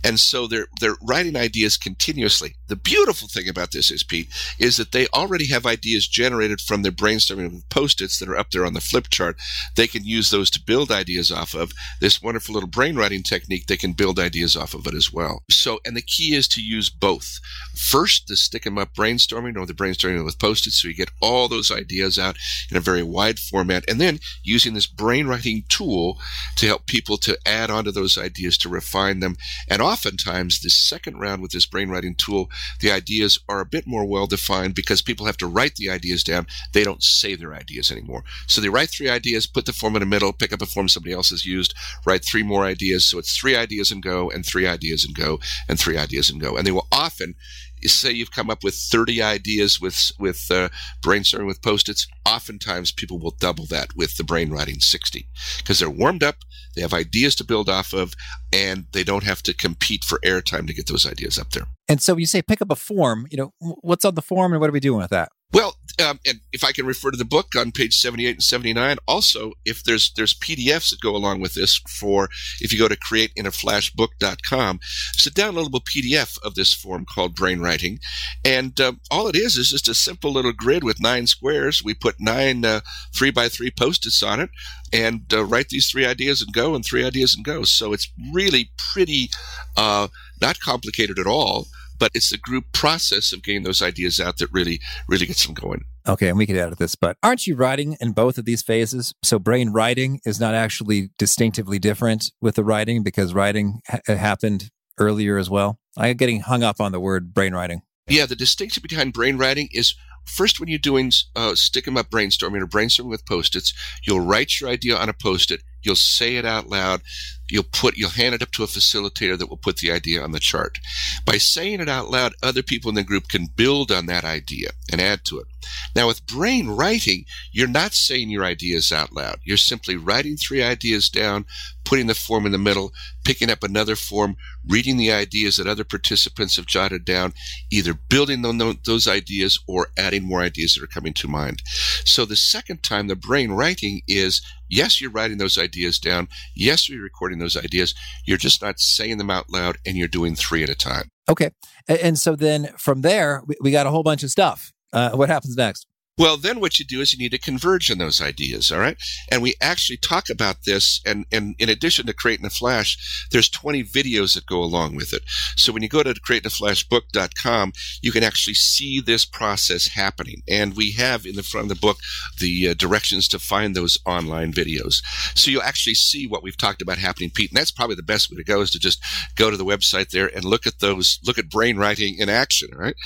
And 0.02 0.18
so 0.18 0.46
they're, 0.46 0.66
they're 0.80 0.96
writing 1.02 1.36
ideas 1.36 1.76
continuously. 1.76 2.56
The 2.68 2.76
beautiful 2.76 3.28
thing 3.28 3.48
about 3.48 3.72
this 3.72 3.90
is, 3.90 4.02
Pete, 4.02 4.28
is 4.58 4.76
that 4.76 4.92
they 4.92 5.06
already 5.08 5.48
have 5.48 5.66
ideas 5.66 6.08
generated 6.08 6.60
from 6.60 6.82
their 6.82 6.92
brainstorming 6.92 7.52
with 7.52 7.68
post-its 7.68 8.18
that 8.18 8.28
are 8.28 8.38
up 8.38 8.50
there 8.50 8.66
on 8.66 8.74
the 8.74 8.80
flip 8.80 9.08
chart. 9.10 9.35
They 9.74 9.86
can 9.86 10.04
use 10.04 10.30
those 10.30 10.50
to 10.50 10.62
build 10.64 10.90
ideas 10.90 11.30
off 11.30 11.54
of. 11.54 11.72
This 12.00 12.22
wonderful 12.22 12.54
little 12.54 12.68
brainwriting 12.68 13.24
technique, 13.24 13.66
they 13.66 13.76
can 13.76 13.92
build 13.92 14.18
ideas 14.18 14.56
off 14.56 14.74
of 14.74 14.86
it 14.86 14.94
as 14.94 15.12
well. 15.12 15.42
So, 15.50 15.80
and 15.84 15.96
the 15.96 16.02
key 16.02 16.34
is 16.34 16.48
to 16.48 16.62
use 16.62 16.90
both. 16.90 17.38
First, 17.74 18.26
the 18.28 18.36
stick 18.36 18.66
'em 18.66 18.78
up 18.78 18.94
brainstorming 18.94 19.56
or 19.56 19.66
the 19.66 19.74
brainstorming 19.74 20.24
with 20.24 20.38
post-its 20.38 20.80
so 20.80 20.88
you 20.88 20.94
get 20.94 21.10
all 21.20 21.48
those 21.48 21.70
ideas 21.70 22.18
out 22.18 22.36
in 22.70 22.76
a 22.76 22.80
very 22.80 23.02
wide 23.02 23.38
format. 23.38 23.84
And 23.88 24.00
then 24.00 24.20
using 24.42 24.74
this 24.74 24.86
brainwriting 24.86 25.68
tool 25.68 26.20
to 26.56 26.66
help 26.66 26.86
people 26.86 27.18
to 27.18 27.38
add 27.46 27.70
onto 27.70 27.90
those 27.90 28.16
ideas 28.18 28.56
to 28.58 28.68
refine 28.68 29.20
them. 29.20 29.36
And 29.68 29.82
oftentimes, 29.82 30.60
the 30.60 30.70
second 30.70 31.18
round 31.18 31.42
with 31.42 31.50
this 31.50 31.66
brainwriting 31.66 32.16
tool, 32.16 32.50
the 32.80 32.90
ideas 32.90 33.38
are 33.48 33.60
a 33.60 33.66
bit 33.66 33.86
more 33.86 34.04
well 34.04 34.26
defined 34.26 34.74
because 34.74 35.02
people 35.02 35.26
have 35.26 35.36
to 35.38 35.46
write 35.46 35.76
the 35.76 35.90
ideas 35.90 36.24
down. 36.24 36.46
They 36.72 36.84
don't 36.84 37.02
say 37.02 37.34
their 37.34 37.54
ideas 37.54 37.90
anymore. 37.90 38.24
So 38.46 38.60
they 38.60 38.68
write 38.68 38.90
three 38.90 39.08
ideas, 39.08 39.25
put 39.52 39.66
the 39.66 39.72
form 39.72 39.96
in 39.96 40.00
the 40.00 40.06
middle, 40.06 40.32
pick 40.32 40.52
up 40.52 40.62
a 40.62 40.66
form 40.66 40.88
somebody 40.88 41.14
else 41.14 41.30
has 41.30 41.46
used, 41.46 41.74
write 42.04 42.24
three 42.24 42.42
more 42.42 42.64
ideas. 42.64 43.06
So 43.06 43.18
it's 43.18 43.36
three 43.36 43.56
ideas 43.56 43.90
and 43.90 44.02
go, 44.02 44.30
and 44.30 44.44
three 44.44 44.66
ideas 44.66 45.04
and 45.04 45.14
go, 45.14 45.40
and 45.68 45.78
three 45.78 45.98
ideas 45.98 46.30
and 46.30 46.40
go. 46.40 46.56
And 46.56 46.66
they 46.66 46.72
will 46.72 46.88
often 46.92 47.34
say 47.82 48.10
you've 48.10 48.30
come 48.30 48.50
up 48.50 48.64
with 48.64 48.74
30 48.74 49.22
ideas 49.22 49.80
with 49.80 50.10
with 50.18 50.50
uh, 50.50 50.68
brainstorming 51.04 51.46
with 51.46 51.62
post-its 51.62 52.06
oftentimes 52.26 52.90
people 52.90 53.18
will 53.18 53.34
double 53.38 53.66
that 53.66 53.94
with 53.94 54.16
the 54.16 54.24
brain 54.24 54.50
writing 54.50 54.80
60 54.80 55.28
because 55.58 55.78
they're 55.78 55.90
warmed 55.90 56.22
up 56.22 56.36
they 56.74 56.80
have 56.82 56.94
ideas 56.94 57.34
to 57.36 57.44
build 57.44 57.68
off 57.68 57.92
of 57.92 58.14
and 58.52 58.86
they 58.92 59.04
don't 59.04 59.24
have 59.24 59.42
to 59.42 59.54
compete 59.54 60.04
for 60.04 60.18
airtime 60.24 60.66
to 60.66 60.74
get 60.74 60.88
those 60.88 61.06
ideas 61.06 61.38
up 61.38 61.50
there 61.50 61.66
and 61.88 62.00
so 62.00 62.16
you 62.16 62.26
say 62.26 62.42
pick 62.42 62.62
up 62.62 62.70
a 62.70 62.76
form 62.76 63.26
you 63.30 63.36
know 63.36 63.52
what's 63.60 64.04
on 64.04 64.14
the 64.14 64.22
form 64.22 64.52
and 64.52 64.60
what 64.60 64.70
are 64.70 64.72
we 64.72 64.80
doing 64.80 65.00
with 65.00 65.10
that 65.10 65.30
well, 65.52 65.76
um, 66.04 66.20
and 66.26 66.40
if 66.52 66.62
I 66.62 66.72
can 66.72 66.84
refer 66.84 67.10
to 67.10 67.16
the 67.16 67.24
book 67.24 67.54
on 67.56 67.72
page 67.72 67.94
78 67.94 68.30
and 68.30 68.42
79, 68.42 68.98
also 69.08 69.52
if 69.64 69.82
there's 69.82 70.12
there's 70.14 70.34
PDFs 70.34 70.90
that 70.90 71.00
go 71.00 71.16
along 71.16 71.40
with 71.40 71.54
this 71.54 71.80
for 71.88 72.28
if 72.60 72.72
you 72.72 72.78
go 72.78 72.88
to 72.88 72.96
createinaflashbook.com, 72.96 74.80
it's 75.14 75.26
a 75.26 75.30
downloadable 75.30 75.80
PDF 75.82 76.38
of 76.42 76.54
this 76.54 76.74
form 76.74 77.06
called 77.06 77.34
brain 77.34 77.60
writing, 77.60 77.98
and 78.44 78.78
uh, 78.80 78.92
all 79.10 79.28
it 79.28 79.36
is 79.36 79.56
is 79.56 79.70
just 79.70 79.88
a 79.88 79.94
simple 79.94 80.32
little 80.32 80.52
grid 80.52 80.84
with 80.84 81.00
nine 81.00 81.26
squares. 81.26 81.82
We 81.82 81.94
put 81.94 82.16
nine 82.20 82.64
uh, 82.64 82.80
three 83.14 83.30
by 83.30 83.48
three 83.48 83.70
post-its 83.70 84.22
on 84.22 84.40
it, 84.40 84.50
and 84.92 85.22
uh, 85.32 85.44
write 85.44 85.70
these 85.70 85.90
three 85.90 86.04
ideas 86.04 86.42
and 86.42 86.52
go, 86.52 86.74
and 86.74 86.84
three 86.84 87.04
ideas 87.04 87.34
and 87.34 87.44
go. 87.44 87.62
So 87.62 87.94
it's 87.94 88.12
really 88.32 88.70
pretty 88.92 89.30
uh, 89.78 90.08
not 90.42 90.60
complicated 90.60 91.18
at 91.18 91.26
all 91.26 91.68
but 91.98 92.10
it's 92.14 92.30
the 92.30 92.38
group 92.38 92.64
process 92.72 93.32
of 93.32 93.42
getting 93.42 93.62
those 93.62 93.82
ideas 93.82 94.20
out 94.20 94.38
that 94.38 94.52
really, 94.52 94.80
really 95.08 95.26
gets 95.26 95.44
them 95.44 95.54
going. 95.54 95.84
Okay, 96.08 96.28
and 96.28 96.38
we 96.38 96.46
could 96.46 96.56
edit 96.56 96.78
this, 96.78 96.94
but 96.94 97.16
aren't 97.22 97.46
you 97.46 97.56
writing 97.56 97.96
in 98.00 98.12
both 98.12 98.38
of 98.38 98.44
these 98.44 98.62
phases? 98.62 99.12
So 99.22 99.38
brain 99.38 99.70
writing 99.70 100.20
is 100.24 100.38
not 100.38 100.54
actually 100.54 101.10
distinctively 101.18 101.78
different 101.78 102.30
with 102.40 102.54
the 102.54 102.64
writing 102.64 103.02
because 103.02 103.34
writing 103.34 103.80
ha- 103.88 104.00
happened 104.06 104.70
earlier 104.98 105.36
as 105.36 105.50
well. 105.50 105.78
I'm 105.98 106.16
getting 106.16 106.40
hung 106.40 106.62
up 106.62 106.80
on 106.80 106.92
the 106.92 107.00
word 107.00 107.34
brain 107.34 107.54
writing. 107.54 107.82
Yeah, 108.08 108.26
the 108.26 108.36
distinction 108.36 108.84
behind 108.88 109.12
brain 109.12 109.36
writing 109.36 109.68
is 109.72 109.94
first 110.24 110.60
when 110.60 110.68
you're 110.68 110.78
doing 110.78 111.10
uh, 111.34 111.54
stick 111.54 111.88
'em 111.88 111.96
up 111.96 112.10
brainstorming 112.10 112.62
or 112.62 112.66
brainstorming 112.66 113.10
with 113.10 113.26
post-its, 113.26 113.72
you'll 114.04 114.20
write 114.20 114.60
your 114.60 114.70
idea 114.70 114.96
on 114.96 115.08
a 115.08 115.12
post-it, 115.12 115.62
you'll 115.82 115.96
say 115.96 116.36
it 116.36 116.44
out 116.44 116.68
loud, 116.68 117.02
you'll 117.48 117.64
put 117.64 117.96
you'll 117.96 118.10
hand 118.10 118.34
it 118.34 118.42
up 118.42 118.50
to 118.52 118.62
a 118.62 118.66
facilitator 118.66 119.38
that 119.38 119.48
will 119.48 119.56
put 119.56 119.78
the 119.78 119.90
idea 119.90 120.22
on 120.22 120.32
the 120.32 120.40
chart. 120.40 120.78
By 121.24 121.38
saying 121.38 121.80
it 121.80 121.88
out 121.88 122.10
loud, 122.10 122.34
other 122.42 122.62
people 122.62 122.88
in 122.88 122.94
the 122.94 123.02
group 123.02 123.28
can 123.28 123.46
build 123.54 123.90
on 123.90 124.06
that 124.06 124.24
idea 124.24 124.70
and 124.90 125.00
add 125.00 125.24
to 125.26 125.38
it. 125.38 125.46
Now 125.94 126.06
with 126.06 126.26
brain 126.26 126.68
writing, 126.68 127.24
you're 127.52 127.68
not 127.68 127.94
saying 127.94 128.30
your 128.30 128.44
ideas 128.44 128.92
out 128.92 129.12
loud. 129.12 129.40
You're 129.44 129.56
simply 129.56 129.96
writing 129.96 130.36
three 130.36 130.62
ideas 130.62 131.08
down, 131.08 131.46
putting 131.84 132.06
the 132.06 132.14
form 132.14 132.46
in 132.46 132.52
the 132.52 132.58
middle, 132.58 132.92
picking 133.24 133.50
up 133.50 133.62
another 133.62 133.96
form, 133.96 134.36
reading 134.68 134.96
the 134.96 135.12
ideas 135.12 135.56
that 135.56 135.66
other 135.66 135.84
participants 135.84 136.56
have 136.56 136.66
jotted 136.66 137.04
down, 137.04 137.32
either 137.70 137.94
building 137.94 138.44
on 138.44 138.58
those 138.84 139.08
ideas 139.08 139.58
or 139.66 139.88
adding 139.96 140.24
more 140.24 140.40
ideas 140.40 140.74
that 140.74 140.84
are 140.84 140.88
coming 140.88 141.12
to 141.14 141.28
mind. 141.28 141.62
So 142.04 142.24
the 142.24 142.36
second 142.36 142.82
time, 142.82 143.06
the 143.06 143.16
brain 143.16 143.52
writing 143.52 144.02
is 144.06 144.42
yes, 144.68 145.00
you're 145.00 145.10
writing 145.10 145.38
those 145.38 145.58
ideas 145.58 145.98
down. 145.98 146.28
Yes, 146.54 146.88
you're 146.88 147.02
recording 147.02 147.35
those 147.38 147.56
ideas. 147.56 147.94
You're 148.24 148.36
just 148.38 148.62
not 148.62 148.78
saying 148.78 149.18
them 149.18 149.30
out 149.30 149.50
loud 149.50 149.78
and 149.86 149.96
you're 149.96 150.08
doing 150.08 150.34
three 150.34 150.62
at 150.62 150.68
a 150.68 150.74
time. 150.74 151.08
Okay. 151.28 151.50
And 151.88 152.18
so 152.18 152.36
then 152.36 152.70
from 152.78 153.02
there, 153.02 153.42
we 153.60 153.70
got 153.70 153.86
a 153.86 153.90
whole 153.90 154.02
bunch 154.02 154.22
of 154.22 154.30
stuff. 154.30 154.72
Uh, 154.92 155.10
what 155.10 155.28
happens 155.28 155.56
next? 155.56 155.86
Well, 156.18 156.38
then 156.38 156.60
what 156.60 156.78
you 156.78 156.86
do 156.86 157.02
is 157.02 157.12
you 157.12 157.18
need 157.18 157.32
to 157.32 157.38
converge 157.38 157.90
on 157.90 157.98
those 157.98 158.22
ideas, 158.22 158.72
all 158.72 158.78
right? 158.78 158.96
And 159.30 159.42
we 159.42 159.54
actually 159.60 159.98
talk 159.98 160.30
about 160.30 160.64
this, 160.64 160.98
and, 161.04 161.26
and 161.30 161.54
in 161.58 161.68
addition 161.68 162.06
to 162.06 162.14
Create 162.14 162.40
in 162.40 162.46
a 162.46 162.50
Flash, 162.50 163.28
there's 163.32 163.50
20 163.50 163.84
videos 163.84 164.34
that 164.34 164.46
go 164.46 164.62
along 164.62 164.96
with 164.96 165.12
it. 165.12 165.22
So 165.56 165.74
when 165.74 165.82
you 165.82 165.90
go 165.90 166.02
to 166.02 166.14
createinaFlashbook.com, 166.14 167.72
you 168.00 168.12
can 168.12 168.24
actually 168.24 168.54
see 168.54 168.98
this 168.98 169.26
process 169.26 169.88
happening. 169.88 170.40
And 170.48 170.74
we 170.74 170.92
have 170.92 171.26
in 171.26 171.36
the 171.36 171.42
front 171.42 171.70
of 171.70 171.76
the 171.76 171.80
book 171.82 171.98
the 172.40 172.70
uh, 172.70 172.74
directions 172.74 173.28
to 173.28 173.38
find 173.38 173.76
those 173.76 173.98
online 174.06 174.54
videos. 174.54 175.02
So 175.34 175.50
you'll 175.50 175.62
actually 175.62 175.96
see 175.96 176.26
what 176.26 176.42
we've 176.42 176.56
talked 176.56 176.80
about 176.80 176.96
happening, 176.96 177.28
Pete. 177.28 177.50
And 177.50 177.58
that's 177.58 177.70
probably 177.70 177.96
the 177.96 178.02
best 178.02 178.30
way 178.30 178.38
to 178.38 178.44
go 178.44 178.62
is 178.62 178.70
to 178.70 178.78
just 178.78 179.04
go 179.36 179.50
to 179.50 179.56
the 179.58 179.66
website 179.66 180.08
there 180.08 180.34
and 180.34 180.46
look 180.46 180.66
at 180.66 180.78
those, 180.80 181.18
look 181.26 181.36
at 181.36 181.50
brain 181.50 181.76
writing 181.76 182.16
in 182.18 182.30
action, 182.30 182.70
right? 182.74 182.96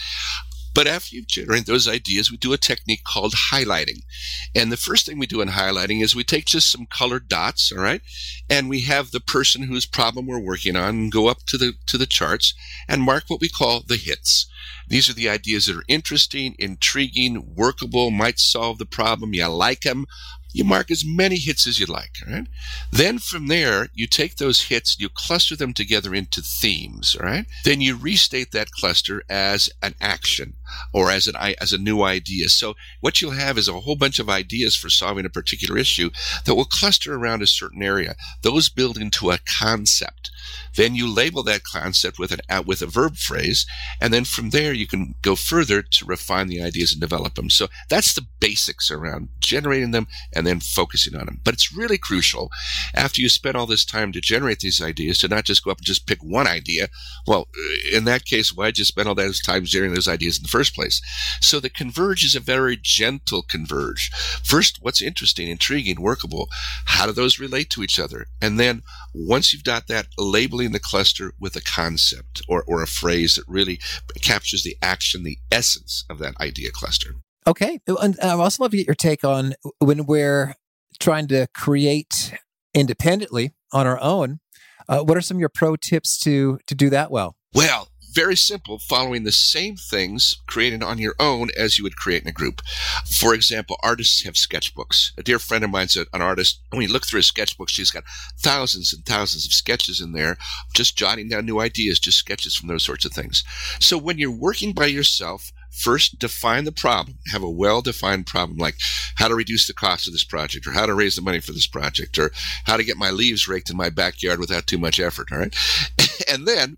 But 0.73 0.87
after 0.87 1.17
you've 1.17 1.27
generated 1.27 1.67
those 1.67 1.89
ideas, 1.89 2.31
we 2.31 2.37
do 2.37 2.53
a 2.53 2.59
technique 2.59 3.03
called 3.05 3.35
highlighting. 3.53 4.03
And 4.55 4.71
the 4.71 4.77
first 4.77 5.05
thing 5.05 5.19
we 5.19 5.27
do 5.27 5.41
in 5.41 5.49
highlighting 5.49 6.03
is 6.03 6.15
we 6.15 6.25
take 6.25 6.45
just 6.45 6.71
some 6.71 6.87
colored 6.87 7.29
dots, 7.29 7.73
all 7.73 7.83
right, 7.83 8.03
and 8.49 8.69
we 8.69 8.83
have 8.83 9.11
the 9.11 9.21
person 9.21 9.65
whose 9.65 9.87
problem 9.87 10.27
we're 10.27 10.39
working 10.39 10.77
on 10.77 11.11
go 11.11 11.29
up 11.29 11.39
to 11.49 11.59
the 11.59 11.75
to 11.87 11.99
the 11.99 12.07
charts 12.07 12.55
and 12.89 13.03
mark 13.03 13.25
what 13.29 13.41
we 13.41 13.49
call 13.49 13.83
the 13.87 13.97
hits. 13.97 14.47
These 14.87 15.09
are 15.09 15.15
the 15.15 15.29
ideas 15.29 15.67
that 15.67 15.77
are 15.77 15.85
interesting, 15.89 16.57
intriguing, 16.59 17.55
workable, 17.55 18.11
might 18.11 18.39
solve 18.39 18.79
the 18.79 18.87
problem. 18.87 19.35
You 19.35 19.47
like 19.47 19.83
them 19.83 20.07
you 20.53 20.65
mark 20.65 20.91
as 20.91 21.05
many 21.05 21.37
hits 21.37 21.67
as 21.67 21.79
you 21.79 21.87
like. 21.87 22.17
Right? 22.27 22.47
Then 22.91 23.19
from 23.19 23.49
there, 23.49 23.89
you 23.95 24.07
take 24.07 24.37
those 24.37 24.63
hits, 24.63 24.97
you 24.99 25.09
cluster 25.09 25.57
them 25.57 25.73
together 25.73 26.15
into 26.15 26.41
themes. 26.41 27.17
Right? 27.21 27.47
Then 27.65 27.81
you 27.81 27.97
restate 27.97 28.53
that 28.53 28.71
cluster 28.71 29.23
as 29.29 29.71
an 29.83 29.95
action 30.01 30.55
or 30.93 31.11
as 31.11 31.27
an 31.27 31.37
as 31.37 31.73
a 31.73 31.79
new 31.79 32.03
idea. 32.03 32.49
So 32.49 32.75
what 33.01 33.21
you'll 33.21 33.33
have 33.33 33.59
is 33.59 33.69
a 33.69 33.81
whole 33.81 33.97
bunch 33.97 34.19
of 34.19 34.29
ideas 34.29 34.77
for 34.77 34.91
solving 34.91 35.25
a 35.25 35.31
particular 35.31 35.79
issue 35.79 36.11
that 36.45 36.55
will 36.55 36.65
cluster 36.65 37.15
around 37.15 37.43
a 37.43 37.47
certain 37.47 37.83
area. 37.83 38.15
Those 38.43 38.69
build 38.69 38.97
into 38.97 39.31
a 39.31 39.39
concept. 39.61 40.31
Then 40.77 40.95
you 40.95 41.13
label 41.13 41.43
that 41.45 41.65
concept 41.65 42.19
with 42.19 42.33
an 42.33 42.41
uh, 42.49 42.63
with 42.65 42.83
a 42.83 42.87
verb 42.87 43.17
phrase, 43.17 43.67
and 44.01 44.13
then 44.13 44.25
from 44.25 44.51
there 44.51 44.73
you 44.73 44.87
can 44.87 45.15
go 45.23 45.35
further 45.37 45.83
to 45.83 46.05
refine 46.05 46.49
the 46.49 46.63
ideas 46.63 46.93
and 46.93 47.01
develop 47.01 47.35
them. 47.35 47.51
So 47.51 47.69
that's 47.89 48.15
the 48.15 48.27
basics 48.41 48.91
around 48.91 49.29
generating 49.41 49.91
them 49.91 50.07
and 50.35 50.40
then 50.47 50.61
focusing 50.61 51.17
on 51.17 51.27
them. 51.27 51.41
But 51.45 51.55
it's 51.55 51.75
really 51.75 51.99
crucial 51.99 52.51
after 52.95 53.21
you 53.21 53.29
spend 53.29 53.57
all 53.57 53.67
this 53.67 53.85
time 53.85 54.13
to 54.13 54.21
generate 54.21 54.61
these 54.61 54.83
ideas 54.83 55.19
to 55.19 55.29
not 55.29 55.45
just 55.45 55.65
go 55.65 55.71
up 55.71 55.79
and 55.79 55.87
just 55.87 56.07
pick 56.07 56.23
one 56.23 56.47
idea. 56.47 56.89
Well, 57.27 57.49
uh, 57.57 57.97
in 57.97 58.05
that 58.05 58.25
case, 58.25 58.55
why 58.55 58.67
did 58.67 58.79
you 58.79 58.85
spend 58.85 59.09
all 59.09 59.15
that 59.15 59.39
time 59.45 59.65
generating 59.65 59.95
those 59.95 60.09
ideas 60.09 60.39
in 60.39 60.43
the 60.43 60.49
first 60.49 60.75
place? 60.75 61.01
So 61.41 61.61
the 61.61 61.71
converge 61.71 62.25
is 62.25 62.35
a 62.35 62.41
very 62.41 62.79
gentle 62.81 63.43
converge. 63.43 64.11
First, 64.45 64.79
what's 64.81 65.03
interesting, 65.03 65.49
intriguing, 65.49 66.01
workable? 66.01 66.49
How 66.87 67.07
do 67.07 67.13
those 67.13 67.39
relate 67.39 67.71
to 67.71 67.83
each 67.83 67.99
other? 67.99 68.27
And 68.41 68.59
then 68.59 68.83
once 69.15 69.53
you've 69.53 69.65
got 69.65 69.87
that, 69.89 70.07
labeling 70.19 70.73
the 70.73 70.81
cluster 70.81 71.33
with 71.41 71.57
a 71.57 71.63
concept 71.63 72.43
or, 72.49 72.65
or 72.67 72.83
a 72.83 72.87
phrase 72.87 73.35
that 73.35 73.45
really 73.49 73.81
captures 74.21 74.63
the 74.63 74.77
action, 74.83 75.23
the 75.23 75.39
essence 75.51 76.05
of 76.09 76.19
that 76.19 76.39
idea 76.41 76.71
cluster. 76.71 77.17
Okay. 77.51 77.81
And 77.89 78.17
I'd 78.21 78.31
also 78.31 78.63
love 78.63 78.71
to 78.71 78.77
get 78.77 78.87
your 78.87 78.95
take 78.95 79.25
on 79.25 79.55
when 79.81 80.07
we're 80.07 80.55
trying 81.01 81.27
to 81.29 81.49
create 81.53 82.33
independently 82.73 83.55
on 83.73 83.89
our 83.89 84.01
own. 84.01 84.39
Uh, 84.89 85.01
what 85.01 85.17
are 85.17 85.21
some 85.21 85.37
of 85.37 85.41
your 85.41 85.49
pro 85.49 85.75
tips 85.75 86.17
to 86.19 86.61
to 86.69 86.75
do 86.77 86.91
that 86.91 87.11
well? 87.11 87.35
Well, 87.53 87.89
very 88.13 88.37
simple, 88.37 88.79
following 88.79 89.25
the 89.25 89.33
same 89.33 89.77
things 89.77 90.37
created 90.47 90.83
on 90.83 90.99
your 90.99 91.15
own 91.19 91.49
as 91.57 91.77
you 91.77 91.85
would 91.85 91.97
create 91.97 92.23
in 92.23 92.29
a 92.29 92.33
group. 92.33 92.61
For 93.19 93.35
example, 93.35 93.77
artists 93.83 94.23
have 94.23 94.35
sketchbooks. 94.35 95.11
A 95.19 95.23
dear 95.23 95.39
friend 95.41 95.65
of 95.65 95.71
mine's 95.71 95.97
an 95.97 96.07
artist. 96.13 96.61
When 96.71 96.83
you 96.83 96.93
look 96.93 97.07
through 97.07 97.21
a 97.21 97.25
sketchbook, 97.25 97.69
she's 97.69 97.91
got 97.91 98.05
thousands 98.39 98.93
and 98.93 99.05
thousands 99.05 99.45
of 99.45 99.53
sketches 99.53 100.01
in 100.01 100.13
there, 100.13 100.39
just 100.73 100.97
jotting 100.97 101.29
down 101.29 101.47
new 101.47 101.61
ideas, 101.61 101.99
just 101.99 102.19
sketches 102.19 102.55
from 102.55 102.69
those 102.69 102.85
sorts 102.85 103.05
of 103.05 103.13
things. 103.13 103.43
So 103.81 103.99
when 103.99 104.19
you're 104.19 104.31
working 104.31 104.73
by 104.73 104.87
yourself, 104.87 105.53
first 105.71 106.19
define 106.19 106.65
the 106.65 106.73
problem 106.73 107.19
have 107.33 107.43
a 107.43 107.51
well-defined 107.51 108.27
problem 108.27 108.59
like 108.59 108.75
how 109.17 109.29
to 109.29 109.35
reduce 109.35 109.67
the 109.67 109.73
cost 109.73 110.07
of 110.07 110.13
this 110.13 110.25
project 110.25 110.67
or 110.67 110.73
how 110.73 110.87
to 110.87 110.95
raise 110.95 111.17
the 111.17 111.23
money 111.23 111.41
for 111.41 111.53
this 111.53 111.67
project 111.67 112.19
or 112.19 112.31
how 112.65 112.77
to 112.77 112.85
get 112.85 112.97
my 112.97 113.11
leaves 113.11 113.49
raked 113.49 113.71
in 113.71 113.77
my 113.77 113.89
backyard 113.89 114.39
without 114.39 114.67
too 114.67 114.79
much 114.79 114.99
effort 114.99 115.29
all 115.33 115.39
right? 115.39 115.57
And 116.31 116.47
then 116.47 116.77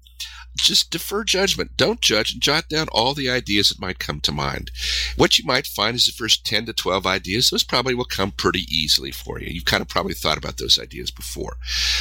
just 0.57 0.91
defer 0.91 1.25
judgment. 1.25 1.77
Don't 1.77 2.01
judge 2.01 2.33
and 2.33 2.43
jot 2.43 2.69
down 2.69 2.88
all 2.93 3.15
the 3.15 3.31
ideas 3.31 3.69
that 3.69 3.81
might 3.81 3.99
come 3.99 4.21
to 4.21 4.33
mind. 4.33 4.71
What 5.17 5.38
you 5.38 5.45
might 5.45 5.67
find 5.67 5.97
is 5.97 6.07
the 6.07 6.12
first 6.12 6.45
10 6.47 6.67
to 6.67 6.73
12 6.73 7.07
ideas, 7.07 7.51
those 7.51 7.65
probably 7.65 7.95
will 7.95 8.05
come 8.05 8.33
pretty 8.33 8.67
easily 8.71 9.11
for 9.11 9.41
you. 9.41 9.49
You've 9.49 9.65
kind 9.65 9.81
of 9.81 9.88
probably 9.88 10.15
thought 10.15 10.38
about 10.38 10.59
those 10.59 10.79
ideas 10.79 11.11
before. 11.11 11.57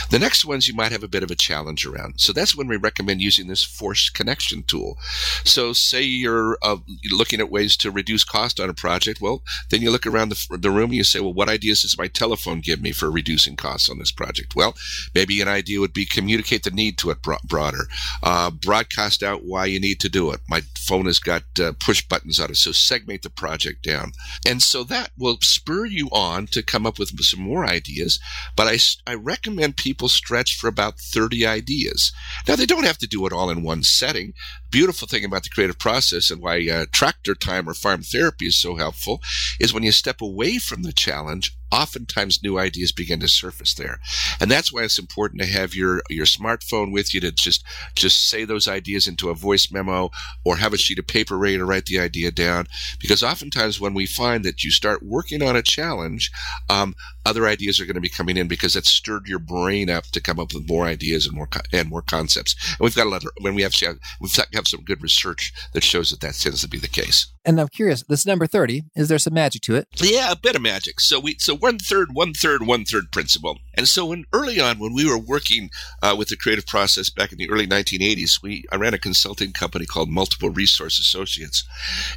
The 0.09 0.19
next 0.19 0.45
ones 0.45 0.67
you 0.67 0.73
might 0.73 0.91
have 0.91 1.03
a 1.03 1.07
bit 1.07 1.23
of 1.23 1.31
a 1.31 1.35
challenge 1.35 1.85
around. 1.85 2.19
So 2.19 2.33
that's 2.33 2.55
when 2.55 2.67
we 2.67 2.77
recommend 2.77 3.21
using 3.21 3.47
this 3.47 3.63
forced 3.63 4.13
connection 4.13 4.63
tool. 4.63 4.97
So 5.43 5.73
say 5.73 6.03
you're 6.03 6.57
uh, 6.61 6.77
looking 7.11 7.39
at 7.39 7.51
ways 7.51 7.77
to 7.77 7.91
reduce 7.91 8.23
cost 8.23 8.59
on 8.59 8.69
a 8.69 8.73
project. 8.73 9.21
Well, 9.21 9.43
then 9.69 9.81
you 9.81 9.91
look 9.91 10.05
around 10.05 10.29
the, 10.29 10.57
the 10.57 10.71
room 10.71 10.85
and 10.85 10.95
you 10.95 11.03
say, 11.03 11.19
well, 11.19 11.33
what 11.33 11.49
ideas 11.49 11.81
does 11.81 11.97
my 11.97 12.07
telephone 12.07 12.59
give 12.59 12.81
me 12.81 12.91
for 12.91 13.09
reducing 13.09 13.55
costs 13.55 13.89
on 13.89 13.99
this 13.99 14.11
project? 14.11 14.55
Well, 14.55 14.75
maybe 15.15 15.41
an 15.41 15.47
idea 15.47 15.79
would 15.79 15.93
be 15.93 16.05
communicate 16.05 16.63
the 16.63 16.71
need 16.71 16.97
to 16.99 17.11
it 17.11 17.19
broader. 17.21 17.87
Uh, 18.23 18.40
uh, 18.41 18.49
broadcast 18.49 19.21
out 19.21 19.43
why 19.43 19.65
you 19.65 19.79
need 19.79 19.99
to 19.99 20.09
do 20.09 20.31
it. 20.31 20.39
My 20.49 20.61
phone 20.79 21.05
has 21.05 21.19
got 21.19 21.43
uh, 21.61 21.73
push 21.79 22.01
buttons 22.07 22.39
on 22.39 22.49
it, 22.49 22.57
so 22.57 22.71
segment 22.71 23.21
the 23.21 23.29
project 23.29 23.83
down. 23.83 24.13
And 24.47 24.63
so 24.63 24.83
that 24.85 25.11
will 25.15 25.37
spur 25.41 25.85
you 25.85 26.09
on 26.11 26.47
to 26.47 26.63
come 26.63 26.87
up 26.87 26.97
with 26.97 27.09
some 27.23 27.41
more 27.41 27.65
ideas. 27.65 28.19
But 28.55 28.67
I, 28.67 28.79
I 29.11 29.13
recommend 29.13 29.77
people 29.77 30.09
stretch 30.09 30.57
for 30.57 30.67
about 30.67 30.99
30 30.99 31.45
ideas. 31.45 32.11
Now, 32.47 32.55
they 32.55 32.65
don't 32.65 32.85
have 32.85 32.97
to 32.99 33.07
do 33.07 33.27
it 33.27 33.33
all 33.33 33.51
in 33.51 33.61
one 33.61 33.83
setting. 33.83 34.33
Beautiful 34.71 35.07
thing 35.07 35.25
about 35.25 35.43
the 35.43 35.49
creative 35.49 35.77
process 35.77 36.31
and 36.31 36.41
why 36.41 36.65
uh, 36.69 36.85
tractor 36.93 37.35
time 37.35 37.67
or 37.67 37.73
farm 37.73 38.03
therapy 38.03 38.47
is 38.47 38.57
so 38.57 38.75
helpful 38.75 39.21
is 39.59 39.73
when 39.73 39.83
you 39.83 39.91
step 39.91 40.21
away 40.21 40.59
from 40.59 40.83
the 40.83 40.93
challenge, 40.93 41.55
oftentimes 41.71 42.43
new 42.43 42.59
ideas 42.59 42.91
begin 42.91 43.19
to 43.21 43.27
surface 43.27 43.73
there. 43.73 43.99
And 44.39 44.51
that's 44.51 44.71
why 44.71 44.83
it's 44.83 44.99
important 44.99 45.41
to 45.41 45.47
have 45.47 45.73
your, 45.73 46.01
your 46.09 46.25
smartphone 46.25 46.91
with 46.91 47.13
you 47.13 47.21
to 47.21 47.31
just, 47.31 47.63
just 47.95 48.27
say 48.27 48.43
those 48.43 48.67
ideas 48.67 49.07
into 49.07 49.29
a 49.29 49.35
voice 49.35 49.71
memo 49.71 50.09
or 50.43 50.57
have 50.57 50.73
a 50.73 50.77
sheet 50.77 50.99
of 50.99 51.07
paper 51.07 51.37
ready 51.37 51.57
to 51.57 51.65
write 51.65 51.85
the 51.85 51.99
idea 51.99 52.31
down. 52.31 52.67
Because 52.99 53.23
oftentimes 53.23 53.79
when 53.79 53.93
we 53.93 54.05
find 54.05 54.43
that 54.43 54.63
you 54.63 54.71
start 54.71 55.03
working 55.03 55.41
on 55.41 55.55
a 55.55 55.61
challenge, 55.61 56.31
um, 56.69 56.93
other 57.25 57.47
ideas 57.47 57.79
are 57.79 57.85
going 57.85 57.95
to 57.95 58.01
be 58.01 58.09
coming 58.09 58.35
in 58.37 58.47
because 58.47 58.73
that's 58.73 58.89
stirred 58.89 59.27
your 59.27 59.39
brain 59.39 59.89
up 59.89 60.05
to 60.05 60.21
come 60.21 60.39
up 60.39 60.53
with 60.53 60.67
more 60.67 60.85
ideas 60.85 61.25
and 61.25 61.35
more 61.35 61.47
and 61.71 61.89
more 61.89 62.01
concepts. 62.01 62.55
And 62.71 62.79
we've 62.81 62.95
got 62.95 63.07
a 63.07 63.09
lot 63.09 63.23
of, 63.23 63.31
when 63.39 63.55
we 63.55 63.61
have, 63.61 63.73
we've 64.19 64.31
have 64.61 64.67
some 64.67 64.83
good 64.83 65.01
research 65.01 65.51
that 65.73 65.83
shows 65.83 66.11
that 66.11 66.21
that 66.21 66.35
tends 66.35 66.61
to 66.61 66.67
be 66.67 66.77
the 66.77 66.87
case. 66.87 67.27
And 67.43 67.59
I'm 67.59 67.67
curious, 67.67 68.03
this 68.03 68.25
number 68.25 68.45
30, 68.45 68.83
is 68.95 69.07
there 69.07 69.17
some 69.17 69.33
magic 69.33 69.63
to 69.63 69.75
it? 69.75 69.87
Yeah, 69.95 70.31
a 70.31 70.35
bit 70.35 70.55
of 70.55 70.61
magic. 70.61 70.99
So 70.99 71.19
we, 71.19 71.35
so 71.39 71.55
one 71.55 71.79
third, 71.79 72.09
one 72.13 72.33
third, 72.33 72.65
one 72.65 72.85
third 72.85 73.11
principle. 73.11 73.57
And 73.75 73.87
so 73.87 74.05
when 74.05 74.25
early 74.31 74.59
on, 74.59 74.79
when 74.79 74.93
we 74.93 75.09
were 75.09 75.17
working 75.17 75.69
uh, 76.03 76.15
with 76.17 76.29
the 76.29 76.37
creative 76.37 76.67
process 76.67 77.09
back 77.09 77.31
in 77.31 77.37
the 77.37 77.49
early 77.49 77.67
1980s, 77.67 78.43
we, 78.43 78.63
I 78.71 78.75
ran 78.75 78.93
a 78.93 78.99
consulting 78.99 79.53
company 79.53 79.85
called 79.85 80.09
Multiple 80.09 80.49
Resource 80.49 80.99
Associates. 80.99 81.63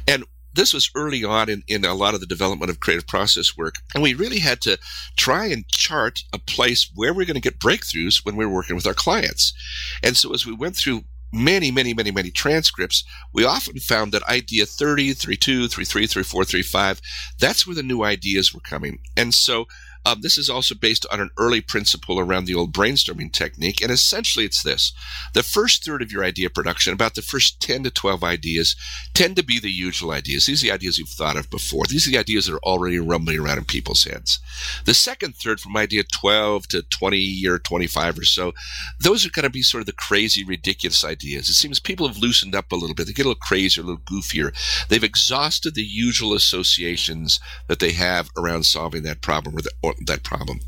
And 0.07 0.25
this 0.55 0.73
was 0.73 0.89
early 0.95 1.23
on 1.23 1.49
in, 1.49 1.63
in 1.67 1.83
a 1.83 1.93
lot 1.93 2.13
of 2.13 2.21
the 2.21 2.25
development 2.25 2.69
of 2.69 2.79
creative 2.79 3.07
process 3.07 3.57
work. 3.57 3.75
And 3.93 4.01
we 4.01 4.13
really 4.13 4.39
had 4.39 4.61
to 4.61 4.77
try 5.17 5.47
and 5.47 5.67
chart 5.67 6.23
a 6.33 6.39
place 6.39 6.89
where 6.95 7.13
we're 7.13 7.25
going 7.25 7.35
to 7.35 7.41
get 7.41 7.59
breakthroughs 7.59 8.25
when 8.25 8.35
we 8.35 8.45
we're 8.45 8.53
working 8.53 8.75
with 8.75 8.87
our 8.87 8.93
clients. 8.93 9.53
And 10.01 10.15
so 10.15 10.33
as 10.33 10.45
we 10.45 10.53
went 10.53 10.75
through 10.75 11.03
many, 11.35 11.71
many, 11.71 11.93
many, 11.93 12.11
many 12.11 12.31
transcripts, 12.31 13.03
we 13.33 13.45
often 13.45 13.79
found 13.79 14.11
that 14.11 14.23
idea 14.29 14.65
30, 14.65 15.13
32, 15.13 15.67
33, 15.67 16.07
34, 16.07 16.45
35, 16.45 17.01
that's 17.39 17.67
where 17.67 17.75
the 17.75 17.83
new 17.83 18.03
ideas 18.03 18.53
were 18.53 18.61
coming. 18.61 18.99
And 19.17 19.33
so 19.33 19.67
um, 20.05 20.21
this 20.21 20.37
is 20.37 20.49
also 20.49 20.75
based 20.75 21.05
on 21.11 21.19
an 21.19 21.31
early 21.37 21.61
principle 21.61 22.19
around 22.19 22.45
the 22.45 22.53
old 22.53 22.71
brainstorming 22.71 23.33
technique. 23.33 23.81
And 23.81 23.91
essentially, 23.91 24.45
it's 24.45 24.61
this 24.61 24.93
the 25.33 25.43
first 25.43 25.83
third 25.83 26.01
of 26.01 26.11
your 26.11 26.23
idea 26.23 26.49
production, 26.49 26.93
about 26.93 27.15
the 27.15 27.23
first 27.23 27.59
10 27.59 27.83
to 27.83 27.91
12 27.91 28.23
ideas, 28.23 28.75
tend 29.13 29.35
to 29.35 29.43
be 29.43 29.59
the 29.59 29.71
usual 29.71 30.11
ideas. 30.11 30.45
These 30.45 30.63
are 30.63 30.67
the 30.67 30.73
ideas 30.73 30.99
you've 30.99 31.09
thought 31.09 31.37
of 31.37 31.49
before. 31.49 31.85
These 31.87 32.07
are 32.07 32.11
the 32.11 32.19
ideas 32.19 32.45
that 32.45 32.53
are 32.53 32.59
already 32.59 32.99
rumbling 32.99 33.39
around 33.39 33.57
in 33.57 33.65
people's 33.65 34.03
heads. 34.03 34.39
The 34.85 34.93
second 34.93 35.35
third, 35.35 35.59
from 35.59 35.75
idea 35.75 36.03
12 36.03 36.67
to 36.69 36.81
20 36.83 37.47
or 37.47 37.57
25 37.57 38.19
or 38.19 38.23
so, 38.23 38.53
those 38.99 39.25
are 39.25 39.31
going 39.31 39.43
to 39.43 39.49
be 39.49 39.63
sort 39.63 39.81
of 39.81 39.87
the 39.87 39.93
crazy, 39.93 40.43
ridiculous 40.43 41.03
ideas. 41.03 41.49
It 41.49 41.55
seems 41.55 41.79
people 41.79 42.07
have 42.07 42.17
loosened 42.17 42.53
up 42.53 42.71
a 42.71 42.75
little 42.75 42.95
bit. 42.95 43.07
They 43.07 43.13
get 43.13 43.25
a 43.25 43.29
little 43.29 43.41
crazier, 43.41 43.81
a 43.81 43.85
little 43.85 44.01
goofier. 44.01 44.53
They've 44.87 45.03
exhausted 45.03 45.73
the 45.73 45.83
usual 45.83 46.33
associations 46.33 47.39
that 47.67 47.79
they 47.79 47.93
have 47.93 48.29
around 48.37 48.65
solving 48.65 49.03
that 49.03 49.21
problem 49.21 49.57
or, 49.57 49.61
the, 49.61 49.71
or 49.81 49.94
that 50.05 50.23
problem. 50.23 50.59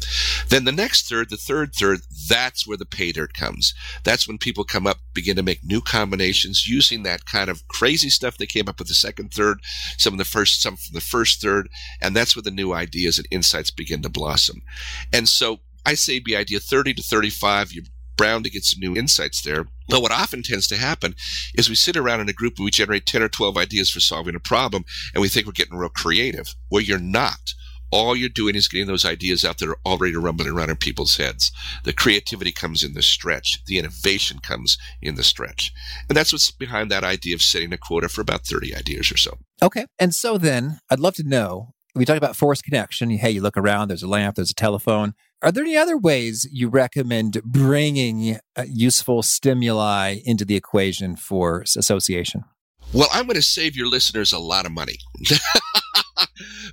Then 0.49 0.65
the 0.65 0.71
next 0.71 1.07
third, 1.07 1.29
the 1.29 1.37
third 1.37 1.73
third, 1.73 2.01
that's 2.29 2.67
where 2.67 2.77
the 2.77 2.85
pay 2.85 3.11
dirt 3.11 3.33
comes. 3.33 3.73
That's 4.03 4.27
when 4.27 4.37
people 4.37 4.63
come 4.63 4.87
up, 4.87 4.97
begin 5.13 5.35
to 5.35 5.43
make 5.43 5.63
new 5.63 5.81
combinations 5.81 6.67
using 6.67 7.03
that 7.03 7.25
kind 7.25 7.49
of 7.49 7.67
crazy 7.67 8.09
stuff 8.09 8.37
they 8.37 8.45
came 8.45 8.67
up 8.67 8.79
with 8.79 8.87
the 8.87 8.93
second 8.93 9.33
third, 9.33 9.59
some 9.97 10.13
of 10.13 10.19
the 10.19 10.25
first, 10.25 10.61
some 10.61 10.77
from 10.77 10.93
the 10.93 11.01
first 11.01 11.41
third, 11.41 11.69
and 12.01 12.15
that's 12.15 12.35
where 12.35 12.43
the 12.43 12.51
new 12.51 12.73
ideas 12.73 13.17
and 13.17 13.27
insights 13.31 13.71
begin 13.71 14.01
to 14.01 14.09
blossom. 14.09 14.61
And 15.11 15.27
so 15.27 15.59
I 15.85 15.93
say 15.93 16.19
be 16.19 16.35
idea 16.35 16.59
30 16.59 16.95
to 16.95 17.03
35, 17.03 17.71
you're 17.71 17.85
bound 18.17 18.43
to 18.43 18.49
get 18.49 18.65
some 18.65 18.79
new 18.79 18.95
insights 18.95 19.41
there. 19.41 19.67
But 19.87 20.01
what 20.01 20.11
often 20.11 20.43
tends 20.43 20.67
to 20.67 20.77
happen 20.77 21.15
is 21.55 21.69
we 21.69 21.75
sit 21.75 21.95
around 21.95 22.19
in 22.19 22.29
a 22.29 22.33
group 22.33 22.57
and 22.57 22.65
we 22.65 22.71
generate 22.71 23.05
10 23.05 23.21
or 23.21 23.29
12 23.29 23.55
ideas 23.55 23.89
for 23.89 23.99
solving 23.99 24.35
a 24.35 24.39
problem 24.39 24.83
and 25.13 25.21
we 25.21 25.29
think 25.29 25.45
we're 25.45 25.53
getting 25.53 25.77
real 25.77 25.89
creative. 25.89 26.55
Well, 26.69 26.81
you're 26.81 26.99
not 26.99 27.53
all 27.91 28.15
you're 28.15 28.29
doing 28.29 28.55
is 28.55 28.67
getting 28.67 28.87
those 28.87 29.05
ideas 29.05 29.45
out 29.45 29.57
that 29.59 29.69
are 29.69 29.77
already 29.85 30.15
rumbling 30.15 30.49
around 30.49 30.69
in 30.69 30.75
people's 30.77 31.17
heads. 31.17 31.51
The 31.83 31.93
creativity 31.93 32.51
comes 32.51 32.83
in 32.83 32.93
the 32.93 33.01
stretch. 33.01 33.63
The 33.65 33.77
innovation 33.77 34.39
comes 34.39 34.77
in 35.01 35.15
the 35.15 35.23
stretch. 35.23 35.71
And 36.09 36.17
that's 36.17 36.31
what's 36.31 36.51
behind 36.51 36.91
that 36.91 37.03
idea 37.03 37.35
of 37.35 37.41
setting 37.41 37.73
a 37.73 37.77
quota 37.77 38.09
for 38.09 38.21
about 38.21 38.45
30 38.45 38.75
ideas 38.75 39.11
or 39.11 39.17
so. 39.17 39.37
Okay. 39.61 39.85
And 39.99 40.13
so 40.13 40.37
then 40.37 40.79
I'd 40.89 40.99
love 40.99 41.15
to 41.15 41.23
know 41.23 41.73
we 41.97 42.05
talked 42.05 42.17
about 42.17 42.35
forced 42.35 42.63
connection. 42.63 43.09
Hey, 43.09 43.31
you 43.31 43.41
look 43.41 43.57
around, 43.57 43.87
there's 43.87 44.03
a 44.03 44.07
lamp, 44.07 44.35
there's 44.35 44.51
a 44.51 44.55
telephone. 44.55 45.15
Are 45.41 45.51
there 45.51 45.63
any 45.63 45.77
other 45.77 45.97
ways 45.97 46.47
you 46.51 46.69
recommend 46.69 47.41
bringing 47.43 48.39
uh, 48.55 48.65
useful 48.67 49.23
stimuli 49.23 50.17
into 50.23 50.45
the 50.45 50.55
equation 50.55 51.15
for 51.15 51.61
association? 51.61 52.43
Well, 52.93 53.07
I'm 53.11 53.25
going 53.25 53.35
to 53.35 53.41
save 53.41 53.75
your 53.75 53.87
listeners 53.87 54.31
a 54.31 54.39
lot 54.39 54.65
of 54.65 54.71
money. 54.71 54.97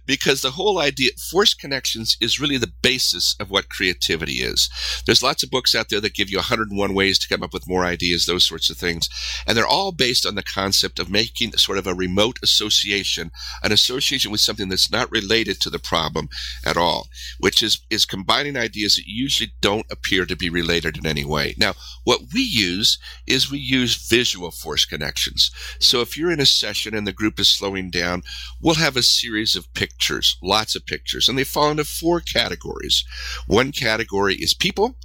because 0.07 0.43
the 0.43 0.53
whole 0.53 0.79
idea, 0.79 1.11
force 1.31 1.55
connections 1.55 2.17
is 2.21 2.41
really 2.41 2.59
the 2.59 2.73
basis 2.83 3.35
of 3.41 3.51
what 3.51 3.69
creativity 3.69 4.35
is. 4.35 4.69
There's 5.07 5.23
lots 5.23 5.43
of 5.43 5.51
books 5.51 5.75
out 5.75 5.89
there 5.89 6.01
that 6.01 6.15
give 6.15 6.31
you 6.31 6.39
101 6.39 6.95
ways 6.95 7.19
to 7.19 7.29
come 7.29 7.43
up 7.43 7.53
with 7.53 7.69
more 7.69 7.85
ideas, 7.85 8.27
those 8.27 8.47
sorts 8.47 8.71
of 8.71 8.77
things. 8.77 9.09
And 9.47 9.57
they're 9.57 9.67
all 9.67 9.93
based 9.93 10.27
on 10.27 10.35
the 10.35 10.43
concept 10.43 10.99
of 10.99 11.11
making 11.11 11.53
sort 11.53 11.79
of 11.79 11.87
a 11.87 11.95
remote 11.95 12.39
association, 12.43 13.31
an 13.63 13.73
association 13.73 14.31
with 14.31 14.41
something 14.41 14.69
that's 14.69 14.91
not 14.91 15.11
related 15.11 15.61
to 15.61 15.71
the 15.71 15.79
problem 15.79 16.29
at 16.65 16.77
all, 16.77 17.09
which 17.39 17.63
is, 17.63 17.81
is 17.91 18.05
combining 18.05 18.57
ideas 18.57 18.97
that 18.97 19.07
usually 19.07 19.53
don't 19.61 19.87
appear 19.91 20.27
to 20.27 20.37
be 20.37 20.51
related 20.51 20.97
in 20.97 21.07
any 21.07 21.25
way. 21.25 21.55
Now, 21.57 21.75
what 22.05 22.21
we 22.33 22.43
use 22.43 22.99
is 23.27 23.51
we 23.51 23.59
use 23.59 24.09
visual 24.09 24.51
force 24.51 24.85
connections. 24.85 25.51
So 25.79 26.01
if 26.01 26.17
you're 26.17 26.31
in 26.31 26.41
a 26.41 26.47
session 26.47 26.95
and 26.95 27.07
the 27.07 27.13
group 27.13 27.41
is 27.41 27.49
slowing 27.49 27.91
down, 27.91 28.23
we'll 28.61 28.75
have 28.75 28.97
a 28.97 29.03
series 29.03 29.57
of 29.57 29.73
pictures, 29.75 29.94
lots 30.43 30.75
of 30.75 30.87
pictures, 30.87 31.29
and 31.29 31.39
they 31.39 31.45
fall 31.45 31.71
into 31.71 31.85
four 31.85 32.21
categories. 32.21 33.05
One 33.47 33.73
category 33.73 34.35
is 34.35 34.55
people, 34.55 34.97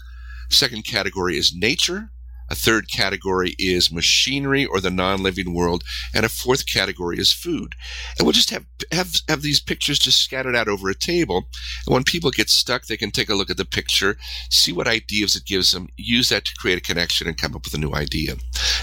second 0.50 0.84
category 0.86 1.38
is 1.38 1.56
nature, 1.56 2.12
a 2.50 2.56
third 2.56 2.90
category 2.92 3.56
is 3.60 3.92
machinery 3.92 4.66
or 4.66 4.82
the 4.82 4.90
non-living 4.90 5.54
world, 5.54 5.84
and 6.14 6.26
a 6.26 6.30
fourth 6.30 6.66
category 6.66 7.20
is 7.20 7.32
food. 7.32 7.76
And 8.18 8.26
we'll 8.26 8.34
just 8.34 8.50
have, 8.50 8.66
have, 8.92 9.14
have 9.28 9.44
these 9.44 9.60
pictures 9.60 10.00
just 10.00 10.22
scattered 10.22 10.56
out 10.56 10.68
over 10.68 10.90
a 10.90 10.96
table. 10.96 11.48
And 11.86 11.94
when 11.94 12.04
people 12.04 12.32
get 12.32 12.50
stuck, 12.50 12.86
they 12.86 12.98
can 12.98 13.12
take 13.12 13.30
a 13.30 13.36
look 13.36 13.50
at 13.50 13.58
the 13.58 13.66
picture, 13.66 14.18
see 14.50 14.72
what 14.72 14.88
ideas 14.88 15.36
it 15.36 15.46
gives 15.46 15.72
them, 15.72 15.90
use 15.96 16.30
that 16.30 16.46
to 16.46 16.56
create 16.56 16.80
a 16.80 16.82
connection 16.82 17.28
and 17.28 17.38
come 17.38 17.56
up 17.56 17.66
with 17.66 17.76
a 17.76 17.78
new 17.78 17.94
idea. 17.94 18.36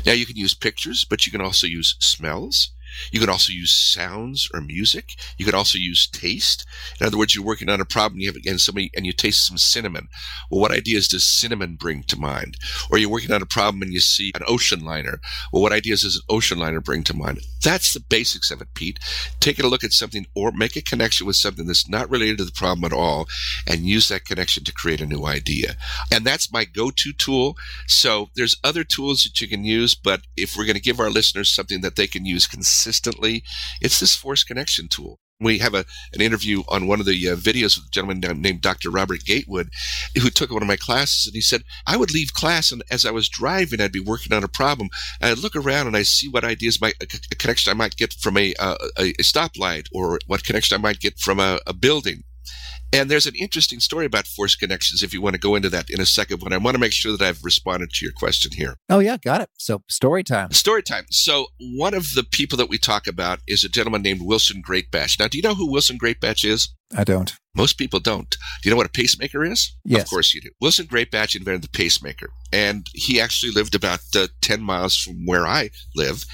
Now 0.04 0.12
you 0.12 0.26
can 0.26 0.36
use 0.36 0.54
pictures, 0.54 1.04
but 1.04 1.26
you 1.26 1.32
can 1.32 1.40
also 1.40 1.66
use 1.66 1.96
smells. 1.98 2.70
You 3.10 3.20
can 3.20 3.30
also 3.30 3.52
use 3.52 3.74
sounds 3.74 4.48
or 4.52 4.60
music. 4.60 5.14
You 5.38 5.44
can 5.44 5.54
also 5.54 5.78
use 5.78 6.06
taste. 6.06 6.66
In 7.00 7.06
other 7.06 7.18
words, 7.18 7.34
you're 7.34 7.44
working 7.44 7.68
on 7.68 7.80
a 7.80 7.84
problem, 7.84 8.20
you 8.20 8.28
have 8.28 8.36
again 8.36 8.58
somebody 8.58 8.90
and 8.96 9.06
you 9.06 9.12
taste 9.12 9.46
some 9.46 9.58
cinnamon. 9.58 10.08
Well, 10.50 10.60
what 10.60 10.72
ideas 10.72 11.08
does 11.08 11.24
cinnamon 11.24 11.76
bring 11.76 12.02
to 12.04 12.18
mind? 12.18 12.56
Or 12.90 12.98
you're 12.98 13.10
working 13.10 13.32
on 13.32 13.42
a 13.42 13.46
problem 13.46 13.82
and 13.82 13.92
you 13.92 14.00
see 14.00 14.32
an 14.34 14.42
ocean 14.46 14.84
liner. 14.84 15.20
Well, 15.52 15.62
what 15.62 15.72
ideas 15.72 16.02
does 16.02 16.16
an 16.16 16.22
ocean 16.28 16.58
liner 16.58 16.80
bring 16.80 17.02
to 17.04 17.16
mind? 17.16 17.40
That's 17.62 17.92
the 17.92 18.00
basics 18.00 18.50
of 18.50 18.60
it, 18.60 18.68
Pete. 18.74 18.98
Take 19.40 19.58
a 19.58 19.66
look 19.66 19.84
at 19.84 19.92
something 19.92 20.26
or 20.34 20.52
make 20.52 20.76
a 20.76 20.82
connection 20.82 21.26
with 21.26 21.36
something 21.36 21.66
that's 21.66 21.88
not 21.88 22.10
related 22.10 22.38
to 22.38 22.44
the 22.44 22.52
problem 22.52 22.84
at 22.84 22.92
all 22.92 23.26
and 23.66 23.80
use 23.80 24.08
that 24.08 24.24
connection 24.24 24.64
to 24.64 24.72
create 24.72 25.00
a 25.00 25.06
new 25.06 25.26
idea. 25.26 25.76
And 26.12 26.24
that's 26.24 26.52
my 26.52 26.64
go-to 26.64 27.12
tool. 27.12 27.56
So 27.86 28.30
there's 28.36 28.56
other 28.62 28.84
tools 28.84 29.24
that 29.24 29.40
you 29.40 29.48
can 29.48 29.64
use, 29.64 29.94
but 29.94 30.22
if 30.36 30.56
we're 30.56 30.64
going 30.64 30.76
to 30.76 30.82
give 30.82 31.00
our 31.00 31.10
listeners 31.10 31.48
something 31.48 31.80
that 31.80 31.96
they 31.96 32.06
can 32.06 32.24
use 32.24 32.46
consistently, 32.46 32.85
it's 33.80 34.00
this 34.00 34.14
force 34.14 34.44
connection 34.44 34.88
tool. 34.88 35.18
We 35.38 35.58
have 35.58 35.74
a, 35.74 35.84
an 36.14 36.22
interview 36.22 36.62
on 36.68 36.86
one 36.86 36.98
of 36.98 37.04
the 37.04 37.28
uh, 37.28 37.36
videos 37.36 37.76
with 37.76 37.88
a 37.88 37.90
gentleman 37.90 38.40
named 38.40 38.62
Dr. 38.62 38.90
Robert 38.90 39.22
Gatewood, 39.24 39.68
who 40.14 40.30
took 40.30 40.50
one 40.50 40.62
of 40.62 40.68
my 40.68 40.76
classes, 40.76 41.26
and 41.26 41.34
he 41.34 41.42
said, 41.42 41.62
I 41.86 41.98
would 41.98 42.10
leave 42.12 42.32
class, 42.32 42.72
and 42.72 42.82
as 42.90 43.04
I 43.04 43.10
was 43.10 43.28
driving, 43.28 43.80
I'd 43.80 43.92
be 43.92 44.00
working 44.00 44.32
on 44.32 44.44
a 44.44 44.48
problem, 44.48 44.88
and 45.20 45.30
I'd 45.30 45.38
look 45.38 45.54
around 45.54 45.88
and 45.88 45.96
I 45.96 46.04
see 46.04 46.28
what 46.28 46.44
ideas, 46.44 46.80
might, 46.80 46.94
a, 47.02 47.06
a 47.30 47.34
connection 47.36 47.70
I 47.70 47.74
might 47.74 47.96
get 47.96 48.14
from 48.14 48.38
a, 48.38 48.54
a, 48.58 48.76
a 48.98 49.12
stoplight, 49.22 49.88
or 49.92 50.18
what 50.26 50.44
connection 50.44 50.74
I 50.74 50.80
might 50.80 51.00
get 51.00 51.18
from 51.18 51.38
a, 51.38 51.60
a 51.66 51.74
building. 51.74 52.24
And 52.92 53.10
there's 53.10 53.26
an 53.26 53.34
interesting 53.34 53.80
story 53.80 54.06
about 54.06 54.26
force 54.26 54.54
connections 54.54 55.02
if 55.02 55.12
you 55.12 55.20
want 55.20 55.34
to 55.34 55.40
go 55.40 55.54
into 55.54 55.68
that 55.70 55.90
in 55.90 56.00
a 56.00 56.06
second, 56.06 56.40
but 56.40 56.52
I 56.52 56.58
want 56.58 56.74
to 56.74 56.80
make 56.80 56.92
sure 56.92 57.16
that 57.16 57.24
I've 57.24 57.44
responded 57.44 57.90
to 57.90 58.04
your 58.04 58.12
question 58.12 58.52
here. 58.52 58.76
Oh, 58.88 59.00
yeah, 59.00 59.16
got 59.16 59.40
it. 59.40 59.50
So, 59.58 59.82
story 59.88 60.22
time. 60.22 60.52
Story 60.52 60.82
time. 60.82 61.04
So, 61.10 61.46
one 61.58 61.94
of 61.94 62.14
the 62.14 62.24
people 62.24 62.56
that 62.58 62.68
we 62.68 62.78
talk 62.78 63.06
about 63.06 63.40
is 63.46 63.64
a 63.64 63.68
gentleman 63.68 64.02
named 64.02 64.22
Wilson 64.22 64.62
Greatbatch. 64.62 65.18
Now, 65.18 65.28
do 65.28 65.36
you 65.38 65.42
know 65.42 65.54
who 65.54 65.70
Wilson 65.70 65.98
Greatbatch 65.98 66.48
is? 66.48 66.68
I 66.94 67.04
don't. 67.04 67.32
Most 67.56 67.78
people 67.78 68.00
don't. 68.00 68.30
Do 68.30 68.68
you 68.68 68.70
know 68.70 68.76
what 68.76 68.86
a 68.86 68.90
pacemaker 68.90 69.42
is? 69.42 69.74
Yes. 69.84 70.02
Of 70.02 70.10
course 70.10 70.34
you 70.34 70.40
do. 70.42 70.50
Wilson 70.60 70.86
Greatbatch 70.86 71.34
invented 71.34 71.62
the 71.62 71.70
pacemaker, 71.70 72.28
and 72.52 72.86
he 72.92 73.18
actually 73.18 73.50
lived 73.50 73.74
about 73.74 74.00
uh, 74.14 74.28
10 74.42 74.62
miles 74.62 74.96
from 74.96 75.24
where 75.24 75.46
I 75.46 75.70
live. 75.96 76.24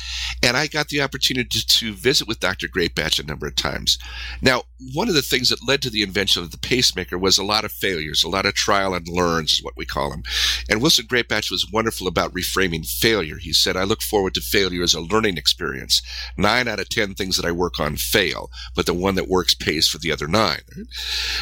And 0.42 0.56
I 0.56 0.66
got 0.66 0.88
the 0.88 1.00
opportunity 1.00 1.48
to, 1.48 1.66
to 1.66 1.94
visit 1.94 2.26
with 2.26 2.40
Dr. 2.40 2.66
Greatbatch 2.66 3.20
a 3.20 3.26
number 3.26 3.46
of 3.46 3.54
times. 3.54 3.98
Now, 4.42 4.64
one 4.94 5.08
of 5.08 5.14
the 5.14 5.22
things 5.22 5.48
that 5.48 5.66
led 5.66 5.80
to 5.82 5.90
the 5.90 6.02
invention 6.02 6.41
of 6.42 6.50
the 6.50 6.58
pacemaker 6.58 7.18
was 7.18 7.38
a 7.38 7.44
lot 7.44 7.64
of 7.64 7.72
failures, 7.72 8.22
a 8.22 8.28
lot 8.28 8.46
of 8.46 8.54
trial 8.54 8.94
and 8.94 9.08
learns, 9.08 9.52
is 9.52 9.62
what 9.62 9.76
we 9.76 9.86
call 9.86 10.10
them. 10.10 10.22
And 10.68 10.80
Wilson 10.80 11.06
Greatbatch 11.06 11.50
was 11.50 11.70
wonderful 11.72 12.06
about 12.06 12.32
reframing 12.34 12.86
failure. 12.86 13.36
He 13.38 13.52
said, 13.52 13.76
I 13.76 13.84
look 13.84 14.02
forward 14.02 14.34
to 14.34 14.40
failure 14.40 14.82
as 14.82 14.94
a 14.94 15.00
learning 15.00 15.38
experience. 15.38 16.02
Nine 16.36 16.68
out 16.68 16.80
of 16.80 16.88
10 16.88 17.14
things 17.14 17.36
that 17.36 17.46
I 17.46 17.52
work 17.52 17.78
on 17.80 17.96
fail, 17.96 18.50
but 18.74 18.86
the 18.86 18.94
one 18.94 19.14
that 19.14 19.28
works 19.28 19.54
pays 19.54 19.88
for 19.88 19.98
the 19.98 20.12
other 20.12 20.28
nine. 20.28 20.60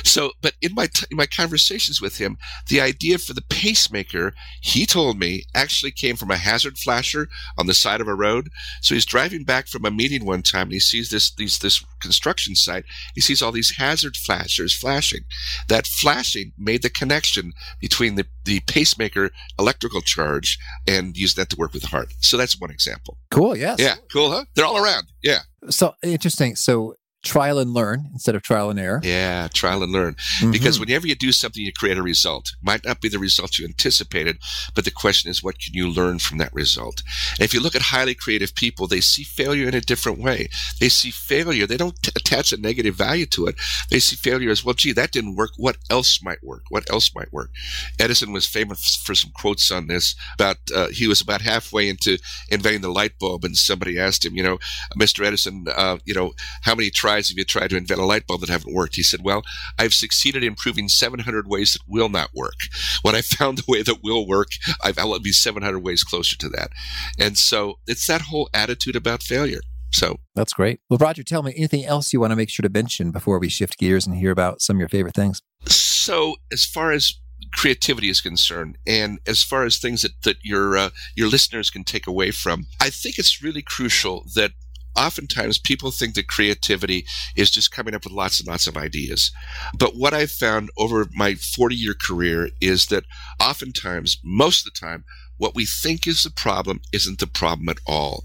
So, 0.05 0.33
but 0.41 0.55
in 0.61 0.75
my 0.75 0.87
t- 0.87 1.07
in 1.11 1.17
my 1.17 1.27
conversations 1.27 2.01
with 2.01 2.19
him, 2.19 2.39
the 2.69 2.81
idea 2.81 3.19
for 3.19 3.33
the 3.33 3.43
pacemaker, 3.43 4.35
he 4.61 4.87
told 4.87 5.19
me, 5.19 5.45
actually 5.55 5.91
came 5.91 6.17
from 6.17 6.31
a 6.31 6.37
hazard 6.37 6.79
flasher 6.79 7.29
on 7.59 7.67
the 7.67 7.75
side 7.75 8.01
of 8.01 8.09
a 8.09 8.15
road. 8.15 8.51
So 8.83 8.95
he's 8.95 9.07
driving 9.07 9.45
back 9.45 9.67
from 9.67 9.85
a 9.85 9.91
meeting 9.91 10.25
one 10.25 10.43
time, 10.43 10.65
and 10.65 10.73
he 10.73 10.81
sees 10.81 11.11
this 11.11 11.31
these 11.35 11.59
this 11.59 11.85
construction 12.01 12.55
site. 12.55 12.85
He 13.15 13.21
sees 13.21 13.43
all 13.43 13.53
these 13.53 13.77
hazard 13.77 14.17
flashers 14.17 14.75
flashing. 14.91 15.25
That 15.69 15.87
flashing 15.87 16.53
made 16.59 16.83
the 16.83 16.91
connection 16.91 17.53
between 17.81 18.17
the 18.17 18.27
the 18.45 18.61
pacemaker 18.61 19.31
electrical 19.59 20.01
charge 20.01 20.59
and 20.89 21.17
used 21.17 21.37
that 21.37 21.49
to 21.51 21.57
work 21.57 21.73
with 21.73 21.83
the 21.83 21.89
heart. 21.89 22.13
So 22.21 22.37
that's 22.37 22.61
one 22.61 22.71
example. 22.71 23.19
Cool. 23.31 23.57
Yes. 23.57 23.79
Yeah. 23.79 23.97
Cool, 24.13 24.31
huh? 24.33 24.45
They're 24.55 24.65
all 24.65 24.83
around. 24.83 25.05
Yeah. 25.23 25.41
So 25.69 25.95
interesting. 26.03 26.57
So 26.57 26.97
trial 27.23 27.59
and 27.59 27.75
learn 27.75 28.09
instead 28.13 28.35
of 28.35 28.43
trial 28.43 28.71
and 28.71 28.81
error. 28.81 29.01
Yeah, 29.03 29.49
trial 29.53 29.83
and 29.83 29.93
learn. 29.93 30.15
Mm-hmm. 30.15 30.53
Because 30.53 30.81
whenever 30.81 31.07
you 31.07 31.15
do 31.15 31.33
something, 31.33 31.63
you 31.63 31.73
create 31.73 31.99
a 31.99 32.03
result. 32.03 32.53
It 32.53 32.65
Might 32.65 32.85
not 32.85 33.01
be 33.01 33.09
the 33.09 33.19
result 33.19 33.59
you 33.59 33.67
anticipated, 33.67 34.39
but 34.75 34.85
the 34.85 34.91
question 34.91 35.31
is, 35.31 35.43
what 35.43 35.59
can 35.59 35.75
you 35.75 35.89
learn 35.89 36.19
from 36.19 36.39
that 36.39 36.55
result? 36.55 37.03
And 37.33 37.41
if 37.41 37.53
you 37.53 37.61
look 37.61 37.75
at 37.75 37.83
highly 37.83 38.15
creative 38.15 38.55
people, 38.55 38.87
they 38.87 39.01
see 39.01 39.23
failure 39.23 39.69
in 39.69 39.75
a 39.75 39.81
different 39.81 40.19
way. 40.19 40.49
They 40.81 40.89
see 40.89 41.11
failure. 41.11 41.67
They 41.67 41.77
don't 41.77 42.01
t- 42.03 42.13
attach 42.17 42.53
a 42.53 42.61
negative 42.61 42.95
value 42.95 43.27
to 43.27 43.47
it. 43.47 43.57
They 43.91 43.99
see 43.99 44.17
failure 44.17 44.51
as, 44.51 44.65
well, 44.65 44.75
gee, 44.75 44.93
that 44.93 45.13
didn't 45.13 45.37
work. 45.37 45.51
What 45.57 45.77
else 45.91 46.23
might 46.23 46.43
work? 46.43 46.63
What 46.71 46.91
else 46.91 47.15
might 47.15 47.33
work? 47.33 47.51
Edison 47.99 48.33
was 48.33 48.47
famous 48.47 48.97
for 48.97 49.15
some 49.15 49.31
quotes 49.35 49.71
on 49.71 49.89
this 49.89 50.15
about, 50.35 50.57
uh, 50.75 50.89
he 50.89 51.07
was 51.07 51.21
about 51.21 51.43
halfway 51.43 51.89
into 51.89 52.19
inventing 52.49 52.81
the 52.81 52.91
light 52.91 53.19
bulb 53.19 53.45
and 53.45 53.57
somebody 53.57 53.99
asked 53.99 54.25
him, 54.25 54.37
you 54.37 54.43
know, 54.43 54.59
Mr. 54.99 55.25
Edison, 55.25 55.67
uh, 55.77 55.99
you 56.05 56.15
know, 56.15 56.33
how 56.63 56.75
many 56.75 56.91
tries 57.11 57.29
have 57.29 57.39
you 57.39 57.45
tried 57.45 57.71
to 57.71 57.77
invent 57.77 58.01
a 58.01 58.05
light 58.05 58.27
bulb 58.27 58.41
that 58.41 58.49
haven't 58.49 58.75
worked? 58.75 58.97
He 58.97 59.03
said, 59.03 59.21
Well, 59.23 59.43
I've 59.79 59.95
succeeded 59.95 60.45
in 60.45 60.55
proving 60.55 60.89
700 60.89 61.47
ways 61.49 61.73
that 61.73 61.83
will 61.87 62.09
not 62.09 62.31
work. 62.35 62.55
When 63.03 63.15
I 63.15 63.21
found 63.23 63.59
the 63.59 63.65
way 63.67 63.83
that 63.83 64.03
will 64.03 64.27
work, 64.27 64.49
I've 64.83 64.99
I'll 64.99 65.19
be 65.19 65.33
700 65.33 65.79
ways 65.81 66.05
closer 66.05 66.37
to 66.39 66.49
that. 66.51 66.71
And 67.19 67.37
so 67.37 67.79
it's 67.87 68.07
that 68.07 68.23
whole 68.23 68.49
attitude 68.55 68.97
about 68.97 69.23
failure. 69.23 69.61
So 69.93 70.21
that's 70.37 70.53
great. 70.53 70.81
Well, 70.89 70.99
Roger, 70.99 71.25
tell 71.25 71.43
me 71.43 71.53
anything 71.57 71.85
else 71.85 72.13
you 72.13 72.21
want 72.21 72.31
to 72.31 72.37
make 72.37 72.51
sure 72.51 72.63
to 72.63 72.73
mention 72.73 73.11
before 73.11 73.41
we 73.41 73.49
shift 73.49 73.79
gears 73.79 74.07
and 74.07 74.15
hear 74.17 74.31
about 74.31 74.63
some 74.63 74.77
of 74.77 74.81
your 74.81 74.89
favorite 74.89 75.17
things. 75.17 75.43
So, 75.67 76.37
as 76.53 76.65
far 76.65 76.93
as 76.93 77.15
creativity 77.53 78.09
is 78.09 78.21
concerned, 78.21 78.79
and 78.87 79.19
as 79.27 79.43
far 79.43 79.65
as 79.65 79.79
things 79.79 80.03
that 80.03 80.13
that 80.23 80.37
your 80.45 80.77
uh, 80.77 80.91
your 81.17 81.29
listeners 81.29 81.71
can 81.71 81.83
take 81.83 82.07
away 82.07 82.31
from, 82.31 82.67
I 82.81 82.91
think 82.91 83.19
it's 83.19 83.43
really 83.43 83.63
crucial 83.63 84.27
that 84.37 84.53
oftentimes 84.97 85.59
people 85.59 85.91
think 85.91 86.15
that 86.15 86.29
creativity 86.29 87.07
is 87.37 87.51
just 87.51 87.71
coming 87.71 87.95
up 87.95 88.05
with 88.05 88.13
lots 88.13 88.41
and 88.41 88.49
lots 88.49 88.67
of 88.67 88.77
ideas. 88.77 89.31
But 89.79 89.97
what 89.97 90.15
I've 90.15 90.31
found 90.31 90.71
over 90.77 91.07
my 91.13 91.35
40 91.35 91.75
year 91.75 91.95
career 91.95 92.51
is 92.61 92.87
that 92.87 93.05
oftentimes, 93.41 94.19
most 94.25 94.67
of 94.67 94.73
the 94.73 94.87
time, 94.87 95.05
what 95.41 95.55
we 95.55 95.65
think 95.65 96.07
is 96.07 96.23
the 96.23 96.31
problem 96.31 96.83
isn't 96.93 97.19
the 97.19 97.27
problem 97.27 97.71
at 97.71 97.79
all. 97.87 98.25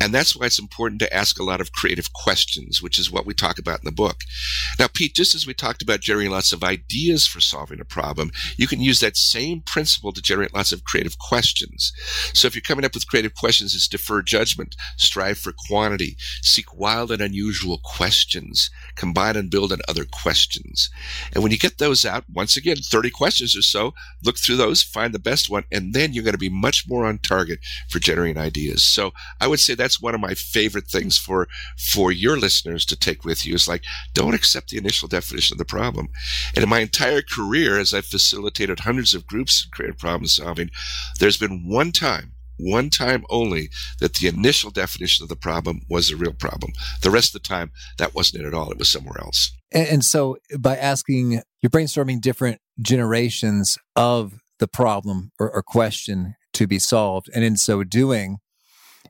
And 0.00 0.12
that's 0.12 0.34
why 0.34 0.46
it's 0.46 0.58
important 0.58 1.00
to 1.00 1.14
ask 1.14 1.38
a 1.38 1.44
lot 1.44 1.60
of 1.60 1.70
creative 1.70 2.12
questions, 2.12 2.82
which 2.82 2.98
is 2.98 3.12
what 3.12 3.24
we 3.24 3.32
talk 3.32 3.60
about 3.60 3.78
in 3.78 3.84
the 3.84 3.92
book. 3.92 4.22
Now, 4.76 4.88
Pete, 4.92 5.14
just 5.14 5.36
as 5.36 5.46
we 5.46 5.54
talked 5.54 5.82
about 5.82 6.00
generating 6.00 6.32
lots 6.32 6.52
of 6.52 6.64
ideas 6.64 7.28
for 7.28 7.38
solving 7.38 7.80
a 7.80 7.84
problem, 7.84 8.32
you 8.56 8.66
can 8.66 8.80
use 8.80 8.98
that 8.98 9.16
same 9.16 9.60
principle 9.60 10.10
to 10.10 10.20
generate 10.20 10.52
lots 10.52 10.72
of 10.72 10.82
creative 10.82 11.16
questions. 11.18 11.92
So 12.34 12.48
if 12.48 12.56
you're 12.56 12.62
coming 12.62 12.84
up 12.84 12.94
with 12.94 13.06
creative 13.06 13.36
questions, 13.36 13.76
it's 13.76 13.86
defer 13.86 14.20
judgment, 14.22 14.74
strive 14.96 15.38
for 15.38 15.52
quantity, 15.68 16.16
seek 16.42 16.74
wild 16.76 17.12
and 17.12 17.22
unusual 17.22 17.78
questions, 17.84 18.68
combine 18.96 19.36
and 19.36 19.48
build 19.48 19.72
on 19.72 19.78
other 19.86 20.04
questions. 20.04 20.90
And 21.32 21.44
when 21.44 21.52
you 21.52 21.58
get 21.58 21.78
those 21.78 22.04
out, 22.04 22.24
once 22.32 22.56
again, 22.56 22.78
30 22.78 23.10
questions 23.10 23.56
or 23.56 23.62
so, 23.62 23.94
look 24.24 24.38
through 24.38 24.56
those, 24.56 24.82
find 24.82 25.14
the 25.14 25.20
best 25.20 25.48
one, 25.48 25.62
and 25.70 25.94
then 25.94 26.12
you're 26.12 26.24
going 26.24 26.32
to 26.32 26.38
be 26.38 26.47
much 26.48 26.88
more 26.88 27.04
on 27.04 27.18
target 27.18 27.60
for 27.88 27.98
generating 27.98 28.40
ideas. 28.40 28.82
So 28.82 29.12
I 29.40 29.46
would 29.46 29.60
say 29.60 29.74
that's 29.74 30.00
one 30.00 30.14
of 30.14 30.20
my 30.20 30.34
favorite 30.34 30.88
things 30.88 31.18
for 31.18 31.48
for 31.76 32.12
your 32.12 32.38
listeners 32.38 32.84
to 32.86 32.96
take 32.96 33.24
with 33.24 33.46
you 33.46 33.54
is 33.54 33.68
like 33.68 33.84
don't 34.14 34.34
accept 34.34 34.70
the 34.70 34.78
initial 34.78 35.08
definition 35.08 35.54
of 35.54 35.58
the 35.58 35.64
problem. 35.64 36.08
And 36.54 36.62
in 36.62 36.68
my 36.68 36.80
entire 36.80 37.22
career, 37.22 37.78
as 37.78 37.94
I've 37.94 38.06
facilitated 38.06 38.80
hundreds 38.80 39.14
of 39.14 39.26
groups 39.26 39.64
in 39.64 39.70
creative 39.70 39.98
problem 39.98 40.26
solving, 40.26 40.70
there's 41.18 41.36
been 41.36 41.68
one 41.68 41.92
time 41.92 42.32
one 42.58 42.90
time 42.90 43.24
only 43.30 43.70
that 44.00 44.14
the 44.14 44.28
initial 44.28 44.70
definition 44.70 45.22
of 45.22 45.28
the 45.28 45.36
problem 45.36 45.82
was 45.88 46.10
a 46.10 46.16
real 46.16 46.32
problem. 46.32 46.72
The 47.02 47.10
rest 47.10 47.34
of 47.34 47.42
the 47.42 47.48
time, 47.48 47.70
that 47.98 48.14
wasn't 48.14 48.42
it 48.42 48.46
at 48.46 48.54
all. 48.54 48.70
It 48.70 48.78
was 48.78 48.90
somewhere 48.90 49.20
else. 49.20 49.52
And, 49.72 49.88
and 49.88 50.04
so, 50.04 50.38
by 50.58 50.76
asking, 50.76 51.42
you're 51.60 51.70
brainstorming 51.70 52.20
different 52.20 52.60
generations 52.80 53.78
of 53.96 54.40
the 54.58 54.68
problem 54.68 55.32
or, 55.38 55.50
or 55.50 55.62
question 55.62 56.34
to 56.54 56.66
be 56.66 56.78
solved. 56.78 57.28
And 57.34 57.44
in 57.44 57.56
so 57.56 57.84
doing, 57.84 58.38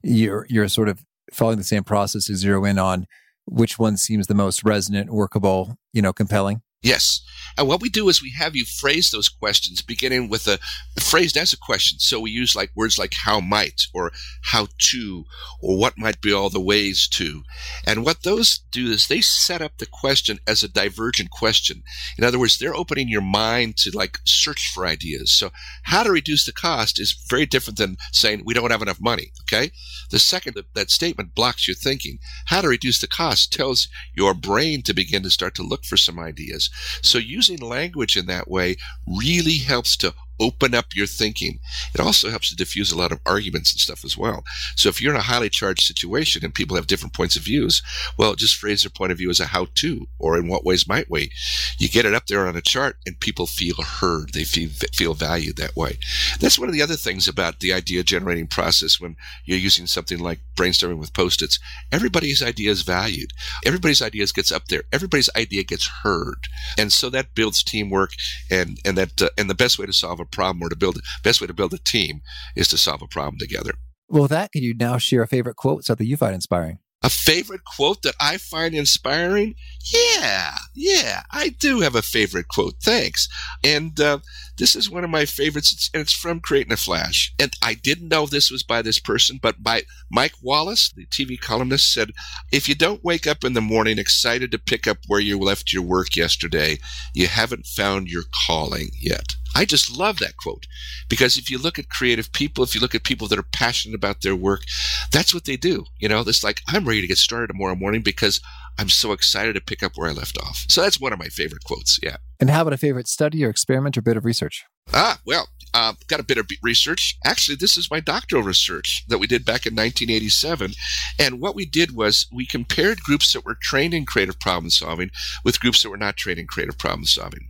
you're 0.02 0.46
you're 0.48 0.68
sort 0.68 0.88
of 0.88 1.04
following 1.32 1.58
the 1.58 1.64
same 1.64 1.84
process 1.84 2.26
to 2.26 2.36
zero 2.36 2.64
in 2.64 2.78
on 2.78 3.06
which 3.46 3.78
one 3.78 3.96
seems 3.96 4.26
the 4.26 4.34
most 4.34 4.62
resonant, 4.64 5.10
workable, 5.10 5.76
you 5.92 6.02
know, 6.02 6.12
compelling. 6.12 6.62
Yes. 6.82 7.20
And 7.58 7.66
what 7.66 7.82
we 7.82 7.88
do 7.88 8.08
is 8.08 8.22
we 8.22 8.30
have 8.38 8.54
you 8.54 8.64
phrase 8.64 9.10
those 9.10 9.28
questions 9.28 9.82
beginning 9.82 10.28
with 10.28 10.46
a 10.46 10.60
phrased 11.00 11.36
as 11.36 11.52
a 11.52 11.58
question. 11.58 11.98
So 11.98 12.20
we 12.20 12.30
use 12.30 12.54
like 12.54 12.70
words 12.76 12.98
like 12.98 13.14
how 13.24 13.40
might 13.40 13.82
or 13.92 14.12
how 14.42 14.68
to 14.90 15.24
or 15.60 15.76
what 15.76 15.98
might 15.98 16.20
be 16.20 16.32
all 16.32 16.50
the 16.50 16.60
ways 16.60 17.08
to. 17.08 17.42
And 17.84 18.04
what 18.04 18.22
those 18.22 18.60
do 18.70 18.92
is 18.92 19.08
they 19.08 19.20
set 19.20 19.60
up 19.60 19.78
the 19.78 19.86
question 19.86 20.38
as 20.46 20.62
a 20.62 20.68
divergent 20.68 21.30
question. 21.32 21.82
In 22.16 22.22
other 22.22 22.38
words, 22.38 22.58
they're 22.58 22.76
opening 22.76 23.08
your 23.08 23.22
mind 23.22 23.76
to 23.78 23.90
like 23.90 24.18
search 24.24 24.70
for 24.72 24.86
ideas. 24.86 25.32
So 25.32 25.50
how 25.82 26.04
to 26.04 26.12
reduce 26.12 26.46
the 26.46 26.52
cost 26.52 27.00
is 27.00 27.20
very 27.28 27.44
different 27.44 27.78
than 27.78 27.96
saying 28.12 28.42
we 28.44 28.54
don't 28.54 28.70
have 28.70 28.82
enough 28.82 29.00
money. 29.00 29.32
Okay. 29.42 29.72
The 30.12 30.20
second 30.20 30.56
that 30.74 30.90
statement 30.90 31.34
blocks 31.34 31.66
your 31.66 31.74
thinking. 31.74 32.18
How 32.46 32.60
to 32.60 32.68
reduce 32.68 33.00
the 33.00 33.08
cost 33.08 33.52
tells 33.52 33.88
your 34.14 34.32
brain 34.32 34.82
to 34.82 34.94
begin 34.94 35.24
to 35.24 35.30
start 35.30 35.56
to 35.56 35.64
look 35.64 35.84
for 35.84 35.96
some 35.96 36.20
ideas. 36.20 36.67
So 37.02 37.18
using 37.18 37.58
language 37.58 38.16
in 38.16 38.26
that 38.26 38.48
way 38.48 38.76
really 39.06 39.58
helps 39.58 39.96
to 39.98 40.14
open 40.40 40.74
up 40.74 40.86
your 40.94 41.06
thinking. 41.06 41.58
It 41.94 42.00
also 42.00 42.30
helps 42.30 42.50
to 42.50 42.56
diffuse 42.56 42.92
a 42.92 42.98
lot 42.98 43.12
of 43.12 43.20
arguments 43.26 43.72
and 43.72 43.80
stuff 43.80 44.04
as 44.04 44.16
well. 44.16 44.44
So 44.76 44.88
if 44.88 45.00
you're 45.00 45.12
in 45.12 45.18
a 45.18 45.22
highly 45.22 45.48
charged 45.48 45.82
situation 45.82 46.44
and 46.44 46.54
people 46.54 46.76
have 46.76 46.86
different 46.86 47.14
points 47.14 47.36
of 47.36 47.42
views, 47.42 47.82
well, 48.16 48.34
just 48.34 48.56
phrase 48.56 48.82
their 48.82 48.90
point 48.90 49.12
of 49.12 49.18
view 49.18 49.30
as 49.30 49.40
a 49.40 49.46
how-to 49.46 50.06
or 50.18 50.36
in 50.38 50.48
what 50.48 50.64
ways 50.64 50.88
might 50.88 51.10
we. 51.10 51.30
You 51.78 51.88
get 51.88 52.04
it 52.04 52.14
up 52.14 52.26
there 52.26 52.46
on 52.46 52.56
a 52.56 52.60
chart 52.60 52.96
and 53.06 53.18
people 53.20 53.46
feel 53.46 53.76
heard. 53.76 54.32
They 54.32 54.44
feel, 54.44 54.70
feel 54.92 55.14
valued 55.14 55.56
that 55.56 55.76
way. 55.76 55.98
That's 56.40 56.58
one 56.58 56.68
of 56.68 56.74
the 56.74 56.82
other 56.82 56.96
things 56.96 57.28
about 57.28 57.60
the 57.60 57.72
idea 57.72 58.02
generating 58.02 58.46
process 58.46 59.00
when 59.00 59.16
you're 59.44 59.58
using 59.58 59.86
something 59.86 60.18
like 60.18 60.40
brainstorming 60.54 60.98
with 60.98 61.14
post-its. 61.14 61.58
Everybody's 61.90 62.42
idea 62.42 62.70
is 62.70 62.82
valued. 62.82 63.32
Everybody's 63.64 64.02
ideas 64.02 64.32
gets 64.32 64.52
up 64.52 64.66
there. 64.68 64.82
Everybody's 64.92 65.30
idea 65.36 65.64
gets 65.64 65.88
heard. 66.02 66.48
And 66.76 66.92
so 66.92 67.10
that 67.10 67.34
builds 67.34 67.62
teamwork 67.62 68.12
and, 68.50 68.78
and 68.84 68.96
that, 68.96 69.20
uh, 69.22 69.30
and 69.36 69.48
the 69.48 69.54
best 69.54 69.78
way 69.78 69.86
to 69.86 69.92
solve 69.92 70.20
a 70.20 70.27
problem 70.30 70.62
or 70.62 70.68
to 70.68 70.76
build 70.76 71.00
best 71.22 71.40
way 71.40 71.46
to 71.46 71.54
build 71.54 71.74
a 71.74 71.78
team 71.78 72.20
is 72.56 72.68
to 72.68 72.78
solve 72.78 73.02
a 73.02 73.06
problem 73.06 73.38
together. 73.38 73.72
Well, 74.08 74.28
that 74.28 74.52
can 74.52 74.62
you 74.62 74.74
now 74.74 74.98
share 74.98 75.22
a 75.22 75.28
favorite 75.28 75.56
quote, 75.56 75.84
something 75.84 76.06
you 76.06 76.16
find 76.16 76.34
inspiring? 76.34 76.78
A 77.00 77.10
favorite 77.10 77.60
quote 77.64 78.02
that 78.02 78.16
I 78.20 78.38
find 78.38 78.74
inspiring? 78.74 79.54
Yeah, 79.92 80.56
yeah, 80.74 81.22
I 81.30 81.50
do 81.50 81.80
have 81.80 81.94
a 81.94 82.02
favorite 82.02 82.48
quote. 82.48 82.74
Thanks. 82.82 83.28
And 83.62 84.00
uh, 84.00 84.18
this 84.56 84.74
is 84.74 84.90
one 84.90 85.04
of 85.04 85.10
my 85.10 85.24
favorites, 85.24 85.72
it's, 85.72 85.90
and 85.94 86.00
it's 86.00 86.12
from 86.12 86.40
Create 86.40 86.66
in 86.66 86.72
a 86.72 86.76
Flash. 86.76 87.32
And 87.38 87.52
I 87.62 87.74
didn't 87.74 88.08
know 88.08 88.26
this 88.26 88.50
was 88.50 88.64
by 88.64 88.82
this 88.82 88.98
person, 88.98 89.38
but 89.40 89.62
by 89.62 89.82
Mike 90.10 90.34
Wallace, 90.42 90.90
the 90.90 91.06
TV 91.06 91.40
columnist, 91.40 91.92
said, 91.92 92.10
If 92.50 92.68
you 92.68 92.74
don't 92.74 93.04
wake 93.04 93.28
up 93.28 93.44
in 93.44 93.52
the 93.52 93.60
morning 93.60 93.98
excited 93.98 94.50
to 94.50 94.58
pick 94.58 94.88
up 94.88 94.98
where 95.06 95.20
you 95.20 95.38
left 95.38 95.72
your 95.72 95.84
work 95.84 96.16
yesterday, 96.16 96.78
you 97.14 97.28
haven't 97.28 97.66
found 97.66 98.08
your 98.08 98.24
calling 98.46 98.88
yet. 99.00 99.36
I 99.58 99.64
just 99.64 99.90
love 99.90 100.20
that 100.20 100.36
quote 100.36 100.68
because 101.08 101.36
if 101.36 101.50
you 101.50 101.58
look 101.58 101.80
at 101.80 101.88
creative 101.88 102.32
people, 102.32 102.62
if 102.62 102.76
you 102.76 102.80
look 102.80 102.94
at 102.94 103.02
people 103.02 103.26
that 103.26 103.40
are 103.40 103.46
passionate 103.52 103.96
about 103.96 104.22
their 104.22 104.36
work, 104.36 104.62
that's 105.10 105.34
what 105.34 105.46
they 105.46 105.56
do. 105.56 105.84
You 105.98 106.08
know, 106.08 106.20
it's 106.20 106.44
like, 106.44 106.60
I'm 106.68 106.86
ready 106.86 107.00
to 107.00 107.08
get 107.08 107.18
started 107.18 107.48
tomorrow 107.48 107.74
morning 107.74 108.02
because 108.02 108.40
I'm 108.78 108.88
so 108.88 109.10
excited 109.10 109.54
to 109.54 109.60
pick 109.60 109.82
up 109.82 109.96
where 109.96 110.08
I 110.08 110.12
left 110.12 110.38
off. 110.38 110.64
So 110.68 110.80
that's 110.80 111.00
one 111.00 111.12
of 111.12 111.18
my 111.18 111.26
favorite 111.26 111.64
quotes. 111.64 111.98
Yeah. 112.00 112.18
And 112.38 112.50
how 112.50 112.62
about 112.62 112.72
a 112.72 112.76
favorite 112.76 113.08
study 113.08 113.44
or 113.44 113.50
experiment 113.50 113.98
or 113.98 114.02
bit 114.02 114.16
of 114.16 114.24
research? 114.24 114.64
Ah, 114.94 115.18
well, 115.26 115.48
uh, 115.74 115.92
got 116.06 116.20
a 116.20 116.24
bit 116.24 116.38
of 116.38 116.48
research. 116.62 117.16
Actually, 117.24 117.56
this 117.56 117.76
is 117.76 117.90
my 117.90 118.00
doctoral 118.00 118.42
research 118.42 119.04
that 119.08 119.18
we 119.18 119.26
did 119.26 119.44
back 119.44 119.66
in 119.66 119.74
1987. 119.74 120.72
And 121.18 121.40
what 121.40 121.54
we 121.54 121.66
did 121.66 121.94
was 121.94 122.26
we 122.32 122.46
compared 122.46 123.00
groups 123.00 123.32
that 123.32 123.44
were 123.44 123.56
trained 123.60 123.94
in 123.94 124.06
creative 124.06 124.40
problem 124.40 124.70
solving 124.70 125.10
with 125.44 125.60
groups 125.60 125.82
that 125.82 125.90
were 125.90 125.96
not 125.96 126.16
trained 126.16 126.38
in 126.38 126.46
creative 126.46 126.78
problem 126.78 127.04
solving. 127.04 127.48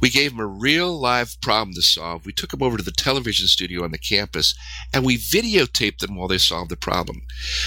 We 0.00 0.10
gave 0.10 0.32
them 0.32 0.40
a 0.40 0.46
real 0.46 0.98
live 0.98 1.36
problem 1.40 1.74
to 1.74 1.82
solve. 1.82 2.26
We 2.26 2.32
took 2.32 2.50
them 2.50 2.62
over 2.62 2.76
to 2.76 2.82
the 2.82 2.90
television 2.90 3.46
studio 3.46 3.84
on 3.84 3.92
the 3.92 3.98
campus 3.98 4.54
and 4.92 5.04
we 5.04 5.16
videotaped 5.16 5.98
them 5.98 6.16
while 6.16 6.28
they 6.28 6.38
solved 6.38 6.70
the 6.70 6.76
problem. 6.76 7.22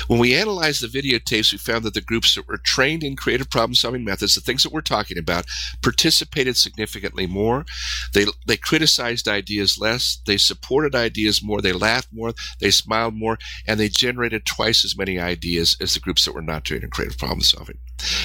When 0.08 0.20
we 0.20 0.36
analyzed 0.36 0.82
the 0.82 1.02
videotapes, 1.02 1.52
we 1.52 1.58
found 1.58 1.84
that 1.86 1.94
the 1.94 2.02
groups 2.02 2.36
that 2.36 2.48
were 2.48 2.58
trained 2.58 3.04
in 3.04 3.16
creative 3.16 3.50
problem 3.50 3.76
solving 3.76 4.04
methods, 4.04 4.36
the 4.36 4.42
things 4.42 4.64
that 4.64 4.74
we're 4.74 4.82
talking 4.82 5.18
about, 5.18 5.46
participated 5.82 6.58
significantly 6.58 7.26
more. 7.26 7.66
They, 8.14 8.26
they 8.48 8.58
criticized 8.58 9.13
ideas 9.28 9.78
less 9.80 10.20
they 10.26 10.38
supported 10.38 10.96
ideas 10.96 11.44
more, 11.44 11.62
they 11.62 11.74
laughed 11.74 12.10
more, 12.12 12.34
they 12.60 12.72
smiled 12.72 13.16
more, 13.16 13.38
and 13.68 13.80
they 13.80 13.90
generated 13.90 14.46
twice 14.46 14.84
as 14.84 14.98
many 14.98 15.20
ideas 15.20 15.78
as 15.80 15.94
the 15.94 16.00
groups 16.00 16.26
that 16.26 16.34
were 16.34 16.42
not 16.42 16.70
in 16.72 16.90
creative 16.90 17.18
problem 17.18 17.42
solving. 17.42 17.78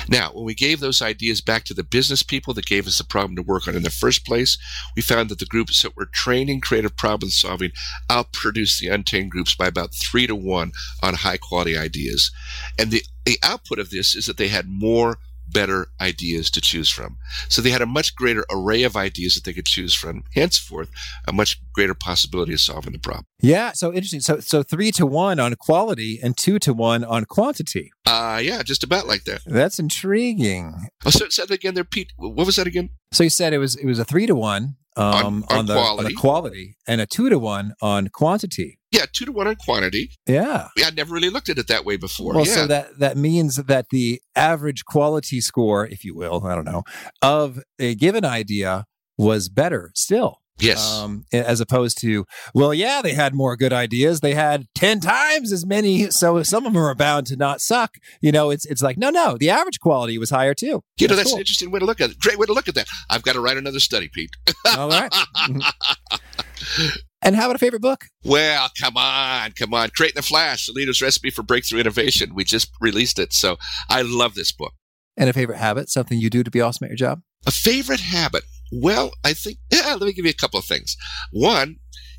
Now, 0.09 0.33
when 0.33 0.45
we 0.45 0.55
gave 0.55 0.81
those 0.81 1.03
ideas 1.03 1.41
back 1.41 1.65
to 1.65 1.75
the 1.75 1.85
business 1.85 2.23
people 2.23 2.55
that 2.55 2.67
gave 2.67 2.87
us 2.87 2.99
the 2.99 3.05
problem 3.05 3.37
to 3.37 3.43
work 3.43 3.69
on 3.69 3.77
in 3.77 3.83
the 3.83 3.91
first 3.91 4.27
place, 4.27 4.59
we 4.97 5.03
found 5.03 5.29
that 5.29 5.39
the 5.39 5.47
groups 5.47 5.83
that 5.83 5.97
were 5.97 6.09
trained 6.13 6.51
in 6.51 6.61
creative 6.61 6.97
problem 6.97 7.31
solving 7.31 7.71
outproduced 8.11 8.81
the 8.81 8.89
untrained 8.89 9.31
groups 9.31 9.55
by 9.55 9.67
about 9.67 9.95
three 9.95 10.27
to 10.27 10.35
one 10.35 10.73
on 11.03 11.15
high 11.15 11.37
quality 11.37 11.77
ideas. 11.77 12.31
And 12.79 12.91
the, 12.91 13.03
the 13.25 13.39
output 13.43 13.79
of 13.79 13.91
this 13.91 14.17
is 14.17 14.27
that 14.27 14.37
they 14.37 14.49
had 14.49 14.69
more 14.69 15.19
better 15.53 15.89
ideas 16.01 16.51
to 16.51 16.61
choose 16.61 16.89
from. 16.91 17.17
So 17.49 17.63
they 17.63 17.71
had 17.71 17.83
a 17.83 17.87
much 17.87 18.15
greater 18.15 18.45
array 18.51 18.83
of 18.83 18.97
ideas 18.97 19.35
that 19.35 19.45
they 19.45 19.53
could 19.53 19.67
choose 19.67 19.95
from, 19.95 20.25
henceforth, 20.35 20.91
a 21.27 21.33
much 21.33 21.61
greater 21.73 21.95
possibility 21.95 22.53
of 22.53 22.61
solving 22.61 22.93
the 22.93 22.99
problem. 22.99 23.27
Yeah, 23.41 23.73
so 23.73 23.93
interesting. 23.93 24.21
So 24.21 24.41
so 24.41 24.63
three 24.63 24.91
to 24.93 25.07
one 25.07 25.39
on 25.39 25.55
quality 25.57 26.19
and 26.23 26.37
two 26.37 26.59
to 26.61 26.73
one 26.73 27.05
on 27.05 27.25
quantity. 27.25 27.91
Uh 28.07 28.41
yeah, 28.43 28.63
just 28.63 28.83
about 28.83 29.07
like 29.07 29.25
that. 29.25 29.43
That's 29.47 29.79
intriguing. 29.79 30.89
Oh, 31.05 31.11
so, 31.11 31.27
that 31.27 31.51
again 31.51 31.75
there, 31.75 31.85
Pete. 31.85 32.13
What 32.17 32.47
was 32.47 32.57
that 32.57 32.67
again? 32.67 32.91
So 33.13 33.25
you 33.25 33.31
said 33.31 33.53
it 33.53 33.59
was 33.59 33.77
it 33.77 33.87
was 33.87 33.99
a 33.99 34.05
three 34.05 34.27
to 34.27 34.35
one 34.35 34.77
um, 34.97 35.05
on, 35.05 35.25
on, 35.25 35.45
on, 35.59 35.67
the, 35.67 35.79
on 35.79 36.05
the 36.05 36.15
quality 36.15 36.77
and 36.87 37.01
a 37.01 37.07
two 37.07 37.29
to 37.29 37.39
one 37.39 37.75
on 37.81 38.09
quantity. 38.09 38.79
Yeah, 38.91 39.05
two 39.13 39.27
to 39.27 39.33
one 39.33 39.47
on 39.47 39.57
quantity. 39.57 40.11
Yeah. 40.27 40.69
yeah 40.77 40.87
I 40.87 40.91
never 40.91 41.15
really 41.15 41.31
looked 41.31 41.49
at 41.49 41.59
it 41.59 41.69
that 41.69 41.85
way 41.85 41.97
before. 41.97 42.35
Well, 42.35 42.47
yeah. 42.47 42.55
so 42.55 42.67
that, 42.67 42.99
that 42.99 43.17
means 43.17 43.57
that 43.57 43.87
the 43.91 44.21
average 44.35 44.85
quality 44.85 45.41
score, 45.41 45.87
if 45.87 46.05
you 46.05 46.15
will, 46.15 46.47
I 46.47 46.55
don't 46.55 46.65
know, 46.65 46.85
of 47.21 47.63
a 47.79 47.95
given 47.95 48.25
idea 48.25 48.87
was 49.19 49.49
better 49.49 49.91
still. 49.95 50.41
Yes. 50.61 50.93
Um, 50.93 51.25
as 51.33 51.61
opposed 51.61 52.01
to, 52.01 52.25
well, 52.55 52.75
yeah, 52.75 53.01
they 53.03 53.13
had 53.13 53.35
more 53.35 53.57
good 53.57 53.73
ideas. 53.73 54.21
They 54.21 54.35
had 54.35 54.67
10 54.75 55.01
times 55.01 55.53
as 55.53 55.65
many. 55.65 56.11
So 56.11 56.43
some 56.43 56.67
of 56.67 56.73
them 56.73 56.83
are 56.83 56.95
bound 56.95 57.27
to 57.29 57.37
not 57.37 57.61
suck. 57.61 57.95
You 58.21 58.33
know, 58.33 58.51
it's, 58.51 58.67
it's 58.67 58.83
like, 58.83 58.99
no, 58.99 59.11
no, 59.11 59.37
the 59.39 59.51
average 59.51 59.79
quality 59.79 60.19
was 60.19 60.31
higher 60.31 60.55
too. 60.55 60.83
You 60.99 61.07
know, 61.09 61.15
that's, 61.15 61.19
that's 61.19 61.31
cool. 61.31 61.37
an 61.37 61.41
interesting 61.41 61.71
way 61.71 61.79
to 61.79 61.85
look 61.85 62.01
at 62.01 62.11
it. 62.11 62.19
Great 62.19 62.39
way 62.39 62.47
to 62.47 62.53
look 62.53 62.69
at 62.69 62.75
that. 62.75 62.89
I've 63.09 63.23
got 63.23 63.35
to 63.35 63.41
write 63.41 63.57
another 63.57 63.81
study, 63.81 64.09
Pete. 64.13 64.31
All 64.77 64.89
right. 64.89 65.15
and 67.29 67.37
how 67.37 67.45
about 67.45 67.57
a 67.57 67.59
favorite 67.59 67.83
book? 67.83 68.07
Well, 68.25 68.71
come 68.81 68.97
on, 68.97 69.53
come 69.53 69.75
on. 69.75 69.91
Create 69.91 70.13
in 70.13 70.19
a 70.19 70.23
Flash, 70.23 70.67
the 70.67 70.73
leader's 70.73 71.03
recipe 71.03 71.29
for 71.29 71.43
breakthrough 71.43 71.79
innovation. 71.79 72.35
We 72.35 72.43
just 72.43 72.71
released 72.81 73.19
it. 73.19 73.35
So 73.35 73.59
I 73.91 74.01
love 74.01 74.35
this 74.35 74.51
book. 74.51 74.73
And 75.15 75.29
a 75.29 75.35
favorite 75.35 75.59
habit, 75.59 75.91
something 75.91 76.19
you 76.19 76.31
do 76.31 76.43
to 76.43 76.51
be 76.51 76.63
awesome 76.63 76.87
at 76.87 76.91
your 76.91 76.97
job? 76.97 77.21
A 77.47 77.51
favorite 77.51 78.01
habit. 78.01 78.45
Well, 78.73 79.13
I 79.25 79.35
think, 79.35 79.59
yeah, 79.71 79.91
let 79.91 80.07
me 80.07 80.15
give 80.15 80.25
you 80.25 80.31
a 80.31 80.41
couple 80.41 80.59
of 80.59 80.65
things. 80.65 80.97
One 81.31 81.77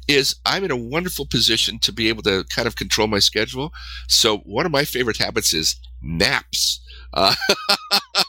is 0.08 0.36
I'm 0.46 0.64
in 0.64 0.70
a 0.70 0.76
wonderful 0.76 1.26
position 1.26 1.80
to 1.80 1.92
be 1.92 2.10
able 2.10 2.22
to 2.24 2.46
kind 2.54 2.68
of 2.68 2.76
control 2.76 3.08
my 3.08 3.20
schedule. 3.20 3.72
So 4.08 4.38
one 4.40 4.68
of 4.68 4.72
my 4.72 4.86
favorite 4.86 5.18
habits 5.18 5.56
is 5.56 5.76
naps. 6.04 6.82
Uh, 7.14 7.34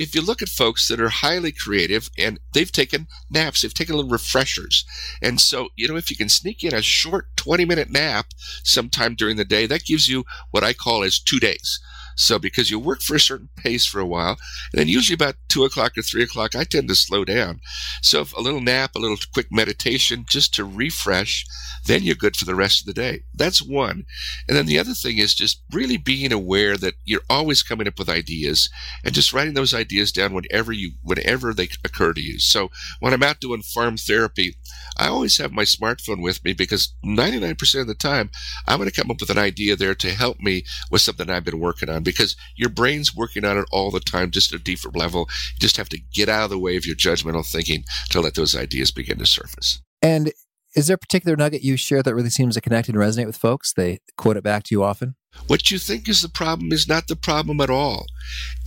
if 0.00 0.14
you 0.14 0.22
look 0.22 0.40
at 0.40 0.48
folks 0.48 0.88
that 0.88 1.00
are 1.00 1.10
highly 1.10 1.52
creative 1.52 2.08
and 2.16 2.40
they've 2.54 2.72
taken 2.72 3.06
naps, 3.30 3.60
they've 3.60 3.74
taken 3.74 3.94
little 3.94 4.10
refreshers. 4.10 4.84
And 5.20 5.38
so, 5.38 5.68
you 5.76 5.86
know, 5.86 5.96
if 5.96 6.10
you 6.10 6.16
can 6.16 6.30
sneak 6.30 6.64
in 6.64 6.74
a 6.74 6.80
short 6.80 7.26
20 7.36 7.66
minute 7.66 7.90
nap 7.90 8.28
sometime 8.64 9.14
during 9.14 9.36
the 9.36 9.44
day, 9.44 9.66
that 9.66 9.84
gives 9.84 10.08
you 10.08 10.24
what 10.50 10.64
I 10.64 10.72
call 10.72 11.04
as 11.04 11.20
two 11.20 11.38
days. 11.38 11.80
So 12.20 12.38
because 12.38 12.70
you 12.70 12.78
work 12.78 13.00
for 13.00 13.16
a 13.16 13.20
certain 13.20 13.48
pace 13.56 13.86
for 13.86 13.98
a 13.98 14.06
while, 14.06 14.36
and 14.72 14.80
then 14.80 14.88
usually 14.88 15.14
about 15.14 15.36
two 15.48 15.64
o'clock 15.64 15.96
or 15.96 16.02
three 16.02 16.22
o'clock, 16.22 16.54
I 16.54 16.64
tend 16.64 16.88
to 16.88 16.94
slow 16.94 17.24
down. 17.24 17.60
So 18.02 18.26
a 18.36 18.42
little 18.42 18.60
nap, 18.60 18.94
a 18.94 18.98
little 18.98 19.16
quick 19.32 19.46
meditation 19.50 20.26
just 20.28 20.54
to 20.54 20.64
refresh, 20.64 21.46
then 21.86 22.02
you're 22.02 22.14
good 22.14 22.36
for 22.36 22.44
the 22.44 22.54
rest 22.54 22.80
of 22.80 22.86
the 22.86 22.92
day. 22.92 23.22
That's 23.34 23.62
one. 23.62 24.04
And 24.46 24.56
then 24.56 24.66
the 24.66 24.78
other 24.78 24.92
thing 24.92 25.18
is 25.18 25.34
just 25.34 25.62
really 25.72 25.96
being 25.96 26.32
aware 26.32 26.76
that 26.76 26.94
you're 27.04 27.22
always 27.30 27.62
coming 27.62 27.88
up 27.88 27.98
with 27.98 28.08
ideas 28.08 28.68
and 29.04 29.14
just 29.14 29.32
writing 29.32 29.54
those 29.54 29.74
ideas 29.74 30.12
down 30.12 30.34
whenever 30.34 30.72
you 30.72 30.92
whenever 31.02 31.54
they 31.54 31.68
occur 31.84 32.12
to 32.12 32.20
you. 32.20 32.38
So 32.38 32.70
when 33.00 33.14
I'm 33.14 33.22
out 33.22 33.40
doing 33.40 33.62
farm 33.62 33.96
therapy, 33.96 34.56
I 34.98 35.08
always 35.08 35.38
have 35.38 35.52
my 35.52 35.62
smartphone 35.62 36.22
with 36.22 36.44
me 36.44 36.52
because 36.52 36.92
99% 37.04 37.80
of 37.80 37.86
the 37.86 37.94
time 37.94 38.30
I'm 38.66 38.78
going 38.78 38.90
to 38.90 38.94
come 38.94 39.10
up 39.10 39.20
with 39.20 39.30
an 39.30 39.38
idea 39.38 39.74
there 39.76 39.94
to 39.94 40.10
help 40.10 40.40
me 40.40 40.64
with 40.90 41.00
something 41.00 41.30
I've 41.30 41.44
been 41.44 41.60
working 41.60 41.88
on 41.88 42.02
because 42.10 42.36
your 42.56 42.70
brain's 42.70 43.14
working 43.14 43.44
on 43.44 43.58
it 43.58 43.66
all 43.72 43.90
the 43.90 44.00
time, 44.00 44.30
just 44.30 44.52
at 44.52 44.60
a 44.60 44.62
deeper 44.62 44.90
level. 44.90 45.28
You 45.54 45.60
just 45.60 45.76
have 45.76 45.88
to 45.90 46.00
get 46.12 46.28
out 46.28 46.44
of 46.44 46.50
the 46.50 46.58
way 46.58 46.76
of 46.76 46.86
your 46.86 46.96
judgmental 46.96 47.46
thinking 47.46 47.84
to 48.10 48.20
let 48.20 48.34
those 48.34 48.56
ideas 48.56 48.90
begin 48.90 49.18
to 49.18 49.26
surface. 49.26 49.80
And 50.02 50.32
is 50.74 50.86
there 50.86 50.94
a 50.94 50.98
particular 50.98 51.36
nugget 51.36 51.62
you 51.62 51.76
share 51.76 52.02
that 52.02 52.14
really 52.14 52.30
seems 52.30 52.54
to 52.54 52.60
connect 52.60 52.88
and 52.88 52.96
resonate 52.96 53.26
with 53.26 53.36
folks? 53.36 53.72
They 53.72 54.00
quote 54.16 54.36
it 54.36 54.44
back 54.44 54.62
to 54.64 54.74
you 54.74 54.82
often? 54.82 55.16
What 55.46 55.70
you 55.70 55.78
think 55.78 56.08
is 56.08 56.22
the 56.22 56.28
problem 56.28 56.72
is 56.72 56.86
not 56.86 57.08
the 57.08 57.16
problem 57.16 57.60
at 57.60 57.70
all. 57.70 58.06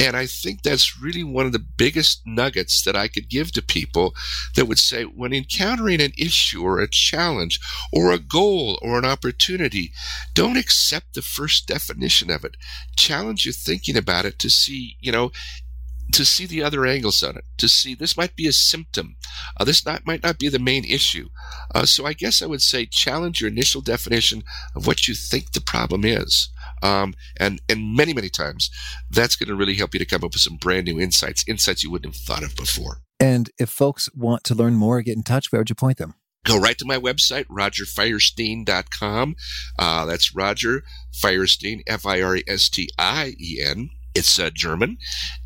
And 0.01 0.17
I 0.17 0.25
think 0.25 0.63
that's 0.63 0.99
really 1.01 1.23
one 1.23 1.45
of 1.45 1.53
the 1.53 1.59
biggest 1.59 2.21
nuggets 2.25 2.83
that 2.83 2.95
I 2.95 3.07
could 3.07 3.29
give 3.29 3.53
to 3.53 3.61
people 3.61 4.13
that 4.55 4.65
would 4.65 4.79
say, 4.79 5.03
when 5.03 5.33
encountering 5.33 6.01
an 6.01 6.11
issue 6.17 6.61
or 6.61 6.79
a 6.79 6.89
challenge 6.89 7.59
or 7.93 8.11
a 8.11 8.19
goal 8.19 8.79
or 8.81 8.97
an 8.97 9.05
opportunity, 9.05 9.93
don't 10.33 10.57
accept 10.57 11.13
the 11.13 11.21
first 11.21 11.67
definition 11.67 12.29
of 12.29 12.43
it. 12.43 12.57
Challenge 12.97 13.45
your 13.45 13.53
thinking 13.53 13.95
about 13.95 14.25
it 14.25 14.37
to 14.39 14.49
see, 14.49 14.97
you 14.99 15.11
know, 15.11 15.31
to 16.11 16.25
see 16.25 16.45
the 16.45 16.61
other 16.61 16.85
angles 16.85 17.23
on 17.23 17.37
it, 17.37 17.45
to 17.57 17.67
see 17.67 17.95
this 17.95 18.17
might 18.17 18.35
be 18.35 18.47
a 18.47 18.51
symptom. 18.51 19.15
Uh, 19.57 19.63
this 19.63 19.85
not, 19.85 20.05
might 20.05 20.21
not 20.21 20.37
be 20.37 20.49
the 20.49 20.59
main 20.59 20.83
issue. 20.83 21.29
Uh, 21.73 21.85
so 21.85 22.05
I 22.05 22.13
guess 22.13 22.41
I 22.41 22.45
would 22.45 22.61
say 22.61 22.85
challenge 22.85 23.39
your 23.39 23.49
initial 23.49 23.81
definition 23.81 24.43
of 24.75 24.85
what 24.85 25.07
you 25.07 25.15
think 25.15 25.53
the 25.53 25.61
problem 25.61 26.03
is. 26.03 26.49
Um, 26.83 27.15
and, 27.39 27.61
and 27.67 27.95
many, 27.95 28.13
many 28.13 28.29
times 28.29 28.69
that's 29.09 29.35
going 29.35 29.49
to 29.49 29.55
really 29.55 29.75
help 29.75 29.93
you 29.93 29.99
to 29.99 30.05
come 30.05 30.23
up 30.23 30.33
with 30.33 30.41
some 30.41 30.57
brand 30.57 30.85
new 30.85 30.99
insights, 30.99 31.43
insights 31.47 31.83
you 31.83 31.89
wouldn't 31.89 32.13
have 32.13 32.23
thought 32.23 32.43
of 32.43 32.55
before. 32.55 33.01
And 33.19 33.49
if 33.57 33.69
folks 33.69 34.09
want 34.13 34.43
to 34.45 34.55
learn 34.55 34.75
more, 34.75 35.01
get 35.01 35.15
in 35.15 35.23
touch, 35.23 35.51
where 35.51 35.61
would 35.61 35.69
you 35.69 35.75
point 35.75 35.97
them? 35.97 36.15
go 36.45 36.59
right 36.59 36.77
to 36.77 36.85
my 36.85 36.97
website, 36.97 37.45
rogerfirestien.com. 37.45 39.35
Uh, 39.79 40.05
that's 40.05 40.35
Roger 40.35 40.83
Firestien, 41.13 41.81
F 41.87 42.05
I 42.05 42.21
R 42.21 42.37
E 42.37 42.43
S 42.47 42.69
T 42.69 42.89
I 42.97 43.35
E 43.39 43.61
N. 43.63 43.89
It's 44.15 44.37
uh, 44.37 44.51
German, 44.53 44.97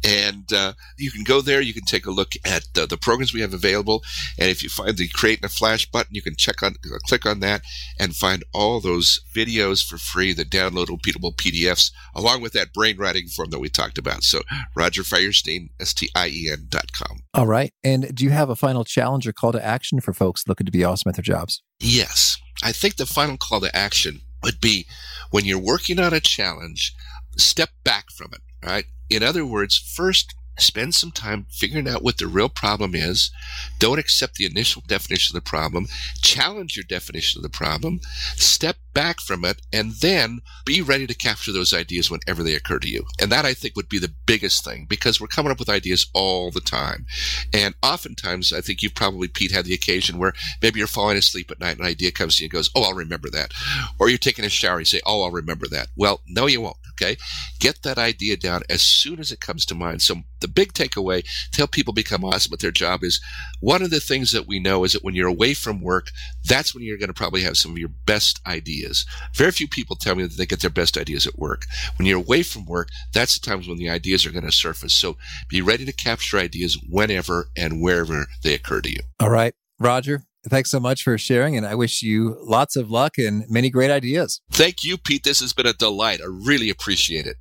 and 0.03 0.51
uh, 0.51 0.73
you 0.97 1.09
can 1.09 1.23
go 1.23 1.41
there. 1.41 1.61
You 1.61 1.73
can 1.73 1.85
take 1.85 2.05
a 2.05 2.11
look 2.11 2.33
at 2.43 2.67
uh, 2.77 2.85
the 2.85 2.97
programs 2.97 3.33
we 3.33 3.41
have 3.41 3.53
available, 3.53 4.03
and 4.37 4.49
if 4.49 4.61
you 4.61 4.69
find 4.69 4.97
the 4.97 5.07
create 5.07 5.39
in 5.39 5.45
a 5.45 5.49
flash 5.49 5.89
button, 5.89 6.13
you 6.13 6.21
can 6.21 6.35
check 6.35 6.61
on, 6.61 6.75
uh, 6.85 6.97
click 7.05 7.25
on 7.25 7.39
that, 7.39 7.61
and 7.99 8.15
find 8.15 8.43
all 8.53 8.81
those 8.81 9.21
videos 9.33 9.85
for 9.85 9.97
free, 9.97 10.33
the 10.33 10.43
downloadable, 10.43 10.99
repeatable 10.99 11.35
PDFs, 11.35 11.91
along 12.13 12.41
with 12.41 12.53
that 12.53 12.73
brain 12.73 12.97
writing 12.97 13.27
form 13.27 13.49
that 13.51 13.59
we 13.59 13.69
talked 13.69 13.97
about. 13.97 14.23
So, 14.23 14.41
Roger 14.75 15.03
Firestien, 15.03 15.69
S 15.79 15.93
T 15.93 16.09
I 16.13 16.27
E 16.27 16.49
N 16.51 16.65
dot 16.69 16.91
com. 16.91 17.19
All 17.33 17.47
right. 17.47 17.71
And 17.83 18.13
do 18.13 18.25
you 18.25 18.31
have 18.31 18.49
a 18.49 18.55
final 18.55 18.83
challenge 18.83 19.27
or 19.27 19.33
call 19.33 19.53
to 19.53 19.65
action 19.65 20.01
for 20.01 20.13
folks 20.13 20.43
looking 20.47 20.65
to 20.65 20.71
be 20.71 20.83
awesome 20.83 21.09
at 21.09 21.15
their 21.15 21.23
jobs? 21.23 21.61
Yes, 21.79 22.37
I 22.63 22.71
think 22.71 22.97
the 22.97 23.05
final 23.05 23.37
call 23.37 23.61
to 23.61 23.75
action 23.75 24.21
would 24.43 24.59
be 24.59 24.85
when 25.31 25.45
you're 25.45 25.59
working 25.59 25.99
on 25.99 26.13
a 26.13 26.19
challenge, 26.19 26.93
step 27.37 27.69
back 27.83 28.05
from 28.11 28.31
it 28.33 28.41
right? 28.63 28.85
In 29.09 29.23
other 29.23 29.45
words, 29.45 29.77
first 29.77 30.35
spend 30.59 30.95
some 30.95 31.11
time 31.11 31.45
figuring 31.49 31.87
out 31.87 32.03
what 32.03 32.17
the 32.17 32.27
real 32.27 32.49
problem 32.49 32.95
is. 32.95 33.31
Don't 33.79 33.99
accept 33.99 34.35
the 34.35 34.45
initial 34.45 34.81
definition 34.87 35.35
of 35.35 35.43
the 35.43 35.49
problem. 35.49 35.87
Challenge 36.21 36.75
your 36.75 36.83
definition 36.83 37.39
of 37.39 37.43
the 37.43 37.49
problem. 37.49 38.01
Step 38.35 38.77
back 38.97 39.19
from 39.19 39.45
it 39.45 39.61
and 39.71 39.91
then 40.01 40.41
be 40.65 40.81
ready 40.81 41.05
to 41.05 41.13
capture 41.13 41.51
those 41.51 41.71
ideas 41.71 42.09
whenever 42.09 42.41
they 42.41 42.55
occur 42.55 42.79
to 42.79 42.89
you. 42.89 43.05
And 43.21 43.31
that 43.31 43.45
I 43.45 43.53
think 43.53 43.75
would 43.75 43.89
be 43.89 43.99
the 43.99 44.11
biggest 44.25 44.65
thing 44.65 44.87
because 44.89 45.21
we're 45.21 45.27
coming 45.27 45.51
up 45.51 45.59
with 45.59 45.69
ideas 45.69 46.07
all 46.15 46.49
the 46.49 46.61
time. 46.61 47.05
And 47.53 47.75
oftentimes, 47.83 48.51
I 48.51 48.61
think 48.61 48.81
you've 48.81 48.95
probably, 48.95 49.27
Pete, 49.27 49.51
had 49.51 49.65
the 49.65 49.75
occasion 49.75 50.17
where 50.17 50.33
maybe 50.63 50.79
you're 50.79 50.87
falling 50.87 51.15
asleep 51.15 51.51
at 51.51 51.59
night 51.59 51.73
and 51.73 51.81
an 51.81 51.85
idea 51.85 52.11
comes 52.11 52.37
to 52.37 52.43
you 52.43 52.47
and 52.47 52.53
goes, 52.53 52.71
Oh, 52.75 52.85
I'll 52.85 52.95
remember 52.95 53.29
that. 53.29 53.51
Or 53.99 54.09
you're 54.09 54.17
taking 54.17 54.45
a 54.45 54.49
shower, 54.49 54.79
you 54.79 54.85
say, 54.85 55.01
Oh, 55.05 55.21
I'll 55.21 55.31
remember 55.31 55.67
that. 55.67 55.89
Well, 55.95 56.21
no, 56.25 56.47
you 56.47 56.61
won't. 56.61 56.77
Okay. 56.99 57.17
Get 57.59 57.83
that 57.83 57.99
idea 57.99 58.35
down 58.35 58.63
as 58.67 58.81
soon 58.81 59.19
as 59.19 59.31
it 59.31 59.39
comes 59.39 59.65
to 59.67 59.75
mind. 59.75 60.01
So 60.01 60.23
the 60.39 60.47
big 60.47 60.73
takeaway 60.73 61.23
to 61.51 61.57
help 61.57 61.71
people 61.71 61.93
become 61.93 62.23
awesome 62.23 62.53
at 62.53 62.59
their 62.59 62.71
job 62.71 63.03
is 63.03 63.21
one 63.59 63.81
of 63.81 63.91
the 63.91 63.99
things 63.99 64.31
that 64.31 64.47
we 64.47 64.59
know 64.59 64.83
is 64.83 64.93
that 64.93 65.03
when 65.03 65.13
you're 65.13 65.27
away 65.27 65.53
from 65.53 65.81
work, 65.81 66.09
that's 66.43 66.73
when 66.73 66.83
you're 66.83 66.97
going 66.97 67.09
to 67.09 67.13
probably 67.13 67.41
have 67.41 67.57
some 67.57 67.71
of 67.71 67.77
your 67.77 67.89
best 67.89 68.41
ideas. 68.47 68.86
Very 69.35 69.51
few 69.51 69.67
people 69.67 69.95
tell 69.95 70.15
me 70.15 70.23
that 70.23 70.37
they 70.37 70.45
get 70.45 70.61
their 70.61 70.69
best 70.69 70.97
ideas 70.97 71.27
at 71.27 71.37
work. 71.37 71.65
When 71.97 72.05
you're 72.05 72.19
away 72.19 72.43
from 72.43 72.65
work, 72.65 72.89
that's 73.13 73.37
the 73.37 73.45
times 73.45 73.67
when 73.67 73.77
the 73.77 73.89
ideas 73.89 74.25
are 74.25 74.31
going 74.31 74.45
to 74.45 74.51
surface. 74.51 74.93
So 74.93 75.17
be 75.49 75.61
ready 75.61 75.85
to 75.85 75.93
capture 75.93 76.37
ideas 76.37 76.77
whenever 76.89 77.49
and 77.57 77.81
wherever 77.81 78.27
they 78.43 78.53
occur 78.53 78.81
to 78.81 78.89
you. 78.89 78.99
All 79.19 79.29
right. 79.29 79.53
Roger, 79.79 80.23
thanks 80.47 80.71
so 80.71 80.79
much 80.79 81.03
for 81.03 81.17
sharing, 81.17 81.55
and 81.55 81.65
I 81.65 81.75
wish 81.75 82.01
you 82.01 82.37
lots 82.41 82.75
of 82.75 82.89
luck 82.89 83.17
and 83.17 83.45
many 83.47 83.69
great 83.69 83.91
ideas. 83.91 84.41
Thank 84.51 84.83
you, 84.83 84.97
Pete. 84.97 85.23
This 85.23 85.39
has 85.39 85.53
been 85.53 85.67
a 85.67 85.73
delight. 85.73 86.19
I 86.21 86.27
really 86.27 86.69
appreciate 86.69 87.27
it. 87.27 87.37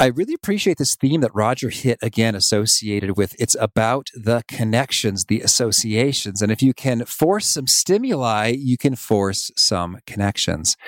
I 0.00 0.06
really 0.06 0.32
appreciate 0.32 0.78
this 0.78 0.96
theme 0.96 1.20
that 1.20 1.34
Roger 1.34 1.68
hit 1.68 1.98
again, 2.00 2.34
associated 2.34 3.18
with 3.18 3.36
it's 3.38 3.54
about 3.60 4.08
the 4.14 4.42
connections, 4.48 5.26
the 5.26 5.42
associations. 5.42 6.40
And 6.40 6.50
if 6.50 6.62
you 6.62 6.72
can 6.72 7.04
force 7.04 7.48
some 7.48 7.66
stimuli, 7.66 8.46
you 8.46 8.78
can 8.78 8.96
force 8.96 9.50
some 9.58 9.98
connections. 10.06 10.78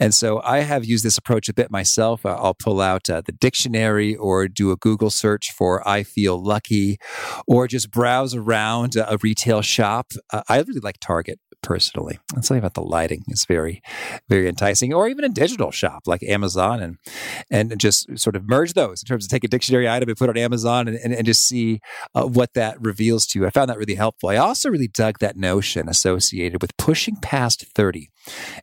And 0.00 0.12
so 0.12 0.40
I 0.42 0.62
have 0.62 0.84
used 0.84 1.04
this 1.04 1.16
approach 1.16 1.48
a 1.48 1.54
bit 1.54 1.70
myself. 1.70 2.26
I'll 2.26 2.54
pull 2.54 2.80
out 2.80 3.08
uh, 3.08 3.22
the 3.24 3.30
dictionary 3.30 4.16
or 4.16 4.48
do 4.48 4.72
a 4.72 4.76
Google 4.76 5.10
search 5.10 5.52
for 5.52 5.86
I 5.86 6.02
feel 6.02 6.36
lucky 6.42 6.98
or 7.46 7.68
just 7.68 7.92
browse 7.92 8.34
around 8.34 8.96
a 8.96 9.16
retail 9.22 9.62
shop. 9.62 10.10
Uh, 10.32 10.42
I 10.48 10.58
really 10.58 10.80
like 10.80 10.98
Target 10.98 11.38
personally. 11.66 12.20
And 12.34 12.44
something 12.44 12.60
about 12.60 12.74
the 12.74 12.82
lighting 12.82 13.24
is 13.26 13.44
very, 13.44 13.82
very 14.28 14.48
enticing. 14.48 14.94
Or 14.94 15.08
even 15.08 15.24
a 15.24 15.28
digital 15.28 15.72
shop 15.72 16.04
like 16.06 16.22
Amazon 16.22 16.80
and 16.80 16.96
and 17.50 17.78
just 17.78 18.16
sort 18.16 18.36
of 18.36 18.48
merge 18.48 18.74
those 18.74 19.02
in 19.02 19.06
terms 19.06 19.24
of 19.24 19.30
take 19.30 19.42
a 19.42 19.48
dictionary 19.48 19.88
item 19.88 20.08
and 20.08 20.16
put 20.16 20.30
it 20.30 20.38
on 20.38 20.38
Amazon 20.38 20.86
and, 20.86 20.96
and, 20.96 21.12
and 21.12 21.26
just 21.26 21.46
see 21.46 21.80
uh, 22.14 22.24
what 22.24 22.54
that 22.54 22.80
reveals 22.80 23.26
to 23.26 23.40
you. 23.40 23.46
I 23.46 23.50
found 23.50 23.68
that 23.68 23.78
really 23.78 23.96
helpful. 23.96 24.28
I 24.28 24.36
also 24.36 24.70
really 24.70 24.88
dug 24.88 25.18
that 25.18 25.36
notion 25.36 25.88
associated 25.88 26.62
with 26.62 26.76
pushing 26.76 27.16
past 27.16 27.66
30 27.74 28.10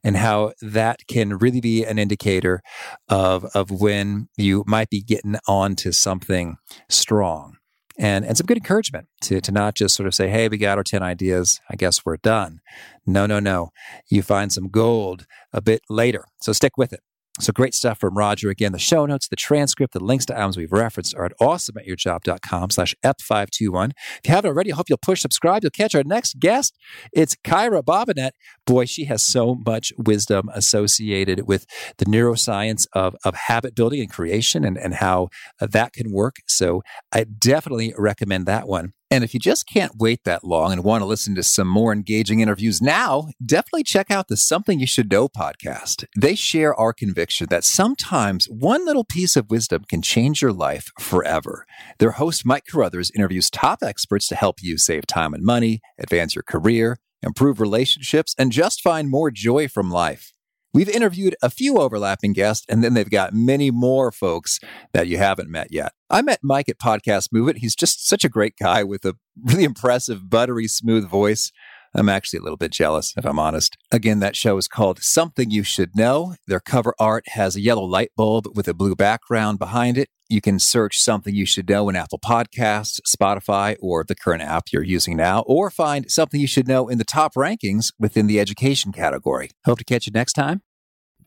and 0.03 0.15
how 0.15 0.53
that 0.61 1.01
can 1.07 1.37
really 1.37 1.59
be 1.59 1.83
an 1.83 1.99
indicator 1.99 2.61
of, 3.09 3.45
of 3.53 3.69
when 3.69 4.29
you 4.37 4.63
might 4.65 4.89
be 4.89 5.01
getting 5.01 5.35
onto 5.45 5.91
something 5.91 6.55
strong 6.89 7.57
and 7.97 8.25
and 8.25 8.37
some 8.37 8.45
good 8.45 8.57
encouragement 8.57 9.07
to 9.21 9.41
to 9.41 9.51
not 9.51 9.75
just 9.75 9.95
sort 9.95 10.07
of 10.07 10.15
say, 10.15 10.29
"Hey, 10.29 10.47
we 10.47 10.57
got 10.57 10.77
our 10.77 10.83
ten 10.83 11.03
ideas. 11.03 11.59
I 11.69 11.75
guess 11.75 12.05
we're 12.05 12.17
done." 12.17 12.61
No, 13.05 13.25
no, 13.25 13.39
no. 13.39 13.71
You 14.09 14.21
find 14.23 14.51
some 14.51 14.69
gold 14.69 15.25
a 15.51 15.61
bit 15.61 15.81
later. 15.89 16.25
So 16.41 16.53
stick 16.53 16.77
with 16.77 16.93
it. 16.93 17.01
So 17.39 17.51
great 17.51 17.73
stuff 17.73 17.99
from 17.99 18.15
Roger. 18.15 18.51
Again, 18.51 18.73
the 18.73 18.79
show 18.79 19.07
notes, 19.07 19.27
the 19.27 19.35
transcript, 19.35 19.93
the 19.93 20.03
links 20.03 20.23
to 20.27 20.37
items 20.37 20.55
we've 20.55 20.71
referenced 20.71 21.15
are 21.15 21.25
at 21.25 21.31
awesomeatyourjob.com 21.41 22.69
slash 22.69 22.93
ep521. 23.03 23.89
If 23.89 24.21
you 24.25 24.35
haven't 24.35 24.49
already, 24.49 24.71
I 24.71 24.75
hope 24.75 24.87
you'll 24.87 24.99
push 24.99 25.21
subscribe. 25.21 25.63
You'll 25.63 25.71
catch 25.71 25.95
our 25.95 26.03
next 26.03 26.39
guest. 26.39 26.77
It's 27.11 27.35
Kyra 27.35 27.81
Bobinet. 27.81 28.31
Boy, 28.67 28.85
she 28.85 29.05
has 29.05 29.23
so 29.23 29.55
much 29.65 29.91
wisdom 29.97 30.47
associated 30.53 31.47
with 31.47 31.65
the 31.97 32.05
neuroscience 32.05 32.85
of, 32.93 33.15
of 33.25 33.33
habit 33.33 33.73
building 33.73 34.01
and 34.01 34.11
creation 34.11 34.63
and, 34.63 34.77
and 34.77 34.95
how 34.95 35.29
that 35.59 35.93
can 35.93 36.11
work. 36.11 36.35
So 36.47 36.83
I 37.11 37.23
definitely 37.23 37.95
recommend 37.97 38.45
that 38.45 38.67
one. 38.67 38.93
And 39.13 39.23
if 39.23 39.35
you 39.35 39.39
just 39.39 39.67
can't 39.67 39.99
wait 39.99 40.23
that 40.23 40.43
long 40.43 40.71
and 40.71 40.83
want 40.83 41.03
to 41.03 41.05
listen 41.05 41.35
to 41.35 41.43
some 41.43 41.67
more 41.67 41.93
engaging 41.93 42.39
interviews 42.39 42.81
now, 42.81 43.27
definitely 43.45 43.83
check 43.83 44.09
out 44.09 44.27
the 44.27 44.35
Something 44.35 44.79
You 44.79 44.87
Should 44.87 45.11
Know 45.11 45.29
podcast. 45.29 46.07
They 46.19 46.33
share 46.33 46.73
our 46.73 46.93
conviction 46.93 47.45
that 47.51 47.63
sometimes 47.63 48.47
one 48.49 48.87
little 48.87 49.03
piece 49.03 49.35
of 49.35 49.51
wisdom 49.51 49.83
can 49.87 50.01
change 50.01 50.41
your 50.41 50.51
life 50.51 50.91
forever. 50.99 51.67
Their 51.99 52.13
host, 52.13 52.43
Mike 52.43 52.65
Carruthers, 52.67 53.11
interviews 53.11 53.51
top 53.51 53.83
experts 53.83 54.27
to 54.29 54.35
help 54.35 54.63
you 54.63 54.79
save 54.79 55.05
time 55.05 55.35
and 55.35 55.43
money, 55.43 55.81
advance 55.99 56.33
your 56.33 56.41
career, 56.41 56.97
improve 57.21 57.59
relationships, 57.59 58.33
and 58.39 58.51
just 58.51 58.81
find 58.81 59.11
more 59.11 59.29
joy 59.29 59.67
from 59.67 59.91
life. 59.91 60.33
We've 60.73 60.89
interviewed 60.89 61.35
a 61.43 61.51
few 61.51 61.77
overlapping 61.77 62.33
guests, 62.33 62.65
and 62.67 62.83
then 62.83 62.95
they've 62.95 63.09
got 63.09 63.33
many 63.33 63.69
more 63.69 64.11
folks 64.11 64.59
that 64.91 65.07
you 65.07 65.17
haven't 65.17 65.49
met 65.49 65.67
yet. 65.71 65.93
I 66.09 66.23
met 66.23 66.39
Mike 66.41 66.67
at 66.67 66.79
Podcast 66.79 67.29
Movement. 67.31 67.59
He's 67.59 67.75
just 67.75 68.07
such 68.07 68.25
a 68.25 68.29
great 68.29 68.55
guy 68.59 68.83
with 68.83 69.05
a 69.05 69.15
really 69.43 69.65
impressive, 69.65 70.29
buttery 70.29 70.67
smooth 70.67 71.07
voice. 71.07 71.51
I'm 71.95 72.09
actually 72.09 72.39
a 72.39 72.41
little 72.41 72.57
bit 72.57 72.71
jealous, 72.71 73.13
if 73.15 73.25
I'm 73.25 73.39
honest. 73.39 73.77
Again, 73.91 74.19
that 74.19 74.35
show 74.35 74.57
is 74.57 74.67
called 74.67 75.01
Something 75.01 75.51
You 75.51 75.63
Should 75.63 75.95
Know. 75.95 76.35
Their 76.47 76.59
cover 76.59 76.95
art 76.99 77.25
has 77.29 77.55
a 77.55 77.61
yellow 77.61 77.83
light 77.83 78.11
bulb 78.17 78.47
with 78.55 78.67
a 78.67 78.73
blue 78.73 78.95
background 78.95 79.59
behind 79.59 79.97
it. 79.97 80.09
You 80.29 80.41
can 80.41 80.57
search 80.57 80.99
Something 80.99 81.35
You 81.35 81.45
Should 81.45 81.69
Know 81.69 81.89
in 81.89 81.95
Apple 81.95 82.19
Podcasts, 82.19 82.99
Spotify, 83.07 83.75
or 83.79 84.03
the 84.03 84.15
current 84.15 84.41
app 84.41 84.65
you're 84.71 84.83
using 84.83 85.15
now, 85.15 85.41
or 85.45 85.69
find 85.69 86.09
Something 86.09 86.41
You 86.41 86.47
Should 86.47 86.67
Know 86.67 86.87
in 86.87 86.97
the 86.97 87.03
top 87.03 87.35
rankings 87.35 87.93
within 87.99 88.25
the 88.25 88.39
education 88.39 88.91
category. 88.91 89.51
Hope 89.65 89.77
to 89.77 89.85
catch 89.85 90.07
you 90.07 90.11
next 90.13 90.33
time. 90.33 90.63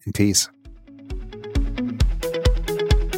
In 0.04 0.12
peace. 0.12 0.48